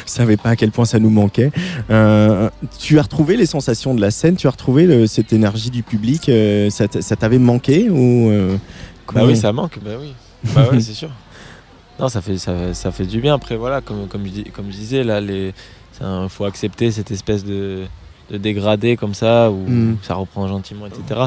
Je 0.05 0.11
savais 0.13 0.37
pas 0.37 0.51
à 0.51 0.55
quel 0.55 0.71
point 0.71 0.85
ça 0.85 0.97
nous 0.97 1.09
manquait. 1.09 1.51
Euh, 1.89 2.49
tu 2.79 2.97
as 2.99 3.01
retrouvé 3.01 3.35
les 3.35 3.45
sensations 3.45 3.93
de 3.93 3.99
la 3.99 4.11
scène, 4.11 4.37
tu 4.37 4.47
as 4.47 4.51
retrouvé 4.51 4.85
le- 4.85 5.07
cette 5.07 5.33
énergie 5.33 5.71
du 5.71 5.83
public. 5.83 6.29
euh, 6.29 6.69
ça 6.69 6.87
t'avait 6.87 7.37
manqué 7.37 7.89
ou 7.89 8.29
euh, 8.29 8.55
Bah 9.13 9.23
oui, 9.25 9.35
ça 9.35 9.51
manque, 9.51 9.77
bah 9.83 9.91
oui. 9.99 10.13
Bah 10.55 10.69
ouais, 10.71 10.79
c'est 10.79 10.93
sûr. 10.93 11.09
Non, 11.99 12.07
ça 12.07 12.21
fait, 12.21 12.37
ça, 12.37 12.73
ça 12.73 12.93
fait 12.93 13.05
du 13.05 13.19
bien. 13.19 13.33
Après, 13.33 13.57
voilà, 13.57 13.81
comme, 13.81 14.07
comme, 14.07 14.23
je, 14.25 14.29
dis- 14.31 14.43
comme 14.55 14.67
je 14.71 14.77
disais, 14.77 15.03
là, 15.03 15.19
il 15.19 15.51
faut 16.29 16.45
accepter 16.45 16.93
cette 16.93 17.11
espèce 17.11 17.43
de, 17.43 17.83
de 18.31 18.37
dégradé 18.37 18.95
comme 18.97 19.13
ça, 19.13 19.49
où 19.51 19.67
Mm. 19.69 19.97
ça 20.01 20.15
reprend 20.15 20.47
gentiment, 20.47 20.85
etc. 20.87 21.21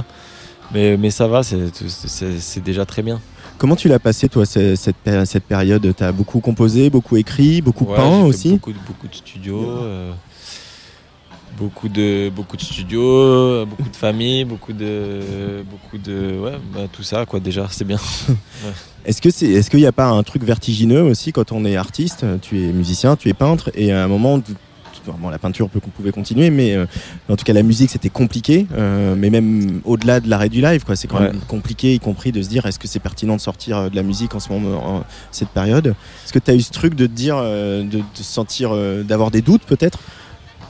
Mais, 0.73 0.97
mais 0.97 1.11
ça 1.11 1.27
va, 1.29 1.43
c'est 1.43 2.63
déjà 2.65 2.85
très 2.87 3.03
bien. 3.03 3.21
Comment 3.59 3.77
tu 3.77 3.89
l'as 3.89 3.99
passé 3.99 4.29
toi 4.29 4.47
ce- 4.47 4.75
cette, 4.77 4.97
cette 5.27 5.45
période? 5.45 5.95
Tu 5.97 6.03
as 6.03 6.13
beaucoup 6.13 6.41
composé, 6.41 6.91
beaucoup 6.91 7.17
écrit, 7.17 7.61
beaucoup 7.61 7.85
Ouais, 7.85 7.97
peint 7.97 8.23
aussi? 8.25 8.53
Beaucoup 8.53 8.73
de, 8.73 8.79
beaucoup 8.87 9.09
de 9.09 9.15
studios. 9.15 9.61
euh, 9.69 10.13
beaucoup 11.59 11.89
de 11.89 12.31
beaucoup 12.35 12.57
de 12.57 12.63
studios, 12.63 13.03
euh, 13.05 13.65
beaucoup 13.67 13.89
de 13.89 13.95
familles, 13.97 14.45
beaucoup 14.45 14.73
de 14.73 15.63
beaucoup 15.71 15.99
de 15.99 16.39
ouais, 16.43 16.59
bah, 16.75 16.89
tout 16.91 17.03
ça 17.03 17.27
quoi 17.27 17.41
déjà, 17.41 17.69
c'est 17.71 17.85
bien. 17.85 17.99
Est-ce 19.05 19.21
que 19.21 19.31
c'est, 19.31 19.47
est-ce 19.49 19.69
qu'il 19.69 19.81
n'y 19.81 19.87
a 19.87 19.93
pas 19.93 20.07
un 20.07 20.23
truc 20.23 20.45
vertigineux 20.45 21.03
aussi 21.03 21.33
quand 21.33 21.51
on 21.51 21.65
est 21.65 21.75
artiste? 21.77 22.25
Tu 22.41 22.63
es 22.63 22.73
musicien, 22.73 23.17
tu 23.17 23.29
es 23.29 23.35
peintre, 23.35 23.71
et 23.75 23.91
à 23.93 24.05
un 24.05 24.07
moment, 24.09 24.41
bon, 25.07 25.29
la 25.29 25.39
peinture 25.39 25.69
peut 25.69 25.81
qu'on 25.81 25.91
pouvait 25.91 26.13
continuer, 26.13 26.51
mais 26.51 26.75
euh, 26.75 26.87
en 27.29 27.37
tout 27.37 27.45
cas 27.45 27.53
la 27.53 27.63
musique 27.63 27.91
c'était 27.91 28.09
compliqué, 28.09 28.67
euh, 28.77 29.15
mais 29.17 29.31
même 29.31 29.81
au-delà 29.85 30.21
de 30.21 30.29
l'arrêt 30.29 30.49
du 30.49 30.61
live, 30.61 30.85
quoi, 30.85 30.97
c'est 30.97 31.09
quand 31.09 31.21
même 31.21 31.41
compliqué, 31.49 31.95
y 31.95 32.01
compris 32.01 32.33
de 32.33 32.43
se 32.43 32.49
dire 32.49 32.67
est-ce 32.67 32.79
que 32.79 32.89
c'est 32.89 33.01
pertinent 33.01 33.37
de 33.37 33.41
sortir 33.41 33.79
euh, 33.79 33.89
de 33.89 33.97
la 33.97 34.03
musique 34.03 34.35
en 34.35 34.41
ce 34.41 34.53
moment, 34.53 34.97
en 34.99 35.05
cette 35.31 35.49
période? 35.49 35.89
Est-ce 36.25 36.33
que 36.33 36.39
tu 36.39 36.51
as 36.51 36.55
eu 36.55 36.61
ce 36.61 36.73
truc 36.73 36.95
de 36.95 37.07
te 37.07 37.13
dire, 37.13 37.37
de 37.37 38.03
te 38.15 38.23
sentir, 38.23 38.75
d'avoir 39.05 39.31
des 39.31 39.43
doutes 39.43 39.63
peut-être? 39.63 39.99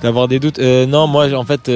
D'avoir 0.02 0.26
des 0.26 0.40
doutes. 0.40 0.58
Euh, 0.58 0.84
non, 0.84 1.06
moi, 1.06 1.32
en 1.32 1.44
fait, 1.44 1.70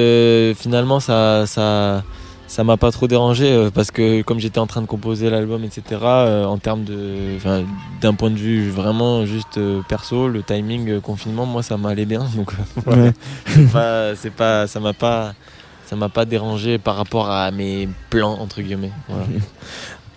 finalement, 0.55 0.99
ça, 0.99 1.45
ça, 1.47 2.03
ça 2.47 2.63
m'a 2.63 2.77
pas 2.77 2.91
trop 2.91 3.07
dérangé 3.07 3.51
euh, 3.51 3.69
parce 3.69 3.91
que 3.91 4.21
comme 4.21 4.39
j'étais 4.39 4.59
en 4.59 4.67
train 4.67 4.81
de 4.81 4.87
composer 4.87 5.29
l'album, 5.29 5.63
etc. 5.63 5.83
euh, 6.01 6.45
en 6.45 6.57
termes 6.57 6.83
de, 6.83 7.35
enfin, 7.35 7.63
d'un 8.01 8.13
point 8.13 8.31
de 8.31 8.37
vue 8.37 8.69
vraiment 8.69 9.25
juste 9.25 9.57
euh, 9.57 9.81
perso, 9.87 10.29
le 10.29 10.41
timing 10.43 10.89
euh, 10.89 10.99
confinement, 11.01 11.45
moi 11.45 11.61
ça 11.61 11.77
m'allait 11.77 12.05
bien. 12.05 12.25
Donc 12.35 12.51
euh. 12.53 12.91
Ouais. 12.91 13.13
c'est 13.47 13.71
pas, 13.71 14.15
c'est 14.15 14.33
pas, 14.33 14.67
ça 14.67 14.79
m'a 14.79 14.93
pas, 14.93 15.33
ça 15.85 15.95
m'a 15.95 16.09
pas 16.09 16.25
dérangé 16.25 16.77
par 16.77 16.95
rapport 16.95 17.29
à 17.29 17.51
mes 17.51 17.87
plans 18.09 18.39
entre 18.39 18.61
guillemets. 18.61 18.91
Voilà. 19.09 19.25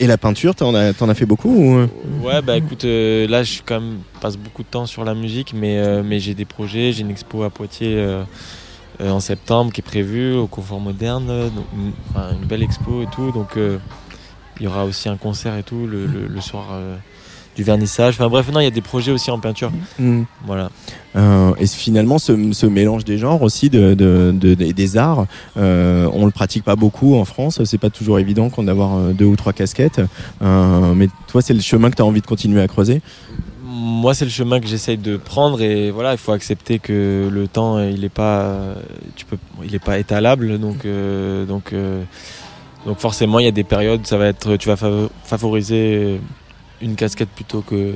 Et 0.03 0.07
la 0.07 0.17
peinture, 0.17 0.55
t'en 0.55 0.75
as, 0.75 0.95
t'en 0.95 1.11
as 1.11 1.15
fait 1.15 1.27
beaucoup 1.27 1.51
ou... 1.51 1.89
Ouais, 2.23 2.41
bah 2.41 2.57
écoute, 2.57 2.87
euh, 2.87 3.29
là 3.29 3.43
je 3.43 3.53
suis 3.53 3.63
quand 3.63 3.81
même 3.81 3.99
passe 4.23 4.39
beaucoup 4.39 4.63
de 4.63 4.69
temps 4.69 4.87
sur 4.87 5.05
la 5.05 5.13
musique, 5.13 5.53
mais, 5.55 5.79
euh, 5.79 6.03
mais 6.03 6.21
j'ai 6.21 6.33
des 6.33 6.47
projets, 6.47 6.93
j'ai 6.93 7.03
une 7.03 7.11
expo 7.11 7.43
à 7.43 7.51
Poitiers 7.51 7.97
euh, 7.99 8.23
euh, 9.01 9.11
en 9.11 9.21
septembre 9.21 9.73
qui 9.73 9.81
est 9.81 9.85
prévue 9.85 10.35
au 10.35 10.47
Confort 10.47 10.81
Moderne, 10.81 11.27
euh, 11.29 11.49
donc, 11.49 11.65
une, 11.75 11.93
enfin, 12.11 12.29
une 12.41 12.47
belle 12.47 12.63
expo 12.63 13.03
et 13.03 13.07
tout, 13.15 13.31
donc 13.33 13.57
euh, 13.57 13.79
il 14.59 14.65
y 14.65 14.67
aura 14.67 14.85
aussi 14.85 15.09
un 15.09 15.17
concert 15.17 15.57
et 15.57 15.63
tout 15.63 15.87
le, 15.87 16.07
le- 16.07 16.27
le 16.29 16.41
soir 16.41 16.67
euh, 16.73 16.97
du 17.57 17.63
vernissage. 17.65 18.15
Enfin 18.15 18.29
bref, 18.29 18.51
non, 18.53 18.61
il 18.61 18.65
y 18.65 18.67
a 18.67 18.71
des 18.71 18.81
projets 18.83 19.11
aussi 19.11 19.31
en 19.31 19.39
peinture. 19.41 19.73
Mm. 19.99 20.23
Voilà. 20.47 20.71
Euh, 21.17 21.53
et 21.59 21.67
finalement, 21.67 22.19
ce, 22.19 22.53
ce 22.53 22.67
mélange 22.67 23.05
des 23.05 23.19
genres 23.19 23.43
aussi, 23.43 23.71
de, 23.71 23.95
de- 23.95 24.33
de- 24.35 24.55
des- 24.55 24.73
des 24.73 24.97
arts, 24.97 25.27
euh, 25.57 26.09
on 26.13 26.27
le 26.27 26.31
pratique 26.31 26.63
pas 26.65 26.77
beaucoup 26.77 27.17
en 27.17 27.25
France. 27.25 27.65
C'est 27.65 27.79
pas 27.79 27.91
toujours 27.91 28.19
évident 28.19 28.51
qu'on 28.51 28.63
d'avoir 28.65 28.99
deux 29.15 29.25
ou 29.25 29.35
trois 29.35 29.53
casquettes. 29.53 30.01
Euh, 30.43 30.93
mais 30.95 31.09
toi, 31.27 31.43
c'est 31.43 31.55
le 31.55 31.61
chemin 31.61 31.91
que 31.91 31.97
tu 31.97 32.03
as 32.03 32.07
envie 32.07 32.21
de 32.21 32.27
continuer 32.27 32.61
à 32.63 32.69
creuser? 32.69 33.01
Moi, 33.83 34.13
c'est 34.13 34.27
le 34.27 34.31
chemin 34.31 34.61
que 34.61 34.67
j'essaye 34.67 34.99
de 34.99 35.17
prendre 35.17 35.63
et 35.63 35.91
voilà, 35.91 36.13
il 36.13 36.19
faut 36.19 36.33
accepter 36.33 36.79
que 36.79 37.31
le 37.33 37.49
temps, 37.49 37.81
il 37.83 38.05
est 38.05 38.11
pas, 38.11 38.75
tu 39.17 39.25
peux, 39.25 39.39
il 39.65 39.81
pas 39.81 39.99
étalable, 39.99 40.59
donc 40.59 40.85
euh, 40.85 41.47
donc 41.47 41.73
euh, 41.73 42.03
donc 42.85 42.99
forcément, 42.99 43.39
il 43.39 43.47
y 43.47 43.49
a 43.49 43.53
des 43.53 43.65
périodes, 43.65 44.07
ça 44.07 44.19
va 44.19 44.27
être, 44.27 44.57
tu 44.57 44.69
vas 44.69 44.75
fav- 44.75 45.09
favoriser 45.25 46.21
une 46.83 46.95
casquette 46.95 47.31
plutôt 47.31 47.63
que 47.63 47.95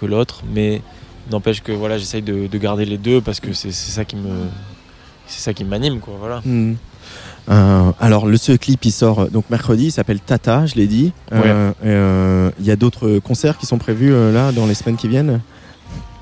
que 0.00 0.06
l'autre, 0.06 0.42
mais 0.54 0.80
n'empêche 1.30 1.62
que 1.62 1.72
voilà, 1.72 1.98
j'essaye 1.98 2.22
de, 2.22 2.46
de 2.46 2.58
garder 2.58 2.86
les 2.86 2.98
deux 2.98 3.20
parce 3.20 3.40
que 3.40 3.52
c'est 3.52 3.72
ça 3.72 4.04
qui 4.06 4.16
me, 4.16 4.30
c'est 5.26 5.40
ça 5.40 5.52
qui 5.52 5.64
m'anime 5.64 6.00
quoi, 6.00 6.14
voilà. 6.18 6.40
Mm. 6.46 6.76
Euh, 7.48 7.92
alors, 8.00 8.26
le 8.26 8.36
ce 8.36 8.52
clip, 8.52 8.84
il 8.84 8.92
sort 8.92 9.20
euh, 9.20 9.26
donc 9.28 9.44
mercredi. 9.50 9.86
Il 9.86 9.92
s'appelle 9.92 10.20
Tata, 10.20 10.66
je 10.66 10.74
l'ai 10.74 10.86
dit. 10.86 11.12
Euh, 11.32 11.72
euh, 11.84 12.50
Il 12.58 12.66
y 12.66 12.70
a 12.70 12.76
d'autres 12.76 13.18
concerts 13.18 13.58
qui 13.58 13.66
sont 13.66 13.78
prévus 13.78 14.12
là 14.32 14.52
dans 14.52 14.66
les 14.66 14.74
semaines 14.74 14.96
qui 14.96 15.08
viennent. 15.08 15.40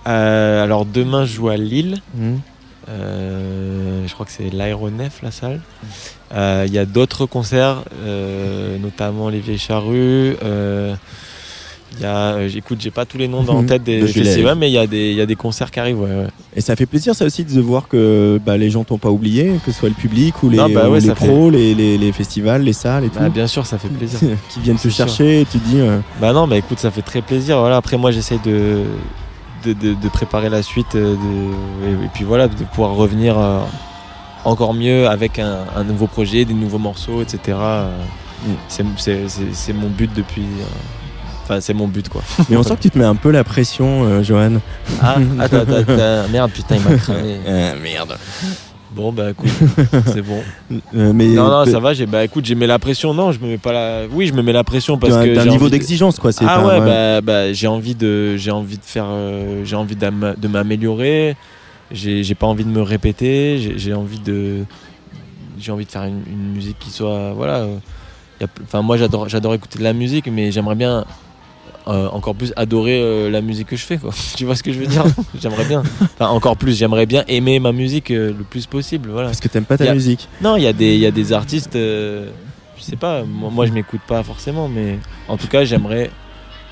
Alors 0.05 0.85
demain, 0.85 1.25
je 1.25 1.35
joue 1.35 1.49
à 1.49 1.57
Lille. 1.57 1.99
Mm. 2.15 2.35
Euh, 2.91 4.07
je 4.07 4.13
crois 4.13 4.27
que 4.27 4.33
c'est 4.33 4.51
l'aéronef 4.51 5.23
la 5.23 5.31
salle. 5.31 5.61
Il 6.35 6.73
y 6.73 6.79
a 6.79 6.85
d'autres 6.85 7.27
concerts, 7.27 7.85
notamment 8.81 9.29
les 9.29 9.41
Vieilles 9.41 9.59
Charrues. 9.59 10.37
Il 11.99 12.05
a, 12.07 12.33
euh, 12.35 12.49
j'écoute, 12.49 12.79
j'ai 12.81 12.91
pas 12.91 13.05
tous 13.05 13.19
les 13.19 13.29
noms 13.29 13.43
dans 13.43 13.57
en 13.59 13.65
tête 13.65 13.83
des 13.85 14.01
De 14.01 14.07
festivals, 14.07 14.57
mais 14.59 14.69
il 14.71 14.73
y 14.75 14.79
a 14.79 14.87
des, 14.87 15.11
il 15.11 15.17
y 15.17 15.21
a 15.21 15.27
des 15.27 15.37
concerts 15.37 15.71
qui 15.71 15.81
arrivent. 15.81 16.01
Ouais, 16.01 16.09
ouais. 16.11 16.27
Et 16.57 16.61
ça 16.61 16.77
fait 16.77 16.87
plaisir, 16.87 17.15
ça 17.15 17.25
aussi, 17.25 17.45
de 17.45 17.61
voir 17.61 17.89
que 17.89 18.41
bah, 18.45 18.57
les 18.57 18.71
gens 18.71 18.85
t'ont 18.85 18.99
pas 18.99 19.11
oublié, 19.11 19.53
que 19.65 19.73
ce 19.73 19.79
soit 19.79 19.89
le 19.89 19.95
public 19.95 20.43
ou 20.43 20.51
les, 20.51 20.57
Non, 20.59 20.69
bah 20.69 20.89
ouais, 20.89 21.01
les 21.01 21.11
pros, 21.15 21.51
les, 21.51 21.75
les- 21.75 21.99
les 21.99 22.13
festivals, 22.13 22.63
les 22.63 22.73
salles 22.73 23.05
et 23.05 23.09
tout. 23.09 23.19
Bah, 23.19 23.29
bien 23.29 23.47
sûr, 23.47 23.67
ça 23.67 23.79
fait 23.79 23.89
plaisir. 23.89 24.19
qui 24.51 24.61
viennent 24.61 24.77
te 24.77 24.83
sûr. 24.89 24.93
chercher 25.07 25.41
et 25.43 25.45
tu 25.45 25.59
te 25.59 25.69
dis. 25.69 25.81
euh, 25.81 25.99
Bah 26.21 26.33
non, 26.33 26.47
bah 26.49 26.57
écoute, 26.57 26.79
ça 26.79 26.91
fait 26.91 27.03
très 27.03 27.23
plaisir. 27.23 27.59
Voilà, 27.59 27.77
après 27.77 27.97
moi, 27.97 28.11
j'essaie 28.11 28.39
de, 28.45 28.83
de, 29.65 29.73
de- 29.73 30.09
préparer 30.09 30.49
la 30.51 30.63
suite, 30.63 30.95
euh, 30.95 31.15
de- 31.15 31.89
et, 31.89 32.05
et 32.05 32.09
puis 32.13 32.25
voilà, 32.25 32.49
de 32.49 32.55
pouvoir 32.65 32.95
revenir 32.95 33.39
euh, 33.39 33.61
encore 34.45 34.75
mieux 34.75 35.09
avec 35.09 35.39
un, 35.39 35.59
un 35.75 35.85
nouveau 35.85 36.07
projet, 36.07 36.45
des 36.45 36.55
nouveaux 36.55 36.79
morceaux, 36.79 37.23
etc. 37.23 37.57
Mm. 38.47 38.85
c'est 39.57 39.73
mon 39.73 39.89
but 39.89 40.11
depuis. 40.15 40.45
Enfin, 41.45 41.61
c'est 41.61 41.75
mon 41.75 41.87
but 41.89 42.09
quoi. 42.09 42.23
Mais 42.49 42.57
on 42.57 42.63
sent 42.63 42.75
que 42.77 42.81
tu 42.83 42.91
te 42.91 42.99
mets 42.99 43.05
un 43.05 43.15
peu 43.17 43.31
la 43.31 43.45
pression, 43.45 44.05
euh, 44.05 44.23
Johan. 44.23 44.55
Ah, 45.03 45.17
attends, 45.41 45.59
attends, 45.59 45.75
attends, 45.77 46.29
merde, 46.33 46.51
putain, 46.51 46.77
il 46.77 46.83
m'a 46.91 46.97
cramé. 46.97 47.37
Euh, 47.47 47.75
merde. 47.83 48.17
Bon, 48.95 49.13
bah 49.13 49.31
écoute, 49.33 49.49
c'est 50.07 50.23
bon. 50.23 50.41
Euh, 50.95 51.13
mais 51.13 51.27
Non, 51.29 51.49
non, 51.51 51.65
ça 51.67 51.81
va, 51.81 51.93
j'ai, 51.95 52.07
bah 52.07 52.25
écoute, 52.25 52.45
j'ai 52.47 52.55
mis 52.55 52.67
la 52.67 52.79
pression. 52.79 53.13
Non, 53.13 53.31
je 53.33 53.41
me 53.41 53.49
mets 53.49 53.59
pas 53.59 53.73
la. 53.73 54.03
Oui, 54.11 54.27
je 54.29 54.33
me 54.33 54.41
mets 54.43 54.53
la 54.53 54.63
pression 54.65 54.97
parce 54.99 55.15
que. 55.17 55.35
d'un 55.35 55.43
j'ai 55.43 55.51
niveau 55.51 55.67
de- 55.67 55.71
d'exigence, 55.73 56.19
quoi. 56.19 56.31
c'est 56.33 56.45
Ah 56.49 56.61
pas- 56.61 56.67
ouais, 56.67 56.81
bah, 56.81 57.21
bah, 57.21 57.53
j'ai 57.53 57.67
envie 57.67 57.95
de, 57.97 58.37
j'ai 58.37 58.51
envie 58.53 58.79
de 58.79 58.85
faire, 58.85 59.07
euh, 59.09 59.63
j'ai 59.65 59.77
envie 59.77 59.97
de 59.97 60.49
m'améliorer. 60.49 61.37
J'ai, 61.91 62.23
j'ai 62.25 62.35
pas 62.35 62.47
envie 62.47 62.65
de 62.65 62.71
me 62.71 62.81
répéter. 62.83 63.75
J'ai, 63.77 63.93
envie 63.95 64.21
de, 64.21 64.65
j'ai 65.59 65.71
envie 65.73 65.85
de 65.85 65.91
faire 65.91 66.05
une, 66.05 66.23
une 66.27 66.53
musique 66.55 66.79
qui 66.79 66.91
soit, 66.91 67.33
voilà. 67.35 67.67
y 68.41 68.45
a 68.45 68.47
p- 68.47 68.63
Enfin, 68.65 68.81
moi, 68.83 68.97
j'adore, 68.97 69.29
j'adore 69.29 69.55
écouter 69.55 69.79
de 69.81 69.85
la 69.85 69.93
musique, 69.93 70.29
mais 70.33 70.51
j'aimerais 70.53 70.77
bien 70.77 71.05
euh, 71.87 72.09
encore 72.09 72.35
plus 72.35 72.53
adorer 72.57 73.01
euh, 73.01 73.31
la 73.31 73.41
musique 73.41 73.69
que 73.69 73.77
je 73.77 73.85
fais, 73.85 73.99
quoi. 73.99 74.11
tu 74.37 74.45
vois 74.45 74.57
ce 74.57 74.63
que 74.63 74.73
je 74.73 74.79
veux 74.79 74.87
dire? 74.87 75.05
J'aimerais 75.41 75.65
bien. 75.67 75.83
Enfin, 76.03 76.29
encore 76.29 76.57
plus, 76.57 76.77
j'aimerais 76.79 77.07
bien 77.07 77.25
aimer 77.29 77.59
ma 77.61 77.73
musique 77.73 78.11
euh, 78.11 78.29
le 78.37 78.45
plus 78.45 78.67
possible, 78.67 79.11
voilà. 79.11 79.29
Parce 79.29 79.41
que 79.41 79.49
t'aimes 79.49 79.65
pas 79.67 79.77
ta 79.77 79.91
a- 79.91 79.95
musique. 79.95 80.29
Non, 80.43 80.57
il 80.57 80.63
y 80.63 80.67
a 80.67 80.73
des, 80.73 80.95
il 80.95 81.01
y 81.01 81.07
a 81.07 81.11
des 81.11 81.33
artistes, 81.33 81.75
je 81.75 82.27
sais 82.81 82.97
pas, 82.97 83.23
moi, 83.25 83.51
moi 83.51 83.67
je 83.67 83.73
m'écoute 83.73 84.01
pas 84.07 84.23
forcément, 84.23 84.69
mais 84.69 84.99
en 85.29 85.37
tout 85.37 85.47
cas 85.49 85.65
j'aimerais 85.65 86.11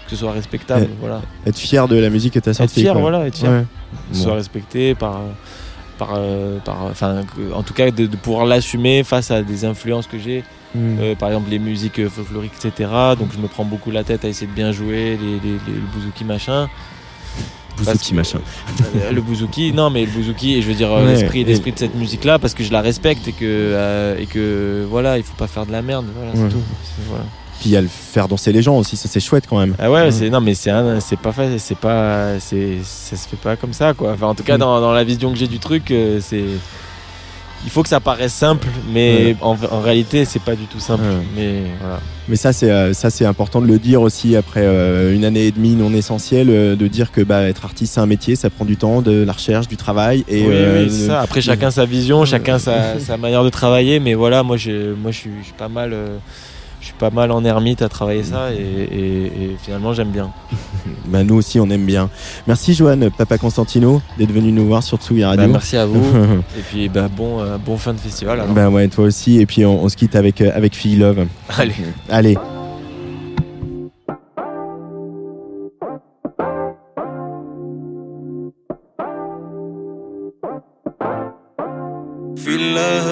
que 0.06 0.10
ce 0.10 0.16
soit 0.16 0.32
respectable, 0.32 0.88
voilà. 1.00 1.22
Être 1.46 1.58
fier 1.58 1.86
de 1.88 1.96
la 1.96 2.10
musique 2.10 2.34
que 2.34 2.38
t'as 2.40 2.50
Être 2.50 2.56
sortie. 2.58 2.80
fier, 2.80 2.92
quoi. 2.92 3.00
voilà, 3.02 3.26
être 3.26 3.36
fier. 3.38 3.50
Ouais. 3.50 3.64
Que 4.10 4.16
ce 4.16 4.22
soit 4.24 4.34
respecté 4.34 4.94
par, 4.94 5.20
par, 5.98 6.14
euh, 6.16 6.58
par, 6.64 6.84
enfin, 6.84 7.22
en 7.54 7.62
tout 7.62 7.74
cas 7.74 7.90
de, 7.90 8.06
de 8.06 8.16
pouvoir 8.16 8.44
l'assumer 8.46 9.04
face 9.04 9.30
à 9.30 9.42
des 9.42 9.64
influences 9.64 10.06
que 10.06 10.18
j'ai, 10.18 10.44
Mm. 10.74 10.96
euh, 11.00 11.14
par 11.14 11.28
exemple 11.28 11.50
les 11.50 11.58
musiques 11.58 11.98
euh, 11.98 12.08
folkloriques, 12.08 12.52
etc. 12.64 12.88
Donc 13.18 13.28
je 13.34 13.38
me 13.38 13.46
prends 13.46 13.66
beaucoup 13.66 13.90
la 13.90 14.04
tête 14.04 14.24
à 14.24 14.28
essayer 14.28 14.46
de 14.46 14.54
bien 14.54 14.72
jouer 14.72 15.18
les, 15.20 15.32
les, 15.32 15.58
les- 15.66 15.74
le 15.74 15.86
bouzouki 15.94 16.24
machin. 16.24 16.66
Bouzouki, 17.76 18.10
que- 18.12 18.16
machin. 18.16 18.38
Euh, 18.96 19.12
le 19.12 19.20
bouzouki, 19.20 19.72
non 19.74 19.90
mais 19.90 20.06
le 20.06 20.10
bouzouki, 20.10 20.54
et 20.54 20.62
je 20.62 20.68
veux 20.68 20.74
dire 20.74 20.90
euh, 20.90 21.04
Ouais, 21.04 21.12
l'esprit, 21.12 21.40
et- 21.40 21.44
de 21.44 21.78
cette 21.78 21.94
musique-là, 21.94 22.38
parce 22.38 22.54
que 22.54 22.64
je 22.64 22.72
la 22.72 22.80
respecte 22.80 23.28
et 23.28 23.32
que, 23.32 23.44
euh, 23.44 24.16
et 24.18 24.24
que 24.26 24.86
voilà, 24.88 25.18
il 25.18 25.24
faut 25.24 25.36
pas 25.36 25.46
faire 25.46 25.66
de 25.66 25.72
la 25.72 25.82
merde, 25.82 26.06
voilà, 26.16 26.30
Ouais. 26.32 26.36
c'est 26.48 26.54
tout. 26.54 26.62
Voilà. 27.08 27.24
Puis 27.62 27.70
il 27.70 27.74
y 27.74 27.76
a 27.76 27.80
le 27.80 27.86
faire 27.88 28.26
danser 28.26 28.50
les 28.50 28.60
gens 28.60 28.76
aussi, 28.76 28.96
ça 28.96 29.08
c'est 29.08 29.20
chouette 29.20 29.44
quand 29.48 29.60
même. 29.60 29.76
Ah 29.78 29.88
ouais, 29.88 30.00
Ouais. 30.02 30.10
c'est 30.10 30.28
non 30.30 30.40
mais 30.40 30.54
c'est 30.54 30.70
un- 30.70 30.98
c'est 30.98 31.16
pas 31.16 31.30
facile, 31.30 31.60
c'est 31.60 31.78
pas 31.78 32.40
c'est 32.40 32.78
ça 32.82 33.14
se 33.14 33.28
fait 33.28 33.36
pas 33.36 33.54
comme 33.54 33.72
ça 33.72 33.94
quoi. 33.94 34.10
Enfin 34.14 34.26
en 34.26 34.34
tout 34.34 34.42
cas 34.42 34.56
Mm. 34.56 34.60
dans, 34.60 34.80
dans 34.80 34.90
la 34.92 35.04
vision 35.04 35.30
que 35.32 35.38
j'ai 35.38 35.46
du 35.46 35.60
truc, 35.60 35.92
euh, 35.92 36.18
c'est 36.20 36.42
il 37.64 37.70
faut 37.70 37.84
que 37.84 37.88
ça 37.88 38.00
paraisse 38.00 38.32
simple, 38.32 38.66
mais 38.92 39.26
Ouais. 39.26 39.36
en, 39.40 39.56
en 39.70 39.80
réalité 39.80 40.24
c'est 40.24 40.42
pas 40.42 40.56
du 40.56 40.64
tout 40.64 40.80
simple. 40.80 41.04
Ouais. 41.04 41.24
Mais 41.36 41.52
voilà. 41.80 42.00
Mais 42.28 42.34
ça 42.34 42.52
c'est 42.52 42.68
euh, 42.68 42.92
ça 42.94 43.10
c'est 43.10 43.24
important 43.24 43.60
de 43.60 43.68
le 43.68 43.78
dire 43.78 44.02
aussi 44.02 44.34
après 44.34 44.62
euh, 44.64 45.14
une 45.14 45.24
année 45.24 45.46
et 45.46 45.52
demie 45.52 45.74
non 45.76 45.92
essentielle, 45.94 46.48
euh, 46.50 46.74
de 46.74 46.88
dire 46.88 47.12
que 47.12 47.20
bah, 47.20 47.42
être 47.48 47.64
artiste 47.64 47.94
c'est 47.94 48.00
un 48.00 48.06
métier, 48.06 48.34
ça 48.34 48.50
prend 48.50 48.64
du 48.64 48.76
temps, 48.76 49.02
de 49.02 49.22
la 49.22 49.32
recherche, 49.32 49.68
du 49.68 49.76
travail 49.76 50.24
et 50.26 50.40
oui, 50.42 50.48
euh, 50.50 50.84
oui, 50.84 50.90
c'est 50.90 51.06
ça. 51.06 51.20
Après 51.20 51.40
chacun 51.40 51.70
sa 51.70 51.84
vision, 51.84 52.24
chacun 52.24 52.58
sa, 52.58 52.98
sa 52.98 53.16
manière 53.16 53.44
de 53.44 53.50
travailler, 53.50 54.00
mais 54.00 54.14
voilà, 54.14 54.42
moi 54.42 54.56
je 54.56 54.94
moi 54.94 55.12
je 55.12 55.18
suis, 55.18 55.30
je 55.40 55.44
suis 55.44 55.52
pas 55.56 55.68
mal 55.68 55.92
euh, 55.92 56.16
je 56.82 56.86
suis 56.88 56.94
pas 56.98 57.08
mal 57.10 57.30
en 57.30 57.42
ermite 57.44 57.80
à 57.80 57.88
travailler 57.88 58.22
ça 58.24 58.52
et, 58.52 58.56
et- 58.56 59.24
et 59.26 59.56
finalement 59.62 59.94
j'aime 59.94 60.10
bien. 60.10 60.30
bah, 61.06 61.22
nous 61.24 61.36
aussi 61.36 61.58
on 61.60 61.70
aime 61.70 61.86
bien. 61.86 62.10
Merci 62.46 62.74
Johan, 62.74 62.98
Papa 63.16 63.38
Constantino, 63.38 64.02
d'être 64.18 64.32
venu 64.32 64.52
nous 64.52 64.66
voir 64.66 64.82
sur 64.82 64.98
Tsugi 64.98 65.24
Radio. 65.24 65.46
Bah, 65.46 65.52
merci 65.52 65.76
à 65.78 65.86
vous 65.86 66.04
et 66.58 66.60
puis 66.70 66.88
bah, 66.90 67.08
bon 67.08 67.40
euh, 67.40 67.56
bon 67.56 67.76
fin 67.78 67.94
de 67.94 67.98
festival 68.00 68.40
alors. 68.40 68.52
Bah 68.52 68.68
ouais, 68.68 68.88
toi 68.88 69.04
aussi. 69.04 69.38
Et 69.40 69.46
puis 69.46 69.64
on, 69.64 69.82
on 69.84 69.88
se 69.88 69.96
quitte 69.96 70.16
avec, 70.16 70.40
euh, 70.40 70.50
avec 70.54 70.74
Fille 70.74 70.96
Love. 70.96 71.26
Allez. 71.56 71.74
Allez. 72.10 72.36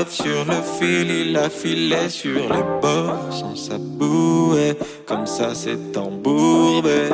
Sur 0.08 0.44
le 0.46 0.62
fil, 0.78 1.10
il 1.10 1.36
a 1.36 1.48
filé 1.50 2.08
sur 2.08 2.52
les 2.52 2.64
bords 2.80 3.30
sans 3.30 3.54
sa 3.54 3.78
bouée, 3.78 4.76
comme 5.06 5.26
ça 5.26 5.54
c'est 5.54 5.96
embourbé. 5.96 7.10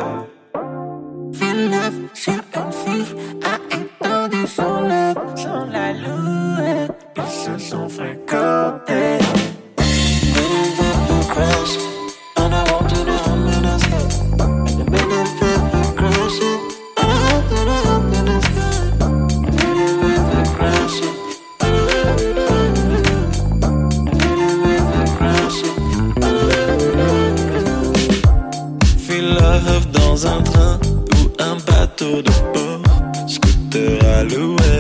Love 1.57 2.09
sur 2.15 2.35
une 2.35 2.73
fille 2.73 3.17
a 3.43 3.57
étendu 3.75 4.47
son 4.47 4.83
love 4.83 5.37
sans 5.37 5.65
la 5.67 5.93
louer, 5.93 6.87
ils 7.17 7.23
se 7.31 7.59
sont 7.59 7.89
fréquentés. 7.89 9.46
Dans 29.93 30.27
un 30.27 30.43
train 30.43 30.79
ou 31.15 31.43
un 31.43 31.57
bateau 31.67 32.23
de 32.23 32.31
port, 32.53 33.29
scooter 33.29 33.99
à 34.17 34.23
louer, 34.25 34.76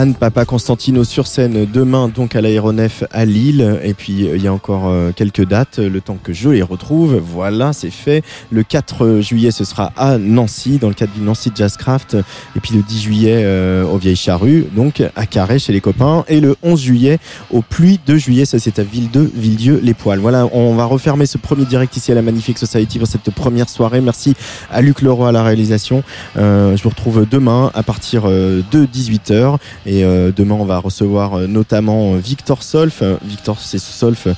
Johan 0.00 0.12
Papa 0.12 0.46
Constantino 0.46 1.04
sur 1.04 1.26
scène 1.26 1.66
demain 1.70 2.08
donc 2.08 2.34
à 2.34 2.40
l'aéronef 2.40 3.04
à 3.10 3.26
Lille. 3.26 3.78
Et 3.82 3.92
puis 3.92 4.26
euh, 4.26 4.36
il 4.36 4.42
y 4.42 4.48
a 4.48 4.52
encore 4.52 4.88
euh, 4.88 5.12
quelques 5.14 5.44
dates 5.44 5.78
le 5.78 6.00
temps 6.00 6.16
que 6.22 6.32
je 6.32 6.48
les 6.48 6.62
retrouve. 6.62 7.16
Voilà 7.22 7.74
c'est 7.74 7.90
fait. 7.90 8.22
Le 8.50 8.62
4 8.62 9.20
juillet 9.20 9.50
ce 9.50 9.64
sera 9.64 9.92
à 9.96 10.16
Nancy 10.16 10.78
dans 10.78 10.88
le 10.88 10.94
cadre 10.94 11.12
du 11.12 11.20
Nancy 11.20 11.50
Jazzcraft 11.54 12.16
et 12.56 12.60
puis 12.60 12.74
le 12.74 12.82
10 12.82 13.02
juillet 13.02 13.42
euh, 13.44 13.84
au 13.84 13.98
Vieilles 13.98 14.16
Charrues 14.16 14.66
donc 14.74 15.02
à 15.16 15.26
Carré 15.26 15.58
chez 15.58 15.72
les 15.72 15.82
copains. 15.82 16.24
Et 16.28 16.40
le 16.40 16.56
11 16.62 16.80
juillet 16.80 17.18
au 17.50 17.60
Pluie 17.60 18.00
de 18.06 18.16
juillet 18.16 18.46
ça 18.46 18.58
c'est 18.58 18.78
à 18.78 18.82
Ville 18.82 19.10
2 19.10 19.32
Villedieu 19.34 19.80
les 19.82 19.92
Poils 19.92 20.18
voilà 20.18 20.46
on 20.52 20.74
va 20.74 20.84
refermer 20.84 21.26
ce 21.26 21.36
premier 21.36 21.66
direct 21.66 21.94
ici 21.96 22.10
à 22.10 22.14
la 22.14 22.22
Magnifique 22.22 22.56
Society 22.56 22.98
pour 22.98 23.08
cette 23.08 23.30
première 23.30 23.68
soirée. 23.68 24.00
Merci 24.00 24.34
à 24.70 24.80
Luc 24.80 25.02
Leroy 25.02 25.28
à 25.28 25.32
la 25.32 25.42
réalisation. 25.42 26.02
Euh, 26.38 26.74
je 26.74 26.82
vous 26.82 26.88
retrouve 26.88 27.26
demain 27.30 27.70
à 27.74 27.82
partir 27.82 28.22
euh, 28.24 28.62
de 28.70 28.86
18h 28.86 29.58
et 29.89 29.89
euh, 29.90 30.32
demain 30.34 30.56
on 30.58 30.64
va 30.64 30.78
recevoir 30.78 31.34
euh, 31.34 31.46
notamment 31.46 32.14
euh, 32.14 32.18
Victor 32.18 32.62
Solf. 32.62 33.02
Victor 33.24 33.58
c'est 33.60 33.80
Solf 33.80 34.28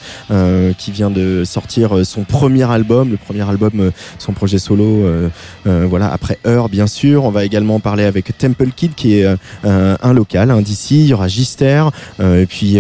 qui 0.78 0.90
vient 0.90 1.10
de 1.10 1.44
sortir 1.44 2.04
son 2.04 2.24
premier 2.24 2.70
album 2.70 3.10
le 3.10 3.16
premier 3.16 3.48
album 3.48 3.90
son 4.18 4.32
projet 4.32 4.58
solo 4.58 5.04
voilà 5.64 6.12
après 6.12 6.38
Heure 6.46 6.68
bien 6.68 6.86
sûr. 6.86 7.24
On 7.24 7.30
va 7.30 7.44
également 7.44 7.80
parler 7.80 8.04
avec 8.04 8.36
Temple 8.36 8.70
Kid 8.74 8.94
qui 8.94 9.18
est 9.18 9.26
un 9.64 10.12
local 10.12 10.50
hein, 10.50 10.60
d'ici. 10.62 11.02
Il 11.02 11.08
y 11.08 11.14
aura 11.14 11.28
Gister 11.28 11.84
et 12.20 12.46
puis 12.46 12.78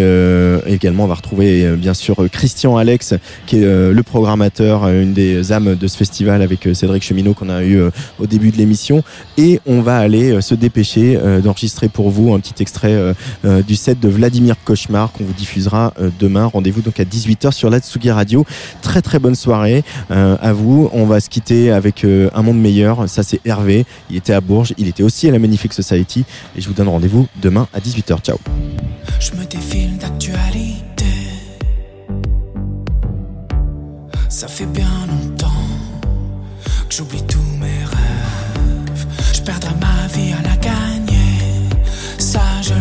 également 0.66 1.04
on 1.04 1.08
va 1.08 1.14
retrouver 1.14 1.76
bien 1.76 1.94
sûr 1.94 2.16
Christian 2.30 2.76
Alex 2.76 3.14
qui 3.46 3.58
est 3.58 3.92
le 3.92 4.02
programmateur 4.02 4.88
une 4.88 5.12
des 5.12 5.52
âmes 5.52 5.74
de 5.74 5.86
ce 5.86 5.96
festival 5.96 6.42
avec 6.42 6.68
Cédric 6.74 7.02
Cheminot 7.02 7.34
qu'on 7.34 7.50
a 7.50 7.62
eu 7.62 7.82
au 8.18 8.26
début 8.26 8.50
de 8.50 8.56
l'émission. 8.56 9.02
Et 9.36 9.60
on 9.66 9.80
va 9.82 9.96
aller 9.96 10.40
se 10.40 10.54
dépêcher 10.54 11.18
d'enregistrer 11.42 11.88
pour 11.88 12.10
vous 12.10 12.34
un 12.34 12.40
petit 12.40 12.61
extrait 12.62 12.94
euh, 12.94 13.12
euh, 13.44 13.62
du 13.62 13.76
set 13.76 14.00
de 14.00 14.08
Vladimir 14.08 14.56
Cauchemar 14.64 15.12
qu'on 15.12 15.24
vous 15.24 15.32
diffusera 15.34 15.92
euh, 16.00 16.10
demain. 16.18 16.46
Rendez-vous 16.46 16.80
donc 16.80 16.98
à 16.98 17.04
18h 17.04 17.52
sur 17.52 17.68
la 17.68 17.80
Tsugi 17.80 18.10
Radio. 18.10 18.46
Très 18.80 19.02
très 19.02 19.18
bonne 19.18 19.34
soirée 19.34 19.84
à 20.10 20.52
vous. 20.52 20.88
On 20.92 21.04
va 21.04 21.20
se 21.20 21.28
quitter 21.28 21.70
avec 21.70 22.04
un 22.04 22.42
monde 22.42 22.60
meilleur. 22.60 23.08
Ça 23.08 23.22
c'est 23.22 23.40
Hervé. 23.44 23.84
Il 24.10 24.16
était 24.16 24.32
à 24.32 24.40
Bourges. 24.40 24.72
Il 24.78 24.88
était 24.88 25.02
aussi 25.02 25.28
à 25.28 25.32
la 25.32 25.38
Magnifique 25.38 25.72
Society. 25.72 26.24
Et 26.56 26.60
je 26.60 26.68
vous 26.68 26.74
donne 26.74 26.88
rendez-vous 26.88 27.26
demain 27.40 27.66
à 27.74 27.80
18h. 27.80 28.20
Ciao. 28.20 28.38
Je 29.18 29.32
me 29.32 29.44
défile 29.44 29.98
d'actualité. 29.98 31.06
Ça 34.28 34.48
fait 34.48 34.66
bien 34.66 34.88
longtemps 35.08 35.48
que 36.88 36.94
j'oublie 36.94 37.22
tous 37.26 37.42
mes 37.60 37.84
rêves. 37.84 39.06
Je 39.32 39.42
perdrai 39.42 39.74
ma 39.80 40.06
vie 40.08 40.32
à 40.32 40.42
la 40.42 40.51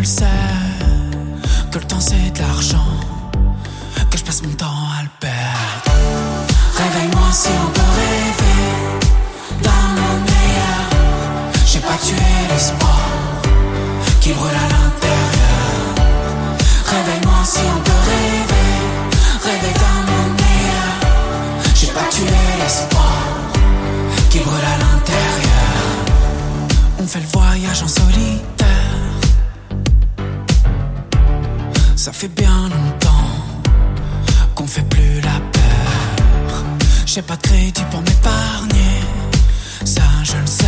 le 0.02 0.06
sais. 0.06 0.24
Que 1.70 1.78
le 1.78 1.84
temps 1.84 2.00
c'est 2.00 2.30
de 2.32 2.38
l'argent. 2.40 2.92
Que 4.10 4.18
je 4.18 4.24
passe 4.24 4.42
mon 4.42 4.52
temps 4.54 4.80
à 4.98 5.02
le 5.04 5.08
perdre. 5.20 5.92
Réveille-moi 6.76 7.28
si 7.32 7.50
on 7.64 7.70
peut 7.70 7.81
Ça 32.02 32.10
fait 32.12 32.26
bien 32.26 32.68
longtemps 32.68 33.30
qu'on 34.56 34.66
fait 34.66 34.82
plus 34.82 35.20
la 35.20 35.38
peur. 35.52 36.64
J'ai 37.06 37.22
pas 37.22 37.36
de 37.36 37.42
crédit 37.42 37.84
pour 37.92 38.00
m'épargner. 38.00 38.98
Ça, 39.84 40.02
je 40.24 40.36
le 40.36 40.46
sais. 40.48 40.66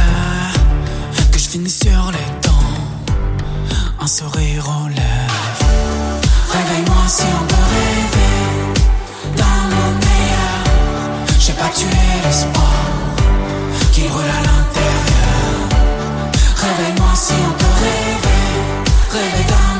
Que 1.32 1.38
je 1.40 1.48
finis 1.48 1.68
sur 1.68 2.12
les 2.12 2.30
dents 2.46 3.74
un 3.98 4.06
sourire 4.06 4.64
aux 4.64 4.88
lèvres. 4.88 6.20
Réveille-moi 6.52 7.02
si 7.08 7.24
on 7.24 7.46
peut 7.48 7.66
rêver 7.74 8.36
dans 9.36 9.62
mon 9.74 9.90
meilleur. 10.06 10.62
J'ai 11.40 11.54
pas 11.54 11.70
tué 11.74 12.06
l'espoir 12.24 12.74
qui 13.90 14.02
brûle 14.02 14.30
à 14.38 14.42
l'intérieur. 14.48 15.56
Réveille-moi 16.64 17.12
si 17.16 17.32
on 17.32 17.52
peut 17.58 17.76
rêver, 17.82 18.44
rêver 19.10 19.44
dans 19.48 19.73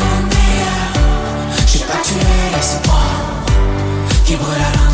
tué 2.64 2.74
l'espoir 2.74 3.44
qui 4.24 4.36
brûle 4.36 4.54
à 4.54 4.58
l'intérieur. 4.58 4.93